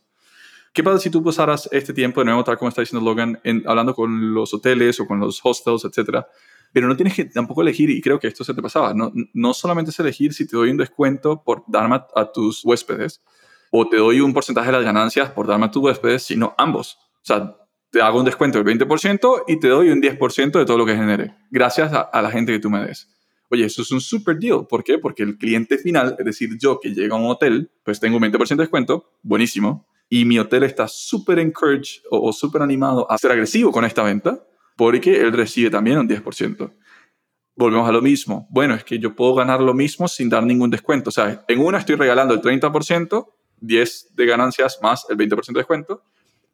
¿Qué 0.73 0.83
pasa 0.83 0.99
si 0.99 1.09
tú 1.09 1.23
pasaras 1.23 1.67
este 1.71 1.93
tiempo 1.93 2.21
de 2.21 2.25
nuevo, 2.25 2.43
tal 2.43 2.57
como 2.57 2.69
está 2.69 2.81
diciendo 2.81 3.03
Logan, 3.03 3.41
hablando 3.65 3.95
con 3.95 4.33
los 4.33 4.53
hoteles 4.53 4.99
o 4.99 5.07
con 5.07 5.19
los 5.19 5.39
hostels, 5.43 5.85
etcétera? 5.85 6.27
Pero 6.71 6.87
no 6.87 6.95
tienes 6.95 7.15
que 7.15 7.25
tampoco 7.25 7.61
elegir, 7.61 7.89
y 7.89 8.01
creo 8.01 8.19
que 8.19 8.27
esto 8.27 8.43
se 8.43 8.53
te 8.53 8.61
pasaba, 8.61 8.93
no, 8.93 9.11
no 9.33 9.53
solamente 9.53 9.89
es 9.89 9.99
elegir 9.99 10.33
si 10.33 10.47
te 10.47 10.55
doy 10.55 10.69
un 10.69 10.77
descuento 10.77 11.41
por 11.43 11.63
darme 11.67 12.01
a, 12.15 12.31
tus 12.31 12.63
huéspedes 12.63 13.23
o 13.71 13.87
te 13.87 13.97
doy 13.97 14.19
un 14.19 14.33
porcentaje 14.33 14.67
de 14.67 14.73
las 14.73 14.83
ganancias 14.83 15.31
por 15.31 15.47
darme 15.47 15.65
a 15.65 15.71
tus 15.71 15.83
huéspedes, 15.83 16.23
sino 16.23 16.53
ambos. 16.57 16.97
O 17.15 17.25
sea, 17.25 17.55
te 17.89 18.01
hago 18.01 18.19
un 18.19 18.25
descuento 18.25 18.61
del 18.61 18.77
20% 18.79 19.43
y 19.47 19.59
te 19.59 19.67
doy 19.67 19.89
un 19.89 20.01
10% 20.01 20.59
de 20.59 20.65
todo 20.65 20.77
lo 20.77 20.85
que 20.85 20.95
genere, 20.95 21.35
gracias 21.49 21.91
a, 21.93 22.01
a, 22.01 22.21
la 22.21 22.29
gente 22.29 22.51
que 22.51 22.59
tú 22.59 22.69
me 22.69 22.85
des. 22.85 23.09
Oye, 23.49 23.65
eso 23.65 23.81
es 23.81 23.91
un 23.91 23.99
super 23.99 24.37
deal. 24.37 24.67
¿Por 24.67 24.83
qué? 24.83 24.99
Porque 24.99 25.23
el 25.23 25.35
cliente 25.39 25.79
final, 25.79 26.15
es 26.19 26.25
decir, 26.25 26.49
yo 26.59 26.79
que 26.79 26.93
llega 26.93 27.15
a 27.15 27.19
un 27.19 27.25
hotel, 27.25 27.71
pues 27.83 27.99
tengo 27.99 28.17
un 28.17 28.23
20% 28.23 28.47
de 28.47 28.55
descuento, 28.57 29.09
buenísimo 29.23 29.88
y 30.09 30.25
mi 30.25 30.39
hotel 30.39 30.63
está 30.63 30.87
súper 30.87 31.39
encouraged 31.39 32.01
o, 32.09 32.33
súper 32.33 32.61
animado 32.61 33.09
a 33.09 33.17
ser 33.17 33.31
agresivo 33.31 33.71
con 33.71 33.85
esta 33.85 34.03
venta 34.03 34.43
porque 34.75 35.21
él 35.21 35.33
recibe 35.33 35.69
también 35.69 35.99
un 35.99 36.09
10%. 36.09 36.73
Volvemos 37.55 37.87
a 37.87 37.91
lo 37.91 38.01
mismo. 38.01 38.47
Bueno, 38.49 38.73
es 38.73 38.83
que 38.83 38.97
yo 38.97 39.15
puedo 39.15 39.35
ganar 39.35 39.61
lo 39.61 39.73
mismo 39.73 40.07
sin 40.07 40.29
dar 40.29 40.43
ningún 40.43 40.69
descuento. 40.69 41.09
O 41.09 41.11
sea, 41.11 41.43
en 41.47 41.59
una 41.59 41.79
estoy 41.79 41.95
regalando 41.95 42.33
el 42.33 42.41
30%, 42.41 43.27
10 43.59 44.15
de 44.15 44.25
ganancias 44.25 44.79
más 44.81 45.05
el 45.09 45.17
20% 45.17 45.47
de 45.47 45.59
descuento, 45.59 46.03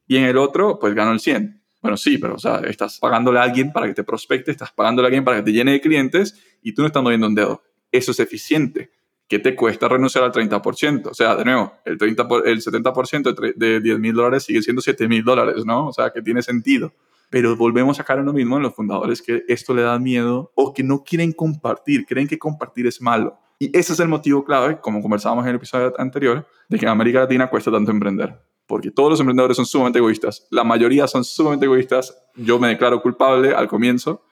y 0.07 0.17
en 0.17 0.25
el 0.25 0.37
otro, 0.37 0.79
pues 0.79 0.95
gano 0.95 1.11
el 1.11 1.19
100. 1.19 1.61
Bueno, 1.81 1.97
sí, 1.97 2.17
pero 2.17 2.33
o 2.33 2.39
sea, 2.39 2.61
estás 2.67 2.97
pagándole 2.97 3.37
a 3.37 3.43
alguien 3.43 3.71
para 3.71 3.85
que 3.85 3.93
te 3.93 4.03
prospecte, 4.03 4.49
estás 4.49 4.71
pagándole 4.71 5.05
a 5.05 5.09
alguien 5.09 5.23
para 5.23 5.37
que 5.37 5.43
te 5.43 5.51
llene 5.51 5.73
de 5.73 5.81
clientes 5.81 6.35
y 6.63 6.73
tú 6.73 6.81
no 6.81 6.87
estás 6.87 7.03
moviendo 7.03 7.27
un 7.27 7.35
dedo. 7.35 7.61
Eso 7.91 8.11
es 8.11 8.19
eficiente. 8.19 8.89
¿Qué 9.27 9.39
te 9.39 9.55
cuesta 9.55 9.87
renunciar 9.87 10.23
al 10.23 10.31
30%? 10.31 11.07
O 11.07 11.13
sea, 11.13 11.35
de 11.35 11.45
nuevo, 11.45 11.73
el, 11.85 11.97
30 11.97 12.27
el 12.45 12.61
70% 12.61 13.55
de 13.55 13.79
10 13.81 13.99
mil 13.99 14.13
dólares 14.13 14.43
sigue 14.43 14.61
siendo 14.61 14.81
7 14.81 15.07
mil 15.07 15.23
dólares, 15.23 15.65
¿no? 15.65 15.87
O 15.87 15.93
sea, 15.93 16.11
que 16.11 16.21
tiene 16.21 16.41
sentido. 16.41 16.93
Pero 17.29 17.55
volvemos 17.55 17.99
a 17.99 18.03
caer 18.03 18.19
en 18.19 18.27
lo 18.27 18.33
mismo 18.33 18.57
en 18.57 18.63
los 18.63 18.75
fundadores 18.75 19.21
que 19.21 19.43
esto 19.47 19.73
le 19.73 19.81
da 19.81 19.97
miedo 19.99 20.51
o 20.55 20.73
que 20.73 20.83
no 20.83 21.03
quieren 21.03 21.31
compartir, 21.31 22.05
creen 22.05 22.27
que 22.27 22.37
compartir 22.37 22.87
es 22.87 23.01
malo. 23.01 23.39
Y 23.57 23.75
ese 23.77 23.93
es 23.93 23.99
el 23.99 24.07
motivo 24.07 24.43
clave, 24.43 24.79
como 24.79 25.01
conversábamos 25.01 25.45
en 25.45 25.49
el 25.51 25.55
episodio 25.55 25.93
anterior, 25.97 26.45
de 26.69 26.77
que 26.77 26.85
en 26.85 26.91
América 26.91 27.21
Latina 27.21 27.49
cuesta 27.49 27.71
tanto 27.71 27.89
emprender. 27.89 28.37
Porque 28.67 28.91
todos 28.91 29.11
los 29.11 29.19
emprendedores 29.19 29.55
son 29.55 29.65
sumamente 29.65 29.99
egoístas. 29.99 30.47
La 30.49 30.63
mayoría 30.63 31.07
son 31.07 31.23
sumamente 31.23 31.65
egoístas. 31.65 32.17
Yo 32.35 32.59
me 32.59 32.67
declaro 32.67 33.01
culpable 33.01 33.53
al 33.53 33.67
comienzo 33.67 34.24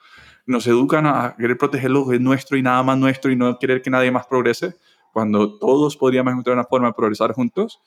nos 0.46 0.68
educan 0.68 1.06
a 1.06 1.36
querer 1.38 1.58
proteger 1.58 1.92
lo 1.92 2.08
que 2.08 2.16
es 2.16 2.22
nuestro 2.22 2.58
y 2.58 2.62
nada 2.62 2.84
más 2.84 2.98
nuestro 2.98 3.32
y 3.32 3.36
no 3.36 3.58
querer 3.60 3.82
que 3.82 3.90
nadie 3.90 4.12
más 4.12 4.28
progrese, 4.28 4.76
cuando 5.14 5.58
todos 5.58 5.96
podríamos 5.96 6.32
encontrar 6.32 6.56
una 6.56 6.66
forma 6.66 6.88
de 6.88 6.94
progresar 6.94 7.34
juntos 7.34 7.80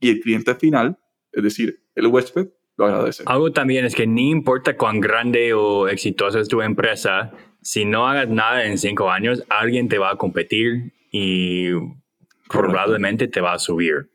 y 0.00 0.10
el 0.10 0.20
cliente 0.20 0.54
final, 0.54 0.98
es 1.32 1.42
decir, 1.42 1.82
el 1.94 2.08
huésped, 2.08 2.48
lo 2.76 2.86
agradece. 2.86 3.22
Algo 3.26 3.52
también 3.52 3.84
es 3.84 3.94
que 3.94 4.06
ni 4.06 4.30
importa 4.30 4.76
cuán 4.76 5.00
grande 5.00 5.54
o 5.54 5.88
exitosa 5.88 6.40
es 6.40 6.48
tu 6.48 6.60
empresa, 6.60 7.32
si 7.62 7.84
no 7.84 8.08
hagas 8.08 8.28
nada 8.28 8.64
en 8.64 8.78
cinco 8.78 9.10
años, 9.10 9.44
alguien 9.48 9.88
te 9.88 9.98
va 9.98 10.10
a 10.10 10.16
competir 10.16 10.92
y 11.10 11.70
probablemente 12.48 13.28
te 13.28 13.40
va 13.40 13.54
a 13.54 13.58
subir. 13.58 14.10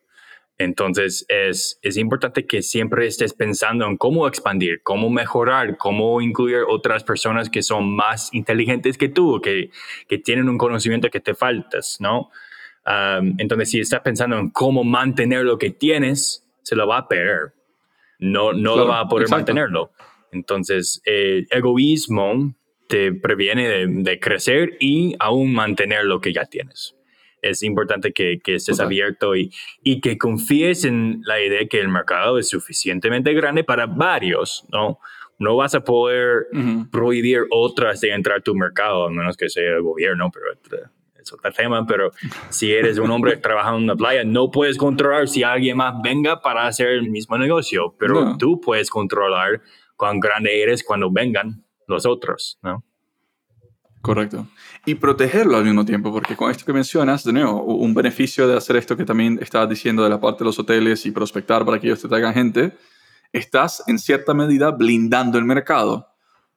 Entonces 0.60 1.26
es, 1.30 1.80
es 1.84 1.98
importante 1.98 2.48
que 2.48 2.62
siempre 2.62 3.06
estés 3.06 3.34
pensando 3.34 3.86
en 3.86 3.96
cómo 3.96 4.28
expandir, 4.28 4.82
cómo 4.82 5.10
mejorar, 5.10 5.78
cómo 5.78 6.20
incluir 6.20 6.60
otras 6.68 7.04
personas 7.04 7.50
que 7.50 7.62
son 7.62 7.96
más 7.96 8.34
inteligentes 8.34 8.98
que 8.98 9.10
tú, 9.10 9.40
que, 9.42 9.70
que 10.08 10.18
tienen 10.18 10.50
un 10.50 10.58
conocimiento 10.58 11.10
que 11.10 11.20
te 11.20 11.36
faltas, 11.36 11.98
¿no? 12.00 12.30
entonces, 13.38 13.70
si 13.70 13.82
estás 13.82 14.00
pensando 14.00 14.38
en 14.38 14.50
cómo 14.50 14.86
mantener 14.86 15.44
lo 15.44 15.58
que 15.58 15.72
tienes, 15.72 16.48
se 16.62 16.74
lo 16.74 16.88
va 16.88 17.00
a 17.00 17.08
perder. 17.10 17.52
No, 18.18 18.54
no 18.54 18.78
lo 18.78 18.88
va 18.88 19.02
a 19.02 19.08
poder 19.10 19.28
mantenerlo. 19.30 19.92
Entonces, 20.32 21.02
el 21.04 21.48
egoísmo 21.52 22.56
te 22.88 23.12
previene 23.12 23.68
de, 23.68 23.88
de, 23.88 24.20
crecer 24.22 24.78
y 24.80 25.18
aún 25.20 25.52
mantener 25.52 26.06
lo 26.06 26.22
que 26.22 26.32
ya 26.32 26.46
tienes 26.46 26.97
es 27.42 27.64
importante 27.64 28.14
que, 28.14 28.40
que 28.44 28.56
estés 28.56 28.80
abierto 28.80 29.36
y, 29.36 29.52
y, 29.84 30.02
que 30.02 30.18
confíes 30.18 30.86
en 30.86 31.22
la 31.24 31.42
idea 31.42 31.68
que 31.68 31.80
el 31.80 31.90
mercado 31.90 32.38
es 32.38 32.50
suficientemente 32.50 33.34
grande 33.34 33.64
para 33.64 33.86
varios, 33.86 34.66
¿no? 34.72 35.00
No 35.40 35.56
vas 35.56 35.76
a 35.76 35.84
poder 35.84 36.48
prohibir 36.92 37.42
otras 37.52 38.02
de 38.02 38.12
entrar 38.12 38.40
a 38.40 38.42
tu 38.42 38.56
mercado, 38.56 39.06
a 39.06 39.12
menos 39.12 39.38
que 39.38 39.50
sea 39.50 39.76
el 39.76 39.84
gobierno, 39.84 40.32
pero 40.34 40.46
es 41.16 41.32
otro 41.32 41.52
tema, 41.52 41.86
pero 41.86 42.12
si 42.50 42.74
eres 42.74 42.98
un 42.98 43.12
hombre 43.12 43.38
trabajando 43.38 43.78
en 43.78 43.84
una 43.84 43.96
playa, 43.96 44.24
no 44.24 44.50
puedes 44.50 44.78
controlar 44.78 45.28
si 45.28 45.44
alguien 45.44 45.78
más 45.78 46.02
venga 46.02 46.42
para 46.42 46.66
hacer 46.66 46.88
el 46.90 47.12
mismo 47.12 47.38
negocio, 47.38 47.96
pero 48.00 48.36
tú 48.38 48.60
puedes 48.60 48.90
controlar 48.90 49.62
cuán 49.96 50.20
grande 50.20 50.62
eres 50.62 50.84
cuando 50.84 51.12
vengan 51.12 51.64
los 51.88 52.06
otros, 52.08 52.58
¿no? 52.64 52.84
Correcto. 54.08 54.48
Y 54.86 54.96
protegerlo 54.96 55.58
al 55.58 55.66
mismo 55.66 55.84
tiempo, 55.84 56.14
porque 56.14 56.38
con 56.38 56.50
esto 56.50 56.64
que 56.64 56.72
mencionas, 56.72 57.26
de 57.26 57.34
nuevo, 57.34 57.62
un 57.62 57.94
beneficio 57.94 58.48
de 58.48 58.56
hacer 58.56 58.78
esto 58.78 58.96
que 58.96 59.04
también 59.04 59.38
estabas 59.42 59.68
diciendo 59.68 60.02
de 60.02 60.10
la 60.10 60.22
parte 60.22 60.40
de 60.40 60.46
los 60.46 60.58
hoteles 60.58 61.06
y 61.06 61.12
prospectar 61.12 61.66
para 61.66 61.78
que 61.78 61.88
ellos 61.88 62.02
te 62.02 62.08
traigan 62.08 62.34
gente, 62.34 62.78
estás 63.34 63.84
en 63.88 64.00
cierta 64.00 64.34
medida 64.34 64.72
blindando 64.72 65.38
el 65.38 65.44
mercado. 65.44 66.08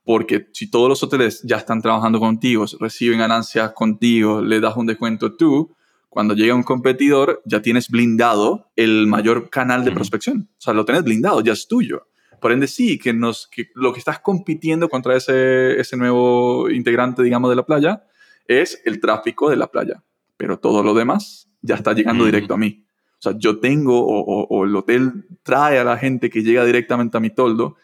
Porque 0.04 0.46
si 0.52 0.70
todos 0.70 0.88
los 0.88 1.02
hoteles 1.02 1.42
ya 1.42 1.56
están 1.56 1.82
trabajando 1.82 2.20
contigo, 2.20 2.66
reciben 2.78 3.18
ganancias 3.18 3.72
contigo, 3.72 4.40
le 4.40 4.60
das 4.60 4.76
un 4.76 4.86
descuento 4.86 5.34
tú, 5.34 5.74
cuando 6.08 6.34
llega 6.34 6.54
un 6.54 6.62
competidor 6.62 7.42
ya 7.44 7.62
tienes 7.62 7.88
blindado 7.88 8.70
el 8.76 9.08
mayor 9.08 9.50
canal 9.50 9.84
de 9.84 9.90
prospección. 9.90 10.48
O 10.52 10.60
sea, 10.60 10.72
lo 10.72 10.84
tienes 10.84 11.02
blindado, 11.02 11.40
ya 11.40 11.52
es 11.52 11.66
tuyo. 11.66 12.06
Por 12.40 12.53
ende, 12.53 12.66
sí, 12.66 12.98
que, 12.98 13.12
nos, 13.12 13.46
que 13.46 13.70
lo 13.74 13.92
que 13.92 13.98
estás 13.98 14.20
compitiendo 14.20 14.88
contra 14.88 15.16
ese, 15.16 15.79
ese 15.79 15.96
nuevo 15.96 16.70
integrante, 16.70 17.22
digamos, 17.22 17.50
de 17.50 17.57
la 17.57 17.66
playa, 17.66 18.05
es 18.46 18.81
el 18.85 19.00
tráfico 19.00 19.50
de 19.50 19.57
la 19.57 19.70
playa. 19.70 20.03
Pero 20.37 20.59
todo 20.59 20.83
lo 20.83 20.94
demás 20.94 21.48
ya 21.61 21.74
está 21.74 21.92
llegando 21.92 22.24
directo 22.24 22.55
a 22.55 22.57
mí. 22.57 22.85
O 23.18 23.22
sea, 23.22 23.35
yo 23.37 23.61
tengo, 23.61 24.00
o, 24.00 24.46
o, 24.48 24.64
el 24.64 24.74
hotel 24.74 25.26
trae 25.42 25.79
a 25.79 25.85
la 25.85 25.98
gente 25.98 26.31
que 26.31 26.42
llega 26.42 26.64
directamente 26.64 27.18
a 27.18 27.20
mi 27.20 27.29
toldo. 27.29 27.76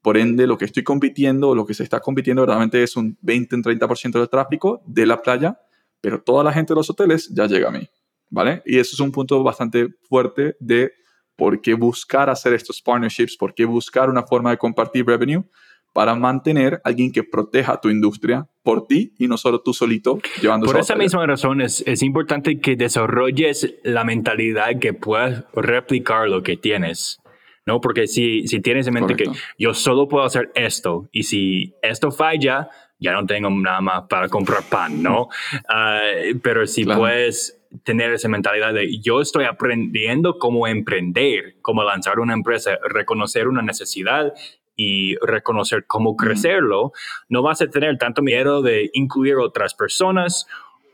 Por 0.00 0.16
ende, 0.16 0.46
lo 0.46 0.56
que 0.56 0.66
estoy 0.66 0.84
compitiendo, 0.84 1.48
o 1.48 1.54
lo 1.54 1.66
que 1.66 1.74
se 1.74 1.82
está 1.82 1.98
compitiendo 1.98 2.42
verdaderamente 2.42 2.82
es 2.82 2.96
un 2.96 3.18
20-30% 3.22 4.12
del 4.12 4.28
tráfico 4.28 4.82
de 4.86 5.06
la 5.06 5.20
playa, 5.20 5.58
pero 6.00 6.22
toda 6.22 6.44
la 6.44 6.52
gente 6.52 6.74
de 6.74 6.76
los 6.76 6.88
hoteles 6.88 7.28
ya 7.30 7.46
llega 7.46 7.68
a 7.68 7.72
mí. 7.72 7.88
¿Vale? 8.30 8.62
Y 8.64 8.78
eso 8.78 8.94
es 8.94 9.00
un 9.00 9.12
punto 9.12 9.42
bastante 9.42 9.88
fuerte 10.08 10.56
de 10.60 10.92
¿Por 11.36 11.60
qué 11.60 11.74
buscar 11.74 12.30
hacer 12.30 12.54
estos 12.54 12.80
partnerships? 12.80 13.36
¿Por 13.36 13.54
qué 13.54 13.64
buscar 13.64 14.08
una 14.08 14.22
forma 14.22 14.50
de 14.50 14.58
compartir 14.58 15.06
revenue? 15.06 15.44
Para 15.92 16.14
mantener 16.14 16.74
a 16.74 16.88
alguien 16.88 17.12
que 17.12 17.22
proteja 17.22 17.80
tu 17.80 17.88
industria 17.88 18.48
por 18.62 18.86
ti 18.86 19.14
y 19.18 19.28
no 19.28 19.36
solo 19.36 19.60
tú 19.60 19.72
solito 19.72 20.18
llevando 20.40 20.66
Por 20.66 20.78
esa 20.78 20.96
misma 20.96 21.24
razón 21.26 21.60
es, 21.60 21.84
es 21.86 22.02
importante 22.02 22.58
que 22.58 22.74
desarrolles 22.74 23.74
la 23.84 24.04
mentalidad 24.04 24.78
que 24.80 24.92
puedas 24.92 25.44
replicar 25.54 26.28
lo 26.28 26.42
que 26.42 26.56
tienes. 26.56 27.20
¿no? 27.66 27.80
Porque 27.80 28.06
si, 28.06 28.46
si 28.46 28.60
tienes 28.60 28.86
en 28.86 28.94
mente 28.94 29.16
que 29.16 29.30
yo 29.58 29.74
solo 29.74 30.08
puedo 30.08 30.24
hacer 30.24 30.50
esto 30.54 31.08
y 31.12 31.22
si 31.24 31.74
esto 31.82 32.10
falla, 32.10 32.68
ya 32.98 33.12
no 33.12 33.26
tengo 33.26 33.50
nada 33.50 33.80
más 33.80 34.04
para 34.08 34.28
comprar 34.28 34.62
pan, 34.64 35.02
¿no? 35.02 35.28
Ah, 35.68 36.00
pero 36.42 36.66
si 36.66 36.84
puedes 36.84 37.63
tener 37.82 38.12
esa 38.12 38.28
mentalidad 38.28 38.72
de 38.72 39.00
yo 39.00 39.20
estoy 39.20 39.44
aprendiendo 39.44 40.38
cómo 40.38 40.66
emprender, 40.66 41.56
cómo 41.62 41.82
lanzar 41.82 42.20
una 42.20 42.34
empresa, 42.34 42.78
reconocer 42.88 43.48
una 43.48 43.62
necesidad 43.62 44.32
y 44.76 45.16
reconocer 45.16 45.84
cómo 45.86 46.16
crecerlo, 46.16 46.92
no 47.28 47.42
vas 47.42 47.62
a 47.62 47.68
tener 47.68 47.96
tanto 47.98 48.22
miedo 48.22 48.62
de 48.62 48.90
incluir 48.92 49.36
otras 49.36 49.74
personas 49.74 50.46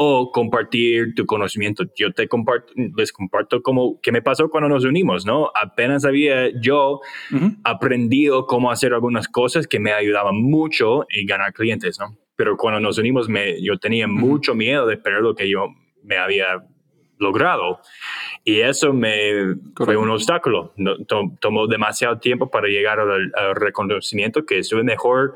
o 0.02 0.32
compartir 0.32 1.14
tu 1.14 1.26
conocimiento. 1.26 1.84
Yo 1.94 2.12
te 2.12 2.26
comparto, 2.26 2.72
les 2.96 3.12
comparto 3.12 3.60
cómo, 3.62 4.00
qué 4.00 4.12
me 4.12 4.22
pasó 4.22 4.48
cuando 4.48 4.68
nos 4.70 4.84
unimos, 4.84 5.26
¿no? 5.26 5.50
Apenas 5.54 6.06
había 6.06 6.48
yo 6.58 7.00
aprendido 7.64 8.46
cómo 8.46 8.70
hacer 8.70 8.94
algunas 8.94 9.28
cosas 9.28 9.66
que 9.66 9.78
me 9.78 9.92
ayudaban 9.92 10.36
mucho 10.36 11.04
y 11.10 11.26
ganar 11.26 11.52
clientes, 11.52 11.98
¿no? 12.00 12.16
Pero 12.34 12.56
cuando 12.56 12.80
nos 12.80 12.96
unimos, 12.96 13.28
me, 13.28 13.62
yo 13.62 13.76
tenía 13.78 14.08
mucho 14.08 14.54
miedo 14.54 14.86
de 14.86 14.96
perder 14.96 15.20
lo 15.20 15.34
que 15.34 15.50
yo 15.50 15.66
me 16.02 16.16
había 16.16 16.64
logrado. 17.20 17.80
Y 18.44 18.60
eso 18.60 18.92
me 18.92 19.54
fue 19.76 19.96
un 19.96 20.10
obstáculo. 20.10 20.74
tomó 21.40 21.66
demasiado 21.66 22.18
tiempo 22.18 22.50
para 22.50 22.66
llegar 22.66 22.98
al, 22.98 23.32
al 23.34 23.54
reconocimiento 23.54 24.44
que 24.44 24.58
estuve 24.58 24.82
mejor 24.82 25.34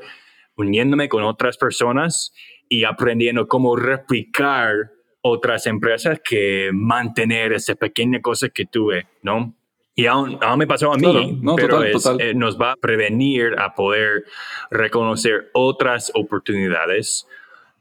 uniéndome 0.57 1.07
con 1.09 1.23
otras 1.23 1.57
personas 1.57 2.33
y 2.67 2.83
aprendiendo 2.83 3.47
cómo 3.47 3.75
replicar 3.75 4.91
otras 5.21 5.65
empresas 5.65 6.19
que 6.23 6.69
mantener 6.73 7.53
esa 7.53 7.75
pequeña 7.75 8.21
cosa 8.21 8.49
que 8.49 8.65
tuve, 8.65 9.07
¿no? 9.23 9.55
Y 9.95 10.07
aún, 10.07 10.37
me 10.57 10.67
pasó 10.67 10.91
a 10.93 10.97
mí, 10.97 11.41
pero 11.55 11.81
eh, 11.83 12.33
nos 12.35 12.59
va 12.59 12.73
a 12.73 12.75
prevenir 12.75 13.55
a 13.57 13.73
poder 13.73 14.25
reconocer 14.69 15.49
otras 15.53 16.11
oportunidades 16.13 17.25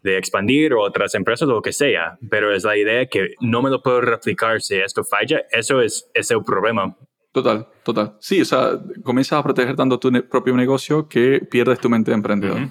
de 0.05 0.17
expandir 0.17 0.73
o 0.75 0.83
otras 0.83 1.17
empresas 1.17 1.49
o 1.49 1.53
lo 1.53 1.63
que 1.63 1.73
sea, 1.73 2.17
pero 2.31 2.55
es 2.55 2.63
la 2.63 2.77
idea 2.77 3.07
que 3.07 3.35
no 3.41 3.61
me 3.63 3.71
lo 3.71 3.83
puedo 3.83 4.01
replicar 4.01 4.63
si 4.63 4.77
esto 4.77 5.03
falla, 5.03 5.43
eso 5.51 5.81
es, 5.81 6.09
ese 6.15 6.35
el 6.35 6.45
problema. 6.45 6.97
Total, 7.33 7.67
total. 7.83 8.17
Sí, 8.21 8.41
o 8.41 8.45
sea, 8.45 8.79
comienzas 9.03 9.41
a 9.41 9.43
proteger 9.43 9.75
tanto 9.75 9.99
tu 9.99 10.13
propio 10.29 10.55
negocio 10.55 11.09
que 11.09 11.41
pierdes 11.51 11.81
tu 11.81 11.91
mente 11.91 12.13
de 12.13 12.15
emprendedor 12.15 12.69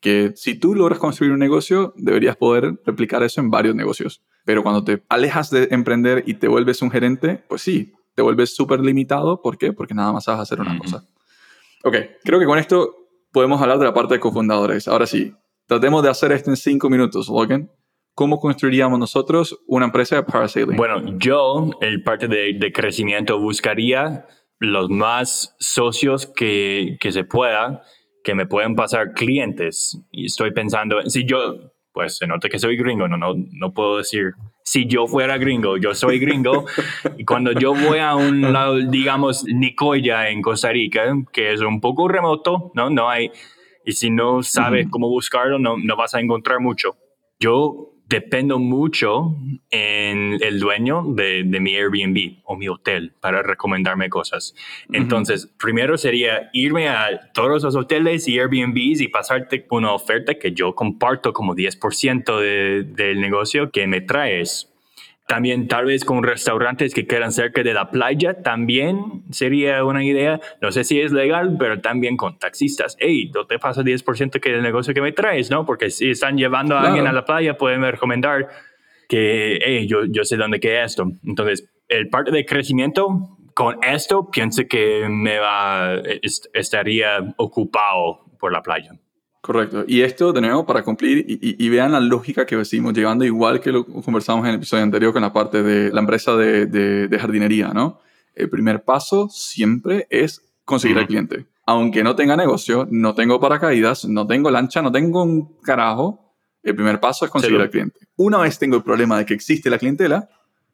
que 0.00 0.32
si 0.36 0.54
tú 0.54 0.74
logras 0.74 0.98
construir 0.98 1.32
un 1.32 1.38
negocio, 1.38 1.92
deberías 1.96 2.36
poder 2.36 2.80
replicar 2.84 3.22
eso 3.22 3.40
en 3.40 3.50
varios 3.50 3.74
negocios. 3.74 4.22
Pero 4.44 4.62
cuando 4.62 4.84
te 4.84 5.02
alejas 5.08 5.50
de 5.50 5.68
emprender 5.70 6.24
y 6.26 6.34
te 6.34 6.48
vuelves 6.48 6.82
un 6.82 6.90
gerente, 6.90 7.44
pues 7.48 7.62
sí, 7.62 7.92
te 8.14 8.22
vuelves 8.22 8.54
súper 8.54 8.80
limitado. 8.80 9.42
¿Por 9.42 9.58
qué? 9.58 9.72
Porque 9.72 9.94
nada 9.94 10.12
más 10.12 10.28
a 10.28 10.40
hacer 10.40 10.60
una 10.60 10.78
cosa. 10.78 11.04
Ok, 11.84 11.96
creo 12.24 12.38
que 12.38 12.46
con 12.46 12.58
esto 12.58 12.94
podemos 13.32 13.60
hablar 13.60 13.78
de 13.78 13.84
la 13.84 13.94
parte 13.94 14.14
de 14.14 14.20
cofundadores. 14.20 14.88
Ahora 14.88 15.06
sí, 15.06 15.34
tratemos 15.68 16.02
de 16.02 16.10
hacer 16.10 16.32
esto 16.32 16.50
en 16.50 16.56
cinco 16.56 16.90
minutos, 16.90 17.28
Logan. 17.28 17.70
¿Cómo 18.14 18.40
construiríamos 18.40 18.98
nosotros 18.98 19.60
una 19.68 19.84
empresa 19.84 20.16
de 20.16 20.24
parasailing? 20.24 20.76
Bueno, 20.76 21.16
yo, 21.18 21.70
el 21.80 22.02
parte 22.02 22.26
de, 22.26 22.54
de 22.58 22.72
crecimiento, 22.72 23.38
buscaría 23.38 24.26
los 24.58 24.90
más 24.90 25.54
socios 25.60 26.26
que, 26.26 26.96
que 27.00 27.12
se 27.12 27.22
pueda 27.22 27.84
que 28.28 28.34
me 28.34 28.46
pueden 28.46 28.74
pasar 28.74 29.12
clientes 29.14 29.98
y 30.10 30.26
estoy 30.26 30.52
pensando, 30.52 31.00
si 31.06 31.24
yo, 31.24 31.72
pues 31.92 32.18
se 32.18 32.26
nota 32.26 32.50
que 32.50 32.58
soy 32.58 32.76
gringo, 32.76 33.08
no, 33.08 33.16
no, 33.16 33.32
no 33.34 33.72
puedo 33.72 33.96
decir, 33.96 34.32
si 34.62 34.86
yo 34.86 35.06
fuera 35.06 35.38
gringo, 35.38 35.78
yo 35.78 35.94
soy 35.94 36.18
gringo, 36.18 36.66
y 37.16 37.24
cuando 37.24 37.52
yo 37.52 37.72
voy 37.72 38.00
a 38.00 38.14
un 38.16 38.52
lado, 38.52 38.74
digamos, 38.78 39.44
Nicoya 39.46 40.28
en 40.28 40.42
Costa 40.42 40.70
Rica, 40.70 41.06
que 41.32 41.54
es 41.54 41.62
un 41.62 41.80
poco 41.80 42.06
remoto, 42.06 42.70
¿no? 42.74 42.90
No 42.90 43.08
hay, 43.08 43.30
y 43.88 43.92
si 43.92 44.10
no 44.10 44.42
sabes 44.42 44.86
cómo 44.90 45.08
buscarlo, 45.08 45.58
no, 45.58 45.78
no 45.78 45.96
vas 45.96 46.12
a 46.14 46.20
encontrar 46.20 46.60
mucho. 46.60 46.98
Yo 47.40 47.94
dependo 48.06 48.58
mucho 48.58 49.34
en 49.70 50.36
el 50.42 50.60
dueño 50.60 51.04
de, 51.08 51.42
mi 51.44 51.74
Airbnb 51.74 52.42
o 52.44 52.54
mi 52.54 52.68
hotel 52.68 53.14
para 53.18 53.42
recomendarme 53.42 54.10
cosas. 54.10 54.54
Entonces, 54.92 55.46
primero 55.58 55.96
sería 55.96 56.50
irme 56.52 56.90
a 56.90 57.30
todos 57.32 57.62
los 57.62 57.76
hoteles 57.76 58.28
y 58.28 58.38
Airbnbs 58.38 59.00
y 59.00 59.08
pasarte 59.08 59.66
una 59.70 59.94
oferta 59.94 60.34
que 60.34 60.52
yo 60.52 60.74
comparto 60.74 61.32
como 61.32 61.54
10% 61.54 62.84
del 62.84 63.20
negocio 63.22 63.70
que 63.70 63.86
me 63.86 64.02
traes. 64.02 64.70
También 65.28 65.68
tal 65.68 65.84
vez 65.84 66.06
con 66.06 66.22
restaurantes 66.22 66.94
que 66.94 67.06
quedan 67.06 67.32
cerca 67.32 67.62
de 67.62 67.74
la 67.74 67.90
playa, 67.90 68.42
también 68.42 69.24
sería 69.30 69.84
una 69.84 70.02
idea. 70.02 70.40
No 70.62 70.72
sé 70.72 70.84
si 70.84 71.02
es 71.02 71.12
legal, 71.12 71.56
pero 71.58 71.82
también 71.82 72.16
con 72.16 72.38
taxistas. 72.38 72.96
Hey, 72.98 73.30
no 73.34 73.46
te 73.46 73.58
pasa 73.58 73.82
10% 73.82 74.40
que 74.40 74.54
el 74.54 74.62
negocio 74.62 74.94
que 74.94 75.02
me 75.02 75.12
traes, 75.12 75.50
¿no? 75.50 75.66
Porque 75.66 75.90
si 75.90 76.08
están 76.08 76.38
llevando 76.38 76.78
a 76.78 76.80
alguien 76.80 77.06
a 77.06 77.12
la 77.12 77.26
playa, 77.26 77.58
pueden 77.58 77.82
recomendar 77.82 78.48
que, 79.06 79.58
hey, 79.62 79.86
yo, 79.86 80.06
yo 80.08 80.24
sé 80.24 80.38
dónde 80.38 80.60
queda 80.60 80.84
esto. 80.84 81.12
Entonces, 81.22 81.68
el 81.88 82.08
parte 82.08 82.30
de 82.30 82.46
crecimiento, 82.46 83.36
con 83.52 83.84
esto, 83.84 84.30
pienso 84.30 84.62
que 84.66 85.08
me 85.10 85.38
va, 85.38 86.00
estaría 86.54 87.34
ocupado 87.36 88.24
por 88.40 88.50
la 88.50 88.62
playa. 88.62 88.92
Correcto. 89.48 89.82
Y 89.86 90.02
esto, 90.02 90.34
de 90.34 90.42
nuevo, 90.42 90.66
para 90.66 90.82
cumplir, 90.82 91.24
y, 91.26 91.68
vean 91.70 91.92
la 91.92 92.00
lógica 92.00 92.44
que 92.44 92.62
seguimos 92.66 92.92
llevando, 92.92 93.24
igual 93.24 93.62
que 93.62 93.72
lo 93.72 93.86
conversamos 93.86 94.44
en 94.44 94.50
el 94.50 94.56
episodio 94.56 94.82
anterior 94.82 95.14
con 95.14 95.22
la 95.22 95.32
parte 95.32 95.62
de 95.62 95.90
la 95.90 96.00
empresa 96.00 96.36
de, 96.36 96.66
de, 96.66 97.18
jardinería, 97.18 97.68
¿no? 97.68 97.98
El 98.34 98.50
primer 98.50 98.84
paso 98.84 99.30
siempre 99.30 100.06
es 100.10 100.42
conseguir 100.66 100.98
al 100.98 101.06
cliente. 101.06 101.46
Aunque 101.64 102.02
no 102.04 102.14
tenga 102.14 102.36
negocio, 102.36 102.86
no 102.90 103.14
tengo 103.14 103.40
paracaídas, 103.40 104.04
no 104.04 104.26
tengo 104.26 104.50
lancha, 104.50 104.82
no 104.82 104.92
tengo 104.92 105.22
un 105.22 105.58
carajo, 105.62 106.36
el 106.62 106.74
primer 106.74 107.00
paso 107.00 107.24
es 107.24 107.30
conseguir 107.30 107.58
al 107.58 107.70
cliente. 107.70 108.00
Una 108.16 108.36
vez 108.36 108.58
tengo 108.58 108.76
el 108.76 108.82
problema 108.82 109.16
de 109.16 109.24
que 109.24 109.32
existe 109.32 109.70
la 109.70 109.78
clientela, 109.78 110.28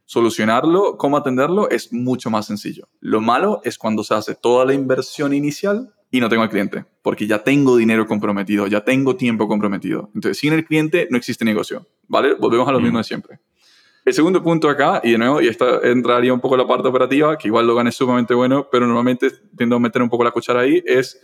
solucionarlo, 0.05 0.99
cómo 0.99 1.17
atenderlo, 1.17 1.71
es 1.71 1.93
mucho 1.93 2.29
más 2.29 2.47
sencillo. 2.47 2.89
Lo 2.99 3.21
malo 3.21 3.61
es 3.63 3.79
cuando 3.79 4.03
se 4.03 4.15
hace 4.15 4.35
toda 4.35 4.65
la 4.65 4.75
inversión 4.75 5.33
inicial 5.33 5.95
y 6.15 6.21
no 6.21 6.29
tengo 6.29 6.45
al 6.45 6.49
cliente, 6.49 6.85
porque 7.03 7.27
ya 7.27 7.43
tengo 7.43 7.77
dinero 7.77 8.07
comprometido, 8.07 8.69
ya 8.69 8.85
tengo 8.85 9.17
tiempo 9.17 9.49
comprometido. 9.49 10.13
Entonces, 10.15 10.39
sin 10.39 10.53
el 10.53 10.65
cliente 10.65 11.09
no 11.11 11.19
existe 11.19 11.45
negocio, 11.45 11.89
¿vale? 12.07 12.35
Volvemos 12.35 12.69
a 12.69 12.71
lo 12.71 12.79
mismo 12.79 12.99
de 12.99 13.05
siempre. 13.05 13.41
El 14.05 14.15
segundo 14.15 14.41
punto 14.41 14.69
acá, 14.69 15.01
y 15.03 15.11
de 15.11 15.19
nuevo, 15.19 15.43
y 15.43 15.49
esta 15.49 15.81
entraría 15.83 16.33
un 16.33 16.39
poco 16.39 16.57
la 16.57 16.69
parte 16.69 16.87
operativa, 16.87 17.37
que 17.37 17.49
igual 17.49 17.67
lo 17.67 17.81
es 17.81 17.97
sumamente 17.97 18.33
bueno, 18.33 18.69
pero 18.71 18.87
normalmente 18.87 19.29
tiendo 19.59 19.75
a 19.75 19.81
meter 19.81 20.03
un 20.03 20.09
poco 20.09 20.23
la 20.23 20.31
cuchara 20.31 20.61
ahí, 20.61 20.85
es, 20.87 21.21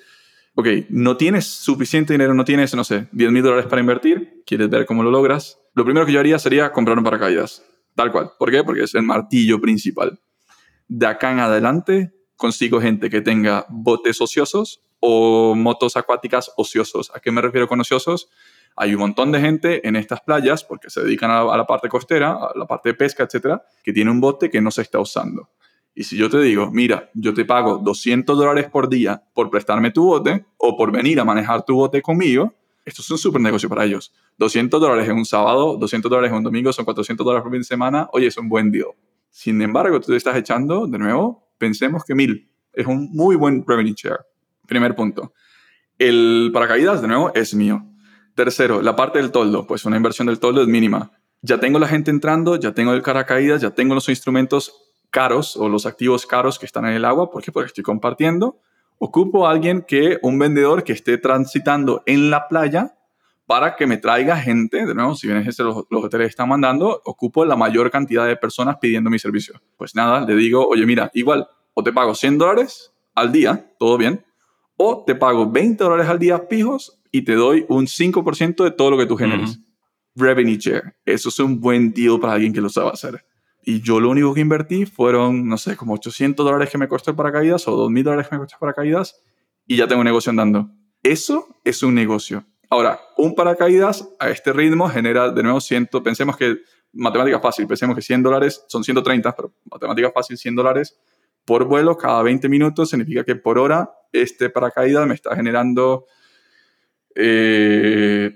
ok, 0.56 0.66
no 0.88 1.16
tienes 1.16 1.46
suficiente 1.46 2.14
dinero, 2.14 2.34
no 2.34 2.44
tienes, 2.44 2.74
no 2.74 2.82
sé, 2.82 3.06
10 3.12 3.30
mil 3.30 3.44
dólares 3.44 3.66
para 3.66 3.78
invertir, 3.78 4.42
quieres 4.44 4.68
ver 4.68 4.86
cómo 4.86 5.04
lo 5.04 5.12
logras, 5.12 5.60
lo 5.72 5.84
primero 5.84 6.04
que 6.04 6.10
yo 6.10 6.18
haría 6.18 6.40
sería 6.40 6.72
comprar 6.72 6.98
un 6.98 7.04
paracaídas, 7.04 7.64
tal 7.94 8.10
cual. 8.10 8.32
¿Por 8.36 8.50
qué? 8.50 8.64
Porque 8.64 8.82
es 8.82 8.94
el 8.96 9.04
martillo 9.04 9.60
principal. 9.60 10.18
De 10.88 11.06
acá 11.06 11.30
en 11.30 11.38
adelante, 11.38 12.12
consigo 12.40 12.80
gente 12.80 13.10
que 13.10 13.20
tenga 13.20 13.66
botes 13.68 14.20
ociosos 14.20 14.82
o 14.98 15.54
motos 15.54 15.96
acuáticas 15.96 16.50
ociosos. 16.56 17.12
¿A 17.14 17.20
qué 17.20 17.30
me 17.30 17.40
refiero 17.40 17.68
con 17.68 17.80
ociosos? 17.80 18.28
Hay 18.76 18.94
un 18.94 19.00
montón 19.00 19.30
de 19.30 19.40
gente 19.40 19.86
en 19.86 19.94
estas 19.94 20.22
playas, 20.22 20.64
porque 20.64 20.90
se 20.90 21.02
dedican 21.02 21.30
a, 21.30 21.44
la 21.56 21.66
parte 21.66 21.88
costera, 21.88 22.32
a 22.32 22.52
la 22.56 22.66
parte 22.66 22.88
de 22.90 22.94
pesca, 22.94 23.24
etcétera, 23.24 23.62
que 23.84 23.92
tiene 23.92 24.10
un 24.10 24.20
bote 24.20 24.50
que 24.50 24.60
no 24.60 24.70
se 24.70 24.82
está 24.82 24.98
usando. 24.98 25.50
Y 25.94 26.04
si 26.04 26.16
yo 26.16 26.30
te 26.30 26.40
digo, 26.40 26.70
mira, 26.70 27.10
yo 27.14 27.34
te 27.34 27.44
pago 27.44 27.78
200 27.78 28.38
dólares 28.38 28.70
por 28.70 28.88
día 28.88 29.22
por 29.34 29.50
prestarme 29.50 29.90
tu 29.90 30.04
bote 30.04 30.46
o 30.56 30.76
por 30.76 30.92
venir 30.92 31.20
a 31.20 31.24
manejar 31.24 31.64
tu 31.64 31.74
bote 31.74 32.00
conmigo, 32.00 32.54
esto 32.84 33.02
es 33.02 33.10
un 33.10 33.18
súper 33.18 33.42
negocio 33.42 33.68
para 33.68 33.84
ellos. 33.84 34.12
200 34.38 34.80
dólares 34.80 35.08
en 35.08 35.16
un 35.16 35.26
sábado, 35.26 35.76
200 35.76 36.10
dólares 36.10 36.30
en 36.30 36.38
un 36.38 36.44
domingo, 36.44 36.72
son 36.72 36.84
400 36.84 37.24
dólares 37.24 37.42
por 37.42 37.52
fin 37.52 37.60
de 37.60 37.64
semana. 37.64 38.08
Oye, 38.12 38.28
es 38.28 38.36
un 38.38 38.48
buen 38.48 38.70
deal. 38.70 38.88
Sin 39.30 39.60
embargo, 39.60 40.00
tú 40.00 40.08
te 40.12 40.16
estás 40.16 40.36
echando, 40.36 40.86
de 40.86 40.98
nuevo, 40.98 41.49
pensemos 41.60 42.02
que 42.04 42.14
mil 42.16 42.50
es 42.72 42.86
un 42.86 43.10
muy 43.12 43.36
buen 43.36 43.64
revenue 43.66 43.94
share. 43.94 44.20
Primer 44.66 44.96
punto. 44.96 45.34
El 45.98 46.50
paracaídas, 46.52 47.02
de 47.02 47.08
nuevo, 47.08 47.30
es 47.34 47.54
mío. 47.54 47.84
Tercero, 48.34 48.80
la 48.80 48.96
parte 48.96 49.18
del 49.18 49.30
toldo, 49.30 49.66
pues 49.66 49.84
una 49.84 49.96
inversión 49.96 50.26
del 50.26 50.38
toldo 50.38 50.62
es 50.62 50.68
mínima. 50.68 51.12
Ya 51.42 51.60
tengo 51.60 51.78
la 51.78 51.86
gente 51.86 52.10
entrando, 52.10 52.56
ya 52.56 52.72
tengo 52.72 52.92
el 52.92 53.02
paracaídas, 53.02 53.60
ya 53.60 53.70
tengo 53.70 53.94
los 53.94 54.08
instrumentos 54.08 54.72
caros 55.10 55.56
o 55.56 55.68
los 55.68 55.84
activos 55.86 56.26
caros 56.26 56.58
que 56.58 56.66
están 56.66 56.86
en 56.86 56.94
el 56.94 57.04
agua. 57.04 57.30
¿Por 57.30 57.42
qué? 57.42 57.52
Porque 57.52 57.68
estoy 57.68 57.84
compartiendo. 57.84 58.60
Ocupo 58.98 59.46
a 59.46 59.50
alguien 59.50 59.82
que, 59.82 60.18
un 60.22 60.38
vendedor 60.38 60.84
que 60.84 60.92
esté 60.92 61.18
transitando 61.18 62.02
en 62.06 62.30
la 62.30 62.48
playa 62.48 62.94
para 63.50 63.74
que 63.74 63.84
me 63.84 63.96
traiga 63.96 64.36
gente, 64.36 64.86
de 64.86 64.94
nuevo, 64.94 65.16
si 65.16 65.26
bien 65.26 65.38
es 65.38 65.58
los, 65.58 65.84
los 65.90 66.04
hoteles 66.04 66.28
están 66.28 66.48
mandando, 66.48 67.02
ocupo 67.04 67.44
la 67.44 67.56
mayor 67.56 67.90
cantidad 67.90 68.24
de 68.24 68.36
personas 68.36 68.76
pidiendo 68.80 69.10
mi 69.10 69.18
servicio. 69.18 69.60
Pues 69.76 69.96
nada, 69.96 70.24
le 70.24 70.36
digo, 70.36 70.68
oye, 70.68 70.86
mira, 70.86 71.10
igual, 71.14 71.48
o 71.74 71.82
te 71.82 71.92
pago 71.92 72.14
100 72.14 72.38
dólares 72.38 72.92
al 73.12 73.32
día, 73.32 73.74
todo 73.76 73.98
bien, 73.98 74.24
o 74.76 75.02
te 75.04 75.16
pago 75.16 75.50
20 75.50 75.82
dólares 75.82 76.06
al 76.06 76.20
día 76.20 76.38
fijos 76.48 77.00
y 77.10 77.22
te 77.22 77.34
doy 77.34 77.66
un 77.68 77.88
5% 77.88 78.62
de 78.62 78.70
todo 78.70 78.92
lo 78.92 78.96
que 78.96 79.06
tú 79.06 79.16
generes. 79.16 79.58
Revenue 80.14 80.56
share. 80.56 80.94
Eso 81.04 81.30
es 81.30 81.40
un 81.40 81.58
buen 81.58 81.92
deal 81.92 82.20
para 82.20 82.34
alguien 82.34 82.52
que 82.52 82.60
lo 82.60 82.68
sabe 82.68 82.90
hacer. 82.90 83.24
Y 83.64 83.80
yo 83.80 83.98
lo 83.98 84.10
único 84.10 84.32
que 84.32 84.42
invertí 84.42 84.86
fueron, 84.86 85.48
no 85.48 85.58
sé, 85.58 85.76
como 85.76 85.94
800 85.94 86.46
dólares 86.46 86.70
que 86.70 86.78
me 86.78 86.86
costó 86.86 87.10
el 87.10 87.16
paracaídas 87.16 87.66
o 87.66 87.88
2.000 87.88 88.02
dólares 88.04 88.28
que 88.28 88.36
me 88.36 88.42
costó 88.42 88.54
el 88.54 88.60
paracaídas 88.60 89.20
y 89.66 89.74
ya 89.74 89.88
tengo 89.88 90.02
un 90.02 90.06
negocio 90.06 90.30
andando. 90.30 90.70
Eso 91.02 91.48
es 91.64 91.82
un 91.82 91.96
negocio. 91.96 92.46
Ahora, 92.70 93.00
un 93.16 93.34
paracaídas 93.34 94.08
a 94.18 94.30
este 94.30 94.52
ritmo 94.52 94.88
genera 94.88 95.30
de 95.30 95.42
nuevo 95.42 95.60
100, 95.60 95.88
pensemos 96.04 96.36
que 96.36 96.58
matemática 96.92 97.40
fácil, 97.40 97.66
pensemos 97.66 97.96
que 97.96 98.02
100 98.02 98.22
dólares 98.22 98.64
son 98.68 98.84
130, 98.84 99.34
pero 99.34 99.52
matemática 99.70 100.10
fácil, 100.12 100.38
100 100.38 100.54
dólares 100.56 100.96
por 101.44 101.64
vuelo 101.64 101.96
cada 101.96 102.22
20 102.22 102.48
minutos 102.48 102.90
significa 102.90 103.24
que 103.24 103.34
por 103.34 103.58
hora 103.58 103.90
este 104.12 104.50
paracaídas 104.50 105.06
me 105.06 105.14
está 105.14 105.34
generando 105.34 106.06
eh, 107.14 108.32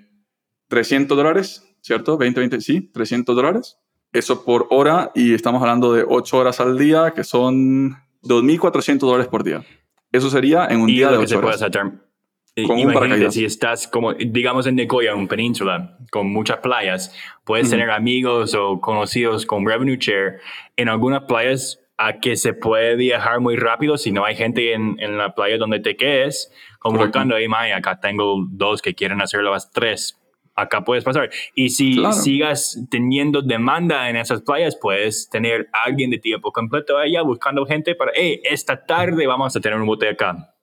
300 0.68 1.16
dólares, 1.16 1.76
¿cierto? 1.80 2.16
20, 2.16 2.40
20, 2.40 2.60
sí, 2.60 2.90
300 2.92 3.36
dólares. 3.36 3.78
Eso 4.12 4.44
por 4.44 4.66
hora 4.70 5.10
y 5.14 5.34
estamos 5.34 5.60
hablando 5.60 5.92
de 5.92 6.04
8 6.06 6.36
horas 6.36 6.60
al 6.60 6.78
día, 6.78 7.12
que 7.14 7.24
son 7.24 7.96
2.400 8.22 8.98
dólares 8.98 9.28
por 9.28 9.44
día. 9.44 9.64
Eso 10.12 10.30
sería 10.30 10.66
en 10.66 10.80
un 10.80 10.86
día 10.86 11.10
de 11.10 11.18
8 11.18 11.38
horas. 11.38 11.60
Con 12.66 12.78
Imagínate, 12.78 13.32
si 13.32 13.44
estás 13.44 13.88
como, 13.88 14.14
digamos 14.14 14.68
en 14.68 14.76
Nicoya, 14.76 15.16
un 15.16 15.26
península, 15.26 15.98
con 16.12 16.30
muchas 16.30 16.58
playas, 16.58 17.12
puedes 17.44 17.68
tener 17.68 17.90
amigos 17.90 18.54
o 18.54 18.80
conocidos 18.80 19.44
con 19.44 19.66
Revenue 19.66 19.96
Share. 19.98 20.38
En 20.76 20.88
algunas 20.88 21.24
playas 21.24 21.80
a 21.96 22.20
que 22.20 22.36
se 22.36 22.52
puede 22.54 22.94
viajar 22.94 23.40
muy 23.40 23.56
rápido 23.56 23.96
si 23.98 24.12
no 24.12 24.24
hay 24.24 24.36
gente 24.36 24.72
en, 24.72 24.96
en 25.00 25.18
la 25.18 25.34
playa 25.34 25.58
donde 25.58 25.80
te 25.80 25.96
quedes, 25.96 26.52
como 26.78 26.98
buscando, 26.98 27.36
hey, 27.36 27.48
acá 27.74 27.98
tengo 27.98 28.46
dos 28.50 28.82
que 28.82 28.94
quieren 28.94 29.20
hacerlo 29.20 29.50
a 29.50 29.54
las 29.54 29.72
tres, 29.72 30.20
acá 30.54 30.84
puedes 30.84 31.02
pasar. 31.02 31.30
Y 31.56 31.70
si 31.70 32.00
sigas 32.12 32.80
teniendo 32.90 33.42
demanda 33.42 34.08
en 34.08 34.16
esas 34.16 34.42
playas, 34.42 34.76
puedes 34.80 35.28
tener 35.28 35.68
alguien 35.84 36.10
de 36.10 36.18
tiempo 36.18 36.52
completo 36.52 36.98
allá 36.98 37.22
buscando 37.22 37.66
gente 37.66 37.94
para, 37.94 38.12
hey, 38.14 38.40
esta 38.44 38.84
tarde 38.84 39.26
vamos 39.26 39.56
a 39.56 39.60
tener 39.60 39.78
un 39.78 39.86
bote 39.86 40.08
acá. 40.08 40.53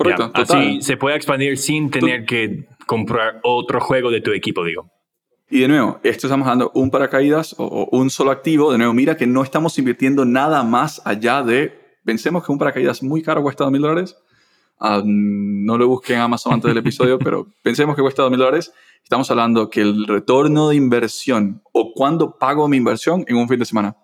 Correcto. 0.00 0.30
Así 0.32 0.80
se 0.80 0.96
puede 0.96 1.16
expandir 1.16 1.58
sin 1.58 1.90
tener 1.90 2.24
que 2.24 2.66
comprar 2.86 3.38
otro 3.42 3.82
juego 3.82 4.10
de 4.10 4.22
tu 4.22 4.32
equipo, 4.32 4.64
digo. 4.64 4.90
Y 5.50 5.60
de 5.60 5.68
nuevo, 5.68 6.00
esto 6.02 6.26
estamos 6.26 6.46
dando 6.46 6.70
un 6.74 6.90
paracaídas 6.90 7.54
o, 7.58 7.86
un 7.92 8.08
solo 8.08 8.30
activo. 8.30 8.72
De 8.72 8.78
nuevo, 8.78 8.94
mira 8.94 9.18
que 9.18 9.26
no 9.26 9.42
estamos 9.42 9.78
invirtiendo 9.78 10.24
nada 10.24 10.62
más 10.62 11.02
allá 11.04 11.42
de. 11.42 11.78
Pensemos 12.02 12.46
que 12.46 12.50
un 12.50 12.56
paracaídas 12.56 13.02
muy 13.02 13.22
caro 13.22 13.42
cuesta 13.42 13.64
2 13.64 13.72
mil 13.74 13.82
dólares. 13.82 14.16
Ah, 14.78 15.02
no 15.04 15.76
lo 15.76 15.86
busquen 15.86 16.16
en 16.16 16.22
Amazon 16.22 16.54
antes 16.54 16.70
del 16.70 16.78
episodio, 16.84 17.18
pero 17.18 17.46
pensemos 17.62 17.94
que 17.94 18.00
cuesta 18.00 18.22
2 18.22 18.30
mil 18.30 18.40
dólares. 18.40 18.72
Estamos 19.02 19.30
hablando 19.30 19.68
que 19.68 19.82
el 19.82 20.06
retorno 20.06 20.70
de 20.70 20.76
inversión 20.76 21.60
o 21.72 21.92
cuándo 21.92 22.38
pago 22.38 22.68
mi 22.68 22.78
inversión 22.78 23.22
en 23.28 23.36
un 23.36 23.48
fin 23.50 23.58
de 23.58 23.66
semana. 23.66 23.96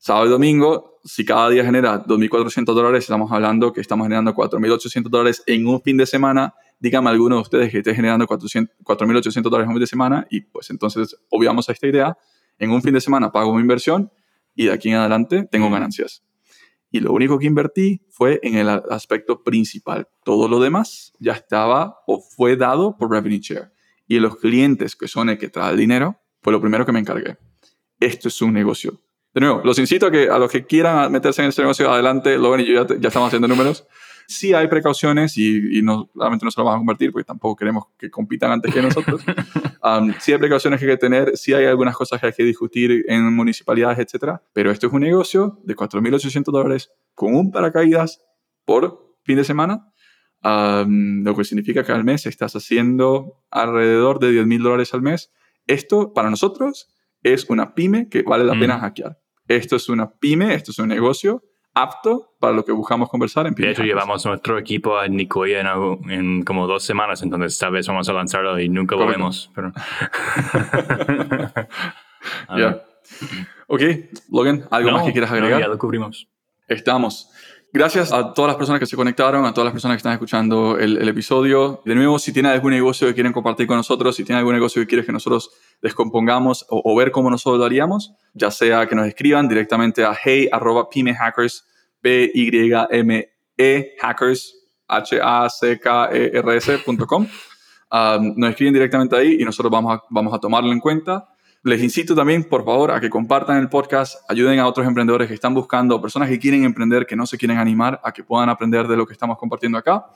Sábado 0.00 0.26
y 0.26 0.30
domingo, 0.30 0.98
si 1.04 1.24
cada 1.24 1.48
día 1.48 1.64
genera 1.64 2.04
2.400 2.04 2.64
dólares, 2.64 3.04
estamos 3.04 3.30
hablando 3.30 3.72
que 3.72 3.80
estamos 3.80 4.06
generando 4.06 4.34
4.800 4.34 5.08
dólares 5.08 5.42
en 5.46 5.66
un 5.66 5.80
fin 5.80 5.96
de 5.96 6.06
semana 6.06 6.54
dígame 6.80 7.10
alguno 7.10 7.36
de 7.36 7.42
ustedes 7.42 7.70
que 7.70 7.78
esté 7.78 7.94
generando 7.94 8.26
4.800 8.26 9.42
dólares 9.42 9.68
un 9.68 9.74
fin 9.74 9.80
de 9.80 9.86
semana 9.86 10.26
y 10.30 10.40
pues 10.40 10.70
entonces 10.70 11.16
obviamos 11.28 11.68
a 11.68 11.72
esta 11.72 11.86
idea. 11.86 12.18
En 12.58 12.70
un 12.70 12.82
fin 12.82 12.94
de 12.94 13.00
semana 13.00 13.30
pago 13.30 13.54
mi 13.54 13.60
inversión 13.60 14.10
y 14.54 14.64
de 14.64 14.72
aquí 14.72 14.88
en 14.88 14.96
adelante 14.96 15.46
tengo 15.50 15.70
ganancias. 15.70 16.24
Y 16.90 17.00
lo 17.00 17.12
único 17.12 17.38
que 17.38 17.46
invertí 17.46 18.02
fue 18.08 18.40
en 18.42 18.56
el 18.56 18.68
aspecto 18.68 19.44
principal. 19.44 20.08
Todo 20.24 20.48
lo 20.48 20.58
demás 20.58 21.12
ya 21.20 21.32
estaba 21.34 21.98
o 22.06 22.20
fue 22.20 22.56
dado 22.56 22.96
por 22.96 23.10
Revenue 23.10 23.38
Share. 23.38 23.72
Y 24.08 24.18
los 24.18 24.36
clientes, 24.36 24.96
que 24.96 25.06
son 25.06 25.28
el 25.28 25.38
que 25.38 25.48
trae 25.48 25.70
el 25.70 25.78
dinero, 25.78 26.20
fue 26.42 26.52
lo 26.52 26.60
primero 26.60 26.84
que 26.84 26.90
me 26.90 26.98
encargué. 26.98 27.38
Esto 28.00 28.26
es 28.26 28.42
un 28.42 28.54
negocio. 28.54 29.00
De 29.32 29.40
nuevo, 29.40 29.60
los 29.64 29.78
incito 29.78 30.06
a, 30.06 30.10
que, 30.10 30.28
a 30.28 30.38
los 30.38 30.50
que 30.50 30.66
quieran 30.66 31.10
meterse 31.12 31.42
en 31.42 31.48
este 31.48 31.62
negocio, 31.62 31.90
adelante. 31.90 32.36
Logan 32.36 32.60
y 32.60 32.66
yo 32.66 32.84
ya, 32.84 32.96
ya 32.98 33.08
estamos 33.08 33.28
haciendo 33.28 33.48
números 33.48 33.86
sí 34.30 34.54
hay 34.54 34.68
precauciones 34.68 35.36
y, 35.36 35.78
y 35.78 35.82
no, 35.82 36.08
realmente 36.14 36.44
no 36.44 36.52
se 36.52 36.60
lo 36.60 36.64
vamos 36.64 36.76
a 36.76 36.80
convertir 36.80 37.10
porque 37.10 37.26
tampoco 37.26 37.56
queremos 37.56 37.86
que 37.98 38.10
compitan 38.10 38.52
antes 38.52 38.72
que 38.72 38.80
nosotros. 38.80 39.22
um, 39.82 40.14
sí 40.20 40.32
hay 40.32 40.38
precauciones 40.38 40.78
que 40.78 40.86
hay 40.86 40.92
que 40.92 40.98
tener, 40.98 41.36
sí 41.36 41.52
hay 41.52 41.66
algunas 41.66 41.96
cosas 41.96 42.20
que 42.20 42.28
hay 42.28 42.32
que 42.32 42.44
discutir 42.44 43.04
en 43.08 43.34
municipalidades, 43.34 43.98
etcétera, 43.98 44.40
pero 44.52 44.70
esto 44.70 44.86
es 44.86 44.92
un 44.92 45.00
negocio 45.00 45.58
de 45.64 45.74
4.800 45.74 46.44
dólares 46.44 46.92
con 47.14 47.34
un 47.34 47.50
paracaídas 47.50 48.22
por 48.64 49.16
fin 49.24 49.36
de 49.36 49.44
semana, 49.44 49.92
um, 50.44 51.24
lo 51.24 51.34
que 51.34 51.44
significa 51.44 51.82
que 51.82 51.90
al 51.90 52.04
mes 52.04 52.24
estás 52.26 52.54
haciendo 52.54 53.42
alrededor 53.50 54.20
de 54.20 54.30
10.000 54.30 54.62
dólares 54.62 54.94
al 54.94 55.02
mes. 55.02 55.32
Esto 55.66 56.12
para 56.12 56.30
nosotros 56.30 56.94
es 57.24 57.50
una 57.50 57.74
pyme 57.74 58.08
que 58.08 58.22
vale 58.22 58.44
la 58.44 58.58
pena 58.58 58.78
hackear. 58.78 59.19
Esto 59.50 59.74
es 59.74 59.88
una 59.88 60.08
pyme, 60.08 60.54
esto 60.54 60.70
es 60.70 60.78
un 60.78 60.86
negocio 60.86 61.42
apto 61.74 62.36
para 62.38 62.52
lo 62.52 62.64
que 62.64 62.70
buscamos 62.70 63.08
conversar 63.08 63.48
en 63.48 63.54
De 63.54 63.72
hecho, 63.72 63.82
llevamos 63.82 64.24
nuestro 64.24 64.56
equipo 64.56 64.96
a 64.96 65.08
Nicoya 65.08 65.60
en, 66.08 66.44
como 66.44 66.68
dos 66.68 66.84
semanas, 66.84 67.20
entonces 67.22 67.54
esta 67.54 67.68
vez 67.68 67.88
vamos 67.88 68.08
a 68.08 68.12
lanzarlo 68.12 68.60
y 68.60 68.68
nunca 68.68 68.94
volvemos. 68.94 69.50
Pero... 69.52 69.72
ya. 72.56 72.80
Ok, 73.66 73.82
Logan, 74.30 74.68
¿algo 74.70 74.92
más 74.92 75.02
que 75.02 75.10
quieras 75.10 75.32
agregar? 75.32 75.60
ya 75.60 75.66
lo 75.66 75.78
cubrimos. 75.78 76.28
Estamos. 76.68 77.32
Gracias 77.72 78.12
a 78.12 78.34
todas 78.34 78.48
las 78.48 78.56
personas 78.56 78.80
que 78.80 78.86
se 78.86 78.96
conectaron, 78.96 79.46
a 79.46 79.54
todas 79.54 79.66
las 79.66 79.72
personas 79.72 79.94
que 79.94 79.98
están 79.98 80.14
escuchando 80.14 80.76
el, 80.76 81.08
episodio. 81.08 81.80
De 81.84 81.94
nuevo, 81.94 82.18
si 82.18 82.32
tienen 82.32 82.50
algún 82.50 82.72
negocio 82.72 83.06
que 83.06 83.14
quieren 83.14 83.32
compartir 83.32 83.68
con 83.68 83.76
nosotros, 83.76 84.16
si 84.16 84.24
tienen 84.24 84.40
algún 84.40 84.54
negocio 84.54 84.82
que 84.82 84.88
quieren 84.88 85.06
que 85.06 85.12
nosotros 85.12 85.52
descompongamos 85.80 86.66
o, 86.68 86.96
ver 86.96 87.12
cómo 87.12 87.30
nosotros 87.30 87.60
lo 87.60 87.64
haríamos, 87.64 88.12
ya 88.34 88.50
sea 88.50 88.88
que 88.88 88.96
nos 88.96 89.06
escriban 89.06 89.46
directamente 89.46 90.04
a 90.04 90.12
hey.pymehackers, 90.20 91.64
p 92.00 92.32
y 92.34 92.72
m 92.90 93.30
e 93.56 93.96
hackers, 94.00 94.56
h 94.88 95.20
a 95.22 95.48
c 95.48 95.78
k 95.78 96.08
e 96.12 96.30
r 96.34 96.56
s.com. 96.56 97.26
Um, 97.92 98.34
nos 98.36 98.50
escriben 98.50 98.74
directamente 98.74 99.16
ahí 99.16 99.36
y 99.40 99.44
nosotros 99.44 99.70
vamos 99.70 99.96
a, 99.96 100.02
vamos 100.10 100.34
a 100.34 100.38
tomarlo 100.40 100.72
en 100.72 100.80
cuenta. 100.80 101.28
Les 101.62 101.82
incito 101.82 102.14
también, 102.14 102.44
por 102.44 102.64
favor, 102.64 102.90
a 102.90 103.00
que 103.00 103.10
compartan 103.10 103.58
el 103.58 103.68
podcast, 103.68 104.16
ayuden 104.30 104.58
a 104.60 104.66
otros 104.66 104.86
emprendedores 104.86 105.28
que 105.28 105.34
están 105.34 105.52
buscando, 105.52 106.00
personas 106.00 106.30
que 106.30 106.38
quieren 106.38 106.64
emprender, 106.64 107.06
que 107.06 107.16
no 107.16 107.26
se 107.26 107.36
quieren 107.36 107.58
animar, 107.58 108.00
a 108.02 108.12
que 108.12 108.24
puedan 108.24 108.48
aprender 108.48 108.88
de 108.88 108.96
lo 108.96 109.06
que 109.06 109.12
estamos 109.12 109.36
compartiendo 109.36 109.76
acá. 109.76 110.06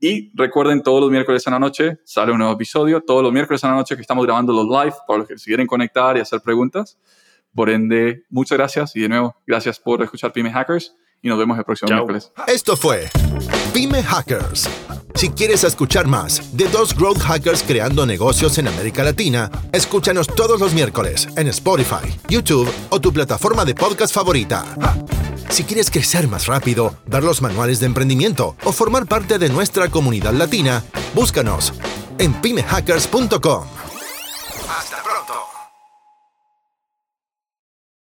Y 0.00 0.32
recuerden, 0.34 0.82
todos 0.82 1.02
los 1.02 1.10
miércoles 1.10 1.46
en 1.46 1.52
la 1.52 1.58
noche 1.58 1.98
sale 2.04 2.32
un 2.32 2.38
nuevo 2.38 2.54
episodio. 2.54 3.02
Todos 3.02 3.22
los 3.22 3.30
miércoles 3.30 3.62
en 3.62 3.70
la 3.70 3.76
noche 3.76 3.94
que 3.94 4.00
estamos 4.00 4.24
grabando 4.24 4.54
los 4.54 4.66
live 4.66 4.96
para 5.06 5.18
los 5.18 5.28
que 5.28 5.36
se 5.36 5.44
quieren 5.44 5.66
conectar 5.66 6.16
y 6.16 6.20
hacer 6.20 6.40
preguntas. 6.40 6.98
Por 7.54 7.68
ende, 7.68 8.24
muchas 8.30 8.56
gracias 8.56 8.96
y 8.96 9.00
de 9.00 9.10
nuevo, 9.10 9.36
gracias 9.46 9.78
por 9.78 10.02
escuchar 10.02 10.32
Pyme 10.32 10.50
Hackers 10.50 10.96
y 11.20 11.28
nos 11.28 11.38
vemos 11.38 11.58
el 11.58 11.64
próximo 11.64 11.92
miércoles. 11.92 12.32
Esto 12.46 12.76
fue 12.76 13.10
Pyme 13.74 14.02
Hackers 14.02 14.70
si 15.14 15.30
quieres 15.30 15.64
escuchar 15.64 16.06
más 16.06 16.56
de 16.56 16.68
dos 16.68 16.94
growth 16.94 17.20
hackers 17.20 17.62
creando 17.62 18.06
negocios 18.06 18.58
en 18.58 18.68
América 18.68 19.02
Latina, 19.02 19.50
escúchanos 19.72 20.26
todos 20.26 20.60
los 20.60 20.72
miércoles 20.72 21.28
en 21.36 21.48
Spotify, 21.48 22.06
YouTube 22.28 22.70
o 22.90 23.00
tu 23.00 23.12
plataforma 23.12 23.64
de 23.64 23.74
podcast 23.74 24.14
favorita. 24.14 24.64
Si 25.50 25.64
quieres 25.64 25.90
crecer 25.90 26.28
más 26.28 26.46
rápido, 26.46 26.94
ver 27.06 27.24
los 27.24 27.42
manuales 27.42 27.80
de 27.80 27.86
emprendimiento 27.86 28.56
o 28.64 28.72
formar 28.72 29.06
parte 29.06 29.38
de 29.38 29.48
nuestra 29.48 29.88
comunidad 29.88 30.32
latina, 30.32 30.84
búscanos 31.14 31.72
en 32.18 32.32
pymehackers.com. 32.34 33.64